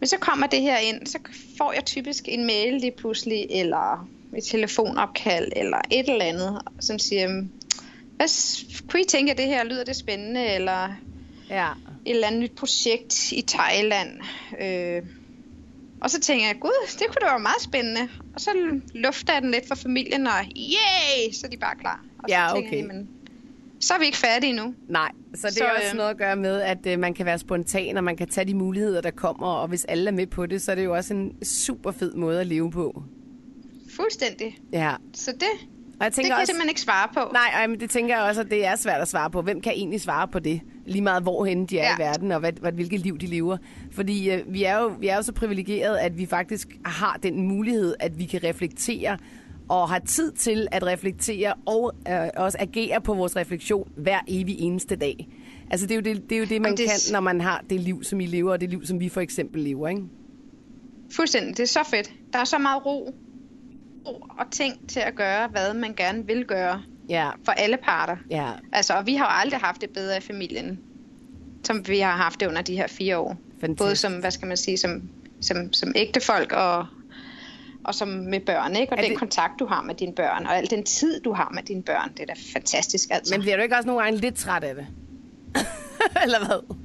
Men 0.00 0.06
så 0.06 0.16
kommer 0.18 0.46
det 0.46 0.60
her 0.60 0.78
ind, 0.78 1.06
så 1.06 1.18
får 1.58 1.72
jeg 1.72 1.84
typisk 1.84 2.24
en 2.28 2.46
mail 2.46 2.80
lige 2.80 2.92
pludselig, 2.98 3.46
eller 3.50 4.08
et 4.36 4.44
telefonopkald, 4.44 5.52
eller 5.56 5.80
et 5.90 6.08
eller 6.08 6.24
andet, 6.24 6.62
som 6.80 6.98
siger, 6.98 7.28
"Øhm, 7.30 7.50
hvad, 8.16 8.26
kunne 8.88 9.00
I 9.02 9.04
tænke, 9.04 9.32
at 9.32 9.38
det 9.38 9.46
her 9.46 9.64
lyder 9.64 9.84
det 9.84 9.96
spændende, 9.96 10.46
eller 10.46 10.88
Ja. 11.50 11.68
et 12.06 12.14
eller 12.14 12.26
andet 12.26 12.40
nyt 12.42 12.52
projekt 12.56 13.32
i 13.32 13.42
Thailand. 13.48 14.10
Øh, 14.60 15.02
og 16.00 16.10
så 16.10 16.20
tænker 16.20 16.46
jeg, 16.46 16.56
gud, 16.60 16.88
det 16.98 17.06
kunne 17.06 17.20
da 17.20 17.26
være 17.26 17.38
meget 17.40 17.62
spændende. 17.62 18.08
Og 18.34 18.40
så 18.40 18.50
lufter 18.94 19.32
jeg 19.32 19.42
den 19.42 19.50
lidt 19.50 19.68
for 19.68 19.74
familien, 19.74 20.26
og 20.26 20.32
yay, 20.56 21.32
så 21.32 21.46
er 21.46 21.50
de 21.50 21.56
bare 21.56 21.76
klar. 21.76 22.04
Og 22.18 22.24
så 22.28 22.34
Ja, 22.34 22.48
tænker 22.54 22.68
okay. 22.68 22.76
jeg, 22.78 22.86
jamen, 22.88 23.08
så 23.80 23.94
er 23.94 23.98
vi 23.98 24.04
ikke 24.04 24.18
færdige 24.18 24.50
endnu. 24.50 24.74
Nej. 24.88 25.10
Så 25.34 25.46
det 25.46 25.54
så, 25.54 25.64
er 25.64 25.70
også 25.70 25.90
øh, 25.92 25.96
noget 25.96 26.10
at 26.10 26.16
gøre 26.16 26.36
med, 26.36 26.60
at 26.60 26.86
øh, 26.86 26.98
man 26.98 27.14
kan 27.14 27.26
være 27.26 27.38
spontan, 27.38 27.96
og 27.96 28.04
man 28.04 28.16
kan 28.16 28.28
tage 28.28 28.44
de 28.44 28.54
muligheder, 28.54 29.00
der 29.00 29.10
kommer, 29.10 29.46
og 29.46 29.68
hvis 29.68 29.84
alle 29.84 30.08
er 30.08 30.12
med 30.12 30.26
på 30.26 30.46
det, 30.46 30.62
så 30.62 30.70
er 30.70 30.74
det 30.74 30.84
jo 30.84 30.94
også 30.94 31.14
en 31.14 31.44
super 31.44 31.92
fed 31.92 32.14
måde 32.14 32.40
at 32.40 32.46
leve 32.46 32.70
på. 32.70 33.02
Fuldstændig. 33.96 34.58
Ja. 34.72 34.94
Så 35.14 35.32
det, 35.32 35.68
og 36.02 36.04
jeg 36.04 36.12
tænker 36.12 36.28
det 36.28 36.30
kan 36.30 36.32
også, 36.32 36.40
jeg 36.40 36.46
simpelthen 36.46 36.68
ikke 36.68 36.80
svare 36.80 37.08
på. 37.14 37.32
Nej, 37.32 37.50
ej, 37.54 37.66
men 37.66 37.80
det 37.80 37.90
tænker 37.90 38.16
jeg 38.16 38.24
også, 38.24 38.40
at 38.40 38.50
det 38.50 38.66
er 38.66 38.76
svært 38.76 39.00
at 39.00 39.08
svare 39.08 39.30
på. 39.30 39.42
Hvem 39.42 39.60
kan 39.60 39.72
egentlig 39.72 40.00
svare 40.00 40.28
på 40.28 40.38
det? 40.38 40.60
Lige 40.86 41.02
meget 41.02 41.22
hvorhen 41.22 41.66
de 41.66 41.78
er 41.78 41.88
ja. 41.88 41.96
i 41.96 41.98
verden, 41.98 42.32
og 42.32 42.40
hvad, 42.40 42.52
hvad, 42.52 42.72
hvilket 42.72 43.00
liv 43.00 43.18
de 43.18 43.26
lever. 43.26 43.56
Fordi 43.92 44.30
øh, 44.30 44.40
vi, 44.46 44.64
er 44.64 44.78
jo, 44.78 44.86
vi 45.00 45.08
er 45.08 45.16
jo 45.16 45.22
så 45.22 45.32
privilegerede, 45.32 46.00
at 46.00 46.18
vi 46.18 46.26
faktisk 46.26 46.68
har 46.84 47.18
den 47.22 47.42
mulighed, 47.48 47.94
at 48.00 48.18
vi 48.18 48.24
kan 48.24 48.44
reflektere 48.44 49.18
og 49.72 49.88
har 49.88 49.98
tid 49.98 50.32
til 50.32 50.68
at 50.72 50.86
reflektere 50.86 51.54
og 51.66 51.94
øh, 52.08 52.28
også 52.36 52.58
agere 52.60 53.00
på 53.00 53.14
vores 53.14 53.36
refleksion 53.36 53.92
hver 53.96 54.20
evig 54.28 54.60
eneste 54.60 54.96
dag. 54.96 55.28
Altså 55.70 55.86
det 55.86 55.94
er 55.94 55.96
jo 55.96 56.02
det, 56.02 56.30
det, 56.30 56.36
er 56.36 56.38
jo 56.38 56.44
det 56.44 56.62
man 56.62 56.76
det... 56.76 56.86
kan, 56.86 57.12
når 57.12 57.20
man 57.20 57.40
har 57.40 57.64
det 57.70 57.80
liv, 57.80 58.04
som 58.04 58.20
I 58.20 58.26
lever, 58.26 58.52
og 58.52 58.60
det 58.60 58.70
liv, 58.70 58.86
som 58.86 59.00
vi 59.00 59.08
for 59.08 59.20
eksempel 59.20 59.62
lever, 59.62 59.88
ikke? 59.88 60.02
Fuldstændig. 61.12 61.56
Det 61.56 61.62
er 61.62 61.66
så 61.66 61.80
fedt. 61.90 62.12
Der 62.32 62.38
er 62.38 62.44
så 62.44 62.58
meget 62.58 62.86
ro, 62.86 63.14
ro 64.06 64.26
og 64.38 64.50
ting 64.50 64.88
til 64.88 65.00
at 65.00 65.14
gøre, 65.14 65.48
hvad 65.48 65.74
man 65.74 65.94
gerne 65.94 66.26
vil 66.26 66.44
gøre. 66.44 66.82
Ja. 67.08 67.30
For 67.44 67.52
alle 67.52 67.76
parter. 67.76 68.16
Ja. 68.30 68.50
Altså, 68.72 68.94
og 68.94 69.06
vi 69.06 69.14
har 69.14 69.24
jo 69.24 69.40
aldrig 69.40 69.60
haft 69.60 69.80
det 69.80 69.90
bedre 69.90 70.16
i 70.16 70.20
familien, 70.20 70.80
som 71.64 71.88
vi 71.88 71.98
har 71.98 72.16
haft 72.16 72.40
det 72.40 72.46
under 72.46 72.62
de 72.62 72.76
her 72.76 72.86
fire 72.86 73.18
år. 73.18 73.36
Fantastisk. 73.60 73.78
Både 73.78 73.96
som, 73.96 74.12
hvad 74.20 74.30
skal 74.30 74.48
man 74.48 74.56
sige, 74.56 74.76
som, 74.76 75.02
som, 75.40 75.72
som 75.72 75.92
ægtefolk 75.96 76.52
og, 76.52 76.86
og 77.84 77.94
som 77.94 78.08
med 78.08 78.40
børn, 78.40 78.76
ikke? 78.76 78.92
Og 78.92 78.98
er 78.98 79.02
den 79.02 79.10
det... 79.10 79.18
kontakt, 79.18 79.52
du 79.58 79.66
har 79.66 79.82
med 79.82 79.94
dine 79.94 80.12
børn, 80.12 80.46
og 80.46 80.56
al 80.56 80.70
den 80.70 80.84
tid, 80.84 81.20
du 81.20 81.32
har 81.32 81.50
med 81.54 81.62
dine 81.62 81.82
børn, 81.82 82.12
det 82.12 82.20
er 82.20 82.26
da 82.26 82.34
fantastisk, 82.52 83.08
altså. 83.10 83.34
Men 83.34 83.40
bliver 83.40 83.56
du 83.56 83.62
ikke 83.62 83.76
også 83.76 83.86
nogle 83.86 84.02
gange 84.02 84.18
lidt 84.20 84.34
træt 84.34 84.64
af 84.64 84.74
det? 84.74 84.86
Eller 86.24 86.38
hvad? 86.46 86.76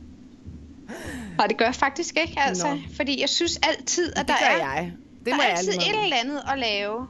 Og 1.39 1.49
det 1.49 1.57
gør 1.57 1.65
jeg 1.65 1.75
faktisk 1.75 2.17
ikke, 2.21 2.39
altså. 2.39 2.67
Nå. 2.69 2.77
Fordi 2.95 3.21
jeg 3.21 3.29
synes 3.29 3.59
altid, 3.63 4.13
at 4.15 4.27
det 4.27 4.27
der 4.27 4.45
er... 4.45 4.57
jeg. 4.57 4.91
Det 5.25 5.33
der 5.33 5.43
er 5.43 5.57
altid 5.57 5.73
et 5.73 6.03
eller 6.03 6.15
andet 6.23 6.41
at 6.51 6.59
lave. 6.59 7.07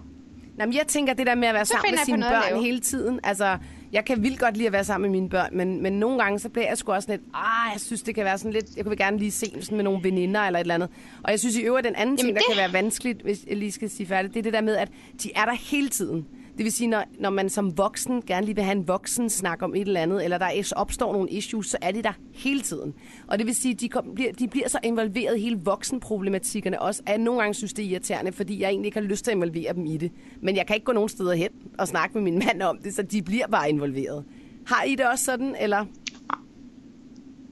Jamen, 0.60 0.76
jeg 0.76 0.88
tænker, 0.88 1.14
det 1.14 1.28
der 1.28 1.36
med 1.36 1.48
at 1.48 1.54
være 1.54 1.66
så 1.66 1.72
sammen 1.72 1.92
med 1.92 2.06
sine 2.06 2.22
børn 2.22 2.64
hele 2.64 2.80
tiden, 2.80 3.20
altså, 3.24 3.58
jeg 3.92 4.06
kan 4.06 4.24
vildt 4.24 4.40
godt 4.40 4.58
lide 4.58 4.68
at 4.68 4.74
være 4.74 4.84
sammen 4.84 5.12
med 5.12 5.20
mine 5.20 5.30
børn, 5.30 5.50
men, 5.58 5.84
men 5.84 5.94
nogle 5.94 6.24
gange, 6.24 6.40
så 6.40 6.50
bliver 6.50 6.68
jeg 6.68 6.78
sgu 6.78 6.92
også 6.92 7.12
lidt, 7.12 7.22
ah, 7.34 7.72
jeg 7.74 7.82
synes, 7.82 8.02
det 8.02 8.16
kan 8.16 8.26
være 8.26 8.38
sådan 8.38 8.54
lidt, 8.54 8.76
jeg 8.78 8.86
kunne 8.86 8.96
gerne 8.96 9.18
lige 9.18 9.32
se 9.32 9.62
sådan 9.62 9.76
med 9.76 9.84
nogle 9.84 10.04
veninder 10.04 10.42
eller 10.42 10.60
et 10.60 10.64
eller 10.64 10.76
andet. 10.76 10.90
Og 11.24 11.32
jeg 11.32 11.40
synes 11.40 11.56
i 11.56 11.62
øvrigt, 11.62 11.86
den 11.86 11.96
anden 11.96 12.18
ting, 12.18 12.36
det... 12.36 12.36
der 12.36 12.54
kan 12.54 12.62
være 12.62 12.74
vanskeligt, 12.74 13.22
hvis 13.22 13.46
jeg 13.48 13.58
lige 13.58 13.72
skal 13.72 13.90
sige 13.90 14.08
færdigt, 14.08 14.34
det 14.34 14.40
er 14.40 14.44
det 14.44 14.54
der 14.54 14.62
med, 14.62 14.76
at 14.76 14.90
de 15.24 15.32
er 15.36 15.46
der 15.46 15.54
hele 15.54 15.90
tiden. 15.90 16.28
Det 16.58 16.64
vil 16.64 16.72
sige, 16.72 16.88
når, 16.88 17.04
når 17.20 17.30
man 17.30 17.50
som 17.50 17.78
voksen 17.78 18.22
gerne 18.22 18.46
lige 18.46 18.56
vil 18.56 18.64
have 18.64 18.78
en 18.78 18.88
voksen 18.88 19.30
snak 19.30 19.62
om 19.62 19.76
et 19.76 19.82
eller 19.82 20.02
andet, 20.02 20.24
eller 20.24 20.38
der 20.38 20.74
opstår 20.76 21.14
nogle 21.14 21.30
issues, 21.30 21.68
så 21.68 21.78
er 21.82 21.92
de 21.92 22.04
der 22.04 22.14
hele 22.34 22.62
tiden. 22.62 22.94
Og 23.28 23.38
det 23.38 23.48
vil 23.48 23.56
sige, 23.56 23.74
de, 23.74 23.90
kom, 23.90 24.12
bliver, 24.16 24.32
de 24.34 24.48
bliver 24.48 24.70
så 24.70 24.80
involveret 24.84 25.38
i 25.38 25.42
hele 25.42 25.60
voksenproblematikkerne 25.64 26.82
også, 26.82 27.02
at 27.06 27.12
jeg 27.12 27.18
nogle 27.18 27.42
gange 27.42 27.54
synes, 27.54 27.74
det 27.74 27.86
er 27.86 27.90
irriterende, 27.90 28.32
fordi 28.32 28.62
jeg 28.62 28.70
egentlig 28.70 28.88
ikke 28.88 29.00
har 29.00 29.08
lyst 29.08 29.24
til 29.24 29.32
at 29.32 29.36
involvere 29.36 29.74
dem 29.74 29.86
i 29.86 29.98
det. 29.98 30.12
Men 30.42 30.56
jeg 30.56 30.68
kan 30.68 30.76
ikke 30.76 30.86
gå 30.86 30.92
nogen 30.92 31.10
steder 31.10 31.34
hen 31.34 31.50
og 31.78 31.88
snakke 31.88 32.14
med 32.14 32.22
min 32.22 32.40
mand 32.46 32.62
om 32.62 32.78
det, 32.84 32.96
så 32.96 33.02
de 33.02 33.22
bliver 33.22 33.48
bare 33.48 33.70
involveret. 33.70 34.26
Har 34.68 34.84
I 34.84 34.96
det 34.96 35.06
også 35.06 35.26
sådan, 35.26 35.56
eller? 35.60 35.86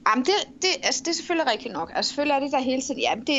Jamen, 0.08 0.24
det, 0.24 0.62
det, 0.62 0.68
altså, 0.82 1.02
det 1.04 1.10
er 1.10 1.14
selvfølgelig 1.14 1.52
rigtigt 1.52 1.74
nok. 1.74 1.92
Altså, 1.94 2.08
selvfølgelig 2.08 2.34
er 2.34 2.40
det 2.40 2.52
der 2.52 2.60
hele 2.60 2.82
tiden. 2.82 3.00
Jamen, 3.00 3.26
det, 3.26 3.36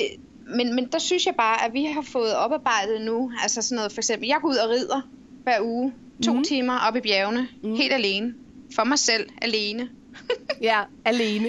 men, 0.56 0.76
men 0.76 0.88
der 0.92 1.00
synes 1.00 1.26
jeg 1.26 1.36
bare, 1.38 1.66
at 1.66 1.74
vi 1.74 1.84
har 1.84 2.02
fået 2.02 2.36
oparbejdet 2.36 3.02
nu, 3.02 3.32
altså 3.44 3.62
sådan 3.62 3.76
noget 3.76 3.92
for 3.92 4.00
eksempel, 4.00 4.28
jeg 4.28 4.38
går 4.42 4.50
ud 4.50 4.56
og 4.56 4.70
rider 4.70 5.02
hver 5.48 5.62
uge, 5.62 5.94
to 6.26 6.34
mm. 6.34 6.44
timer 6.44 6.80
op 6.80 6.96
i 6.96 7.00
bjergene, 7.00 7.48
mm. 7.64 7.76
helt 7.76 7.94
alene, 7.94 8.34
for 8.76 8.84
mig 8.84 9.00
selv, 9.00 9.30
alene. 9.42 9.90
ja, 10.70 10.82
alene. 11.06 11.48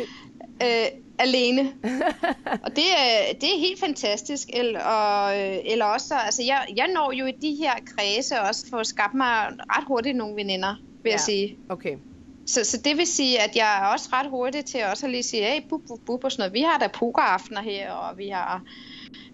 øh, 0.62 0.86
alene. 1.18 1.72
og 2.64 2.76
det, 2.76 2.84
er, 2.98 3.32
det 3.40 3.48
er 3.54 3.58
helt 3.58 3.80
fantastisk. 3.80 4.48
Eller, 4.52 4.80
og, 4.80 5.40
øh, 5.40 5.56
eller 5.64 5.84
også, 5.84 6.14
altså 6.14 6.42
jeg, 6.42 6.66
jeg 6.76 6.88
når 6.94 7.12
jo 7.12 7.26
i 7.26 7.32
de 7.42 7.54
her 7.54 7.72
kredse 7.86 8.40
også 8.40 8.66
for 8.70 8.76
at 8.78 8.86
skabe 8.86 9.16
mig 9.16 9.46
ret 9.76 9.84
hurtigt 9.86 10.16
nogle 10.16 10.36
veninder, 10.36 10.74
vil 11.02 11.10
ja. 11.10 11.10
jeg 11.10 11.20
sige. 11.20 11.58
Okay. 11.68 11.96
Så, 12.46 12.64
så 12.64 12.76
det 12.84 12.96
vil 12.96 13.06
sige, 13.06 13.40
at 13.40 13.56
jeg 13.56 13.78
er 13.82 13.86
også 13.86 14.08
ret 14.12 14.30
hurtig 14.30 14.64
til 14.64 14.80
også 14.84 15.06
at 15.06 15.12
lige 15.12 15.22
sige, 15.22 15.44
hey, 15.44 15.60
bub, 15.68 15.82
bub, 15.88 16.00
bub, 16.06 16.24
og 16.24 16.32
sådan 16.32 16.40
noget. 16.40 16.52
Vi 16.52 16.60
har 16.60 16.78
da 16.78 16.88
pokeraftener 16.88 17.62
her, 17.62 17.92
og 17.92 18.18
vi 18.18 18.28
har 18.28 18.62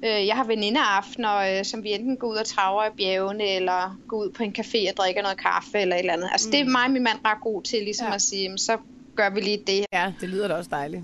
Øh, 0.04 0.26
jeg 0.26 0.36
har 0.36 0.44
venindeaftener, 0.44 1.36
øh, 1.36 1.64
som 1.64 1.84
vi 1.84 1.92
enten 1.92 2.16
går 2.16 2.28
ud 2.28 2.36
og 2.36 2.46
traver 2.46 2.84
i 2.84 2.90
bjergene, 2.96 3.56
eller 3.56 3.98
går 4.08 4.16
ud 4.16 4.30
på 4.30 4.42
en 4.42 4.54
café 4.58 4.90
og 4.90 4.96
drikker 4.96 5.22
noget 5.22 5.38
kaffe, 5.38 5.78
eller 5.78 5.96
et 5.96 6.00
eller 6.00 6.12
andet. 6.12 6.28
Altså 6.32 6.48
mm. 6.48 6.52
det 6.52 6.60
er 6.60 6.64
mm. 6.64 6.70
mig 6.70 6.84
og 6.84 6.90
min 6.90 7.02
mand 7.02 7.18
ret 7.24 7.40
god 7.40 7.62
til, 7.62 7.82
ligesom 7.82 8.06
ja. 8.06 8.14
at 8.14 8.22
sige, 8.22 8.58
så 8.58 8.78
gør 9.16 9.30
vi 9.30 9.40
lige 9.40 9.62
det. 9.66 9.86
Ja, 9.92 10.12
det 10.20 10.28
lyder 10.28 10.48
da 10.48 10.54
også 10.54 10.70
dejligt. 10.70 11.02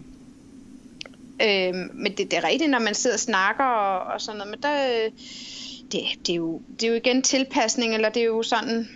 Øh, 1.43 1.75
men 1.95 2.13
det, 2.13 2.31
det 2.31 2.33
er 2.33 2.45
rigtigt, 2.45 2.71
når 2.71 2.79
man 2.79 2.95
sidder 2.95 3.17
og 3.17 3.21
snakker 3.21 3.65
og, 3.65 4.13
og 4.13 4.21
sådan 4.21 4.39
noget, 4.39 4.51
men 4.51 4.63
der, 4.63 5.05
øh, 5.05 5.11
det, 5.93 6.01
det, 6.27 6.33
er 6.33 6.37
jo, 6.37 6.63
det 6.81 6.87
er 6.87 6.91
jo 6.91 6.97
igen 6.97 7.23
tilpasning, 7.23 7.95
eller 7.95 8.09
det 8.09 8.23
er 8.23 8.27
jo 8.27 8.43
sådan, 8.43 8.89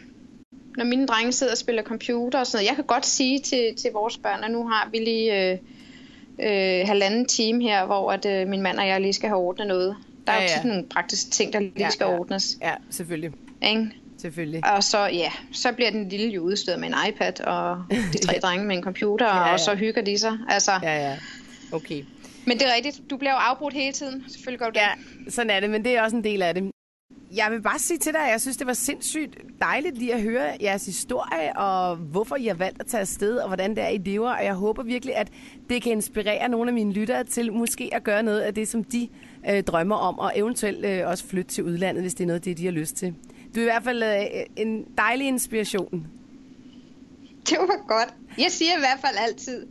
når 0.76 0.84
mine 0.84 1.06
drenge 1.06 1.32
sidder 1.32 1.52
og 1.52 1.58
spiller 1.58 1.82
computer 1.82 2.38
og 2.38 2.46
sådan 2.46 2.56
noget. 2.58 2.68
Jeg 2.68 2.76
kan 2.76 2.84
godt 2.84 3.06
sige 3.06 3.40
til, 3.40 3.74
til 3.76 3.90
vores 3.92 4.18
børn, 4.18 4.44
at 4.44 4.50
nu 4.50 4.68
har 4.68 4.88
vi 4.92 4.98
lige... 4.98 5.52
Øh, 5.52 5.58
øh, 6.42 6.86
halvanden 6.86 7.26
time 7.26 7.62
her, 7.62 7.86
hvor 7.86 8.12
at, 8.12 8.26
øh, 8.26 8.48
min 8.48 8.62
mand 8.62 8.78
og 8.78 8.86
jeg 8.86 9.00
lige 9.00 9.12
skal 9.12 9.28
have 9.28 9.40
ordnet 9.40 9.66
noget. 9.66 9.96
Der 10.26 10.32
er 10.32 10.36
ja, 10.36 10.42
jo 10.42 10.48
tit 10.48 10.64
ja. 10.64 10.68
nogle 10.68 10.84
praktiske 10.88 11.30
ting, 11.30 11.52
der 11.52 11.58
lige 11.58 11.72
ja, 11.78 11.90
skal 11.90 12.04
ja. 12.04 12.18
ordnes. 12.18 12.58
Ja, 12.62 12.74
selvfølgelig. 12.90 13.30
Ikke? 13.62 13.90
Selvfølgelig. 14.18 14.66
Og 14.66 14.84
så, 14.84 14.98
ja, 14.98 15.30
så 15.52 15.72
bliver 15.72 15.90
den 15.90 16.08
lille 16.08 16.28
jo 16.28 16.42
udstyret 16.42 16.80
med 16.80 16.88
en 16.88 16.94
iPad, 17.08 17.40
og 17.40 17.84
de 18.12 18.18
tre 18.18 18.38
drenge 18.42 18.66
med 18.66 18.76
en 18.76 18.82
computer, 18.82 19.26
ja, 19.26 19.46
ja. 19.46 19.52
og 19.52 19.60
så 19.60 19.74
hygger 19.74 20.02
de 20.02 20.18
sig. 20.18 20.38
Altså, 20.48 20.72
ja, 20.82 21.08
ja. 21.08 21.16
Okay. 21.72 22.04
Men 22.46 22.58
det 22.58 22.66
er 22.66 22.74
rigtigt, 22.74 23.00
du 23.10 23.16
bliver 23.16 23.32
jo 23.32 23.38
afbrudt 23.38 23.74
hele 23.74 23.92
tiden. 23.92 24.24
Selvfølgelig 24.28 24.60
går 24.60 24.70
det. 24.70 24.76
Ja, 24.76 24.90
sådan 25.30 25.50
er 25.50 25.60
det, 25.60 25.70
men 25.70 25.84
det 25.84 25.96
er 25.96 26.02
også 26.02 26.16
en 26.16 26.24
del 26.24 26.42
af 26.42 26.54
det. 26.54 26.73
Jeg 27.36 27.50
vil 27.50 27.62
bare 27.62 27.78
sige 27.78 27.98
til 27.98 28.12
dig, 28.12 28.20
at 28.20 28.30
jeg 28.30 28.40
synes, 28.40 28.56
det 28.56 28.66
var 28.66 28.72
sindssygt 28.72 29.36
dejligt 29.60 29.98
lige 29.98 30.14
at 30.14 30.22
høre 30.22 30.56
jeres 30.60 30.86
historie, 30.86 31.56
og 31.56 31.96
hvorfor 31.96 32.36
I 32.36 32.46
har 32.46 32.54
valgt 32.54 32.80
at 32.80 32.86
tage 32.86 33.00
afsted, 33.00 33.36
og 33.36 33.46
hvordan 33.46 33.70
det 33.70 33.78
er, 33.84 33.88
I 33.88 33.98
lever. 33.98 34.30
Og 34.30 34.44
jeg 34.44 34.54
håber 34.54 34.82
virkelig, 34.82 35.16
at 35.16 35.32
det 35.68 35.82
kan 35.82 35.92
inspirere 35.92 36.48
nogle 36.48 36.68
af 36.70 36.74
mine 36.74 36.92
lyttere 36.92 37.24
til 37.24 37.52
måske 37.52 37.90
at 37.92 38.04
gøre 38.04 38.22
noget 38.22 38.40
af 38.40 38.54
det, 38.54 38.68
som 38.68 38.84
de 38.84 39.08
øh, 39.50 39.62
drømmer 39.62 39.96
om, 39.96 40.18
og 40.18 40.32
eventuelt 40.34 40.84
øh, 40.84 41.08
også 41.08 41.24
flytte 41.26 41.50
til 41.50 41.64
udlandet, 41.64 42.02
hvis 42.02 42.14
det 42.14 42.24
er 42.24 42.26
noget, 42.26 42.44
det 42.44 42.58
de 42.58 42.64
har 42.64 42.72
lyst 42.72 42.96
til. 42.96 43.14
Du 43.54 43.60
er 43.60 43.64
i 43.64 43.64
hvert 43.64 43.84
fald 43.84 44.02
øh, 44.02 44.20
en 44.56 44.84
dejlig 44.98 45.26
inspiration. 45.26 46.06
Det 47.48 47.58
var 47.58 47.86
godt. 47.88 48.14
Jeg 48.38 48.50
siger 48.50 48.72
i 48.76 48.80
hvert 48.80 48.98
fald 49.00 49.16
altid, 49.28 49.66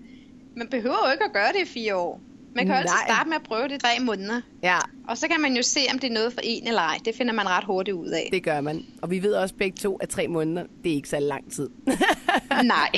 man 0.56 0.68
behøver 0.68 0.98
jo 1.06 1.12
ikke 1.12 1.24
at 1.24 1.34
gøre 1.34 1.52
det 1.54 1.62
i 1.62 1.66
fire 1.66 1.96
år. 1.96 2.22
Man 2.56 2.66
kan 2.66 2.76
jo 2.76 2.80
altid 2.80 2.98
starte 3.08 3.30
med 3.30 3.36
at 3.36 3.44
prøve 3.44 3.68
det 3.68 3.76
i 3.76 3.78
tre 3.78 4.00
måneder. 4.02 4.42
Ja. 4.64 4.78
Og 5.08 5.18
så 5.18 5.28
kan 5.28 5.42
man 5.42 5.56
jo 5.56 5.62
se, 5.62 5.80
om 5.94 6.00
det 6.00 6.10
er 6.10 6.14
noget 6.14 6.34
for 6.34 6.42
en 6.44 6.68
eller 6.68 6.82
ej. 6.82 6.98
Det 7.06 7.16
finder 7.16 7.34
man 7.34 7.50
ret 7.50 7.64
hurtigt 7.64 7.96
ud 7.96 8.08
af. 8.08 8.30
Det 8.32 8.44
gør 8.44 8.62
man. 8.62 8.86
Og 9.02 9.12
vi 9.12 9.24
ved 9.24 9.34
også 9.34 9.56
begge 9.56 9.78
to, 9.78 9.96
at 9.96 10.10
tre 10.10 10.28
måneder, 10.28 10.64
det 10.84 10.92
er 10.92 10.96
ikke 10.96 11.10
så 11.10 11.20
lang 11.20 11.52
tid. 11.52 11.70
Nej. 12.64 12.90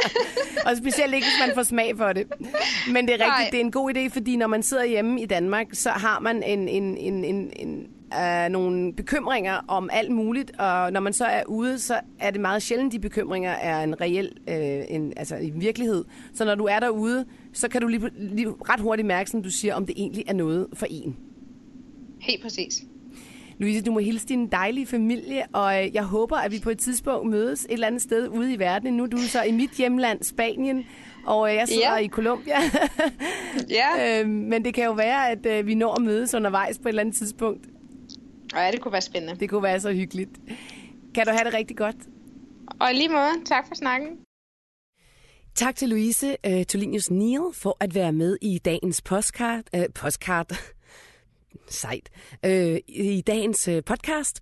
og 0.66 0.76
specielt 0.76 1.14
ikke, 1.14 1.26
hvis 1.26 1.46
man 1.46 1.54
får 1.54 1.62
smag 1.62 1.96
for 1.96 2.12
det. 2.12 2.26
Men 2.92 3.08
det 3.08 3.14
er 3.14 3.18
rigtigt, 3.18 3.28
Nej. 3.28 3.48
det 3.50 3.56
er 3.56 3.64
en 3.64 3.72
god 3.72 3.96
idé, 3.96 4.08
fordi 4.12 4.36
når 4.36 4.46
man 4.46 4.62
sidder 4.62 4.84
hjemme 4.84 5.22
i 5.22 5.26
Danmark, 5.26 5.66
så 5.72 5.90
har 5.90 6.20
man 6.20 6.42
en, 6.42 6.68
en, 6.68 6.96
en, 6.96 7.24
en, 7.24 7.52
en 7.56 7.86
uh, 8.12 8.52
nogle 8.52 8.92
bekymringer 8.92 9.64
om 9.68 9.90
alt 9.92 10.10
muligt, 10.10 10.50
og 10.58 10.92
når 10.92 11.00
man 11.00 11.12
så 11.12 11.24
er 11.24 11.42
ude, 11.46 11.78
så 11.78 12.00
er 12.18 12.30
det 12.30 12.40
meget 12.40 12.62
sjældent, 12.62 12.92
de 12.92 12.98
bekymringer 12.98 13.50
er 13.50 13.82
en 13.82 14.00
reel, 14.00 14.30
uh, 14.48 14.94
en, 14.94 15.12
altså 15.16 15.36
en 15.36 15.60
virkelighed. 15.60 16.04
Så 16.34 16.44
når 16.44 16.54
du 16.54 16.64
er 16.64 16.80
derude, 16.80 17.24
så 17.52 17.68
kan 17.68 17.80
du 17.80 17.88
lige, 17.88 18.10
lige 18.18 18.48
ret 18.48 18.80
hurtigt 18.80 19.06
mærke, 19.06 19.30
som 19.30 19.42
du 19.42 19.50
siger, 19.50 19.74
om 19.74 19.86
det 19.86 19.94
egentlig 19.98 20.24
er 20.26 20.34
noget 20.34 20.66
for 20.72 20.86
en. 20.90 21.16
Helt 22.20 22.42
præcis. 22.42 22.84
Louise, 23.58 23.82
du 23.82 23.92
må 23.92 23.98
hilse 23.98 24.26
din 24.26 24.46
dejlige 24.46 24.86
familie, 24.86 25.42
og 25.52 25.84
øh, 25.84 25.94
jeg 25.94 26.02
håber, 26.02 26.36
at 26.36 26.52
vi 26.52 26.60
på 26.60 26.70
et 26.70 26.78
tidspunkt 26.78 27.30
mødes 27.30 27.64
et 27.64 27.72
eller 27.72 27.86
andet 27.86 28.02
sted 28.02 28.28
ude 28.28 28.52
i 28.52 28.58
verden. 28.58 28.94
Nu 28.94 29.02
er 29.02 29.06
du 29.06 29.18
så 29.18 29.42
i 29.42 29.52
mit 29.52 29.70
hjemland, 29.70 30.22
Spanien, 30.22 30.84
og 31.26 31.54
jeg 31.54 31.68
sidder 31.68 31.92
ja. 31.92 31.96
i 31.96 32.08
Colombia. 32.08 32.56
ja. 33.70 34.20
øhm, 34.20 34.30
men 34.30 34.64
det 34.64 34.74
kan 34.74 34.84
jo 34.84 34.92
være, 34.92 35.30
at 35.30 35.66
vi 35.66 35.74
når 35.74 35.94
at 35.94 36.02
mødes 36.02 36.34
undervejs 36.34 36.78
på 36.78 36.82
et 36.82 36.88
eller 36.88 37.00
andet 37.00 37.14
tidspunkt. 37.14 37.66
Ja, 38.56 38.70
det 38.70 38.80
kunne 38.80 38.92
være 38.92 39.00
spændende. 39.02 39.40
Det 39.40 39.50
kunne 39.50 39.62
være 39.62 39.80
så 39.80 39.92
hyggeligt. 39.92 40.30
Kan 41.14 41.26
du 41.26 41.32
have 41.32 41.44
det 41.44 41.54
rigtig 41.54 41.76
godt? 41.76 41.96
Og 42.80 42.94
lige 42.94 43.08
måde, 43.08 43.44
tak 43.44 43.68
for 43.68 43.74
snakken. 43.74 44.08
Tak 45.54 45.76
til 45.76 45.88
Louise 45.88 46.36
uh, 46.46 46.62
Tolinius 46.62 47.10
Neal 47.10 47.42
for 47.52 47.76
at 47.80 47.94
være 47.94 48.12
med 48.12 48.36
i 48.42 48.58
dagens 48.58 49.02
postcard. 49.02 49.62
Uh, 49.76 49.84
postcard. 49.94 50.52
Sejt. 51.68 52.10
Uh, 52.46 52.76
I 52.88 53.22
dagens 53.26 53.68
uh, 53.68 53.78
podcast. 53.86 54.40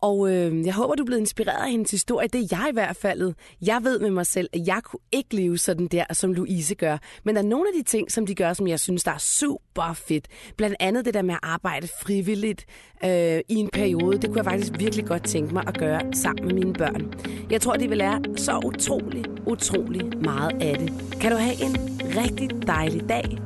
Og 0.00 0.32
øh, 0.32 0.66
jeg 0.66 0.74
håber, 0.74 0.94
du 0.94 1.02
er 1.02 1.06
blevet 1.06 1.20
inspireret 1.20 1.64
af 1.64 1.70
hendes 1.70 1.90
historie. 1.90 2.28
Det 2.28 2.40
er 2.40 2.58
jeg 2.58 2.66
i 2.70 2.72
hvert 2.72 2.96
fald. 2.96 3.34
Jeg 3.62 3.80
ved 3.82 3.98
med 3.98 4.10
mig 4.10 4.26
selv, 4.26 4.48
at 4.52 4.66
jeg 4.66 4.80
kunne 4.84 5.00
ikke 5.12 5.36
leve 5.36 5.58
sådan 5.58 5.86
der, 5.86 6.04
som 6.12 6.32
Louise 6.32 6.74
gør. 6.74 6.98
Men 7.24 7.34
der 7.36 7.42
er 7.42 7.46
nogle 7.46 7.68
af 7.68 7.72
de 7.76 7.82
ting, 7.82 8.10
som 8.10 8.26
de 8.26 8.34
gør, 8.34 8.52
som 8.52 8.68
jeg 8.68 8.80
synes, 8.80 9.04
der 9.04 9.10
er 9.10 9.18
super 9.18 9.92
fedt. 9.92 10.26
Blandt 10.56 10.76
andet 10.80 11.04
det 11.04 11.14
der 11.14 11.22
med 11.22 11.34
at 11.34 11.40
arbejde 11.42 11.88
frivilligt 12.02 12.64
øh, 13.04 13.40
i 13.48 13.54
en 13.54 13.68
periode. 13.72 14.18
Det 14.18 14.26
kunne 14.26 14.36
jeg 14.36 14.44
faktisk 14.44 14.72
virkelig 14.78 15.06
godt 15.06 15.24
tænke 15.24 15.54
mig 15.54 15.64
at 15.66 15.78
gøre 15.78 16.00
sammen 16.12 16.46
med 16.46 16.54
mine 16.54 16.72
børn. 16.72 17.14
Jeg 17.50 17.60
tror, 17.60 17.76
de 17.76 17.88
vil 17.88 17.98
lære 17.98 18.22
så 18.36 18.60
utrolig, 18.64 19.24
utrolig 19.46 20.18
meget 20.18 20.62
af 20.62 20.78
det. 20.78 20.92
Kan 21.20 21.32
du 21.32 21.36
have 21.36 21.62
en 21.62 21.76
rigtig 22.16 22.66
dejlig 22.66 23.08
dag. 23.08 23.38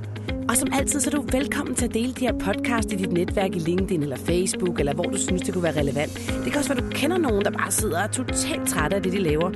Og 0.48 0.56
som 0.56 0.68
altid, 0.72 1.00
så 1.00 1.10
er 1.10 1.14
du 1.14 1.24
velkommen 1.32 1.74
til 1.74 1.84
at 1.84 1.94
dele 1.94 2.12
de 2.12 2.26
her 2.26 2.32
podcast 2.32 2.92
i 2.92 2.96
dit 2.96 3.12
netværk 3.12 3.56
i 3.56 3.58
LinkedIn 3.58 4.02
eller 4.02 4.16
Facebook, 4.16 4.78
eller 4.80 4.94
hvor 4.94 5.04
du 5.04 5.18
synes, 5.18 5.42
det 5.42 5.54
kunne 5.54 5.62
være 5.62 5.80
relevant. 5.80 6.32
Det 6.44 6.52
kan 6.52 6.58
også 6.58 6.74
være, 6.74 6.84
at 6.86 6.92
du 6.92 6.98
kender 6.98 7.18
nogen, 7.18 7.44
der 7.44 7.50
bare 7.50 7.70
sidder 7.70 7.98
og 7.98 8.04
er 8.04 8.08
totalt 8.08 8.68
trætte 8.68 8.96
af 8.96 9.02
det, 9.02 9.12
de 9.12 9.18
laver. 9.18 9.50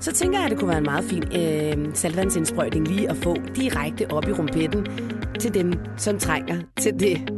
Så 0.00 0.12
tænker 0.12 0.38
jeg, 0.38 0.44
at 0.44 0.50
det 0.50 0.58
kunne 0.58 0.68
være 0.68 0.78
en 0.78 0.84
meget 0.84 1.04
fin 1.04 1.22
øh, 1.40 1.94
salvandsindsprøjtning 1.94 2.88
lige 2.88 3.10
at 3.10 3.16
få 3.16 3.36
direkte 3.56 4.10
op 4.10 4.28
i 4.28 4.32
rumpetten 4.32 4.86
til 5.40 5.54
dem, 5.54 5.72
som 5.96 6.18
trænger 6.18 6.56
til 6.80 7.00
det. 7.00 7.32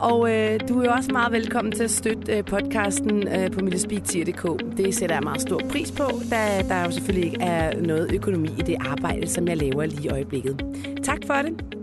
Og 0.00 0.34
øh, 0.34 0.60
du 0.68 0.80
er 0.80 0.84
jo 0.84 0.92
også 0.92 1.10
meget 1.12 1.32
velkommen 1.32 1.72
til 1.72 1.84
at 1.84 1.90
støtte 1.90 2.32
øh, 2.32 2.44
podcasten 2.44 3.28
øh, 3.28 3.50
på 3.50 3.60
millespeed.dk. 3.60 4.76
Det 4.76 4.94
sætter 4.94 5.16
jeg 5.16 5.22
meget 5.22 5.40
stor 5.40 5.60
pris 5.70 5.92
på, 5.92 6.04
da 6.30 6.62
der 6.68 6.84
jo 6.84 6.90
selvfølgelig 6.90 7.32
ikke 7.32 7.44
er 7.44 7.80
noget 7.80 8.10
økonomi 8.14 8.48
i 8.58 8.62
det 8.62 8.76
arbejde, 8.80 9.26
som 9.26 9.48
jeg 9.48 9.56
laver 9.56 9.86
lige 9.86 10.04
i 10.04 10.08
øjeblikket. 10.08 10.64
Tak 11.02 11.18
for 11.26 11.34
det. 11.34 11.78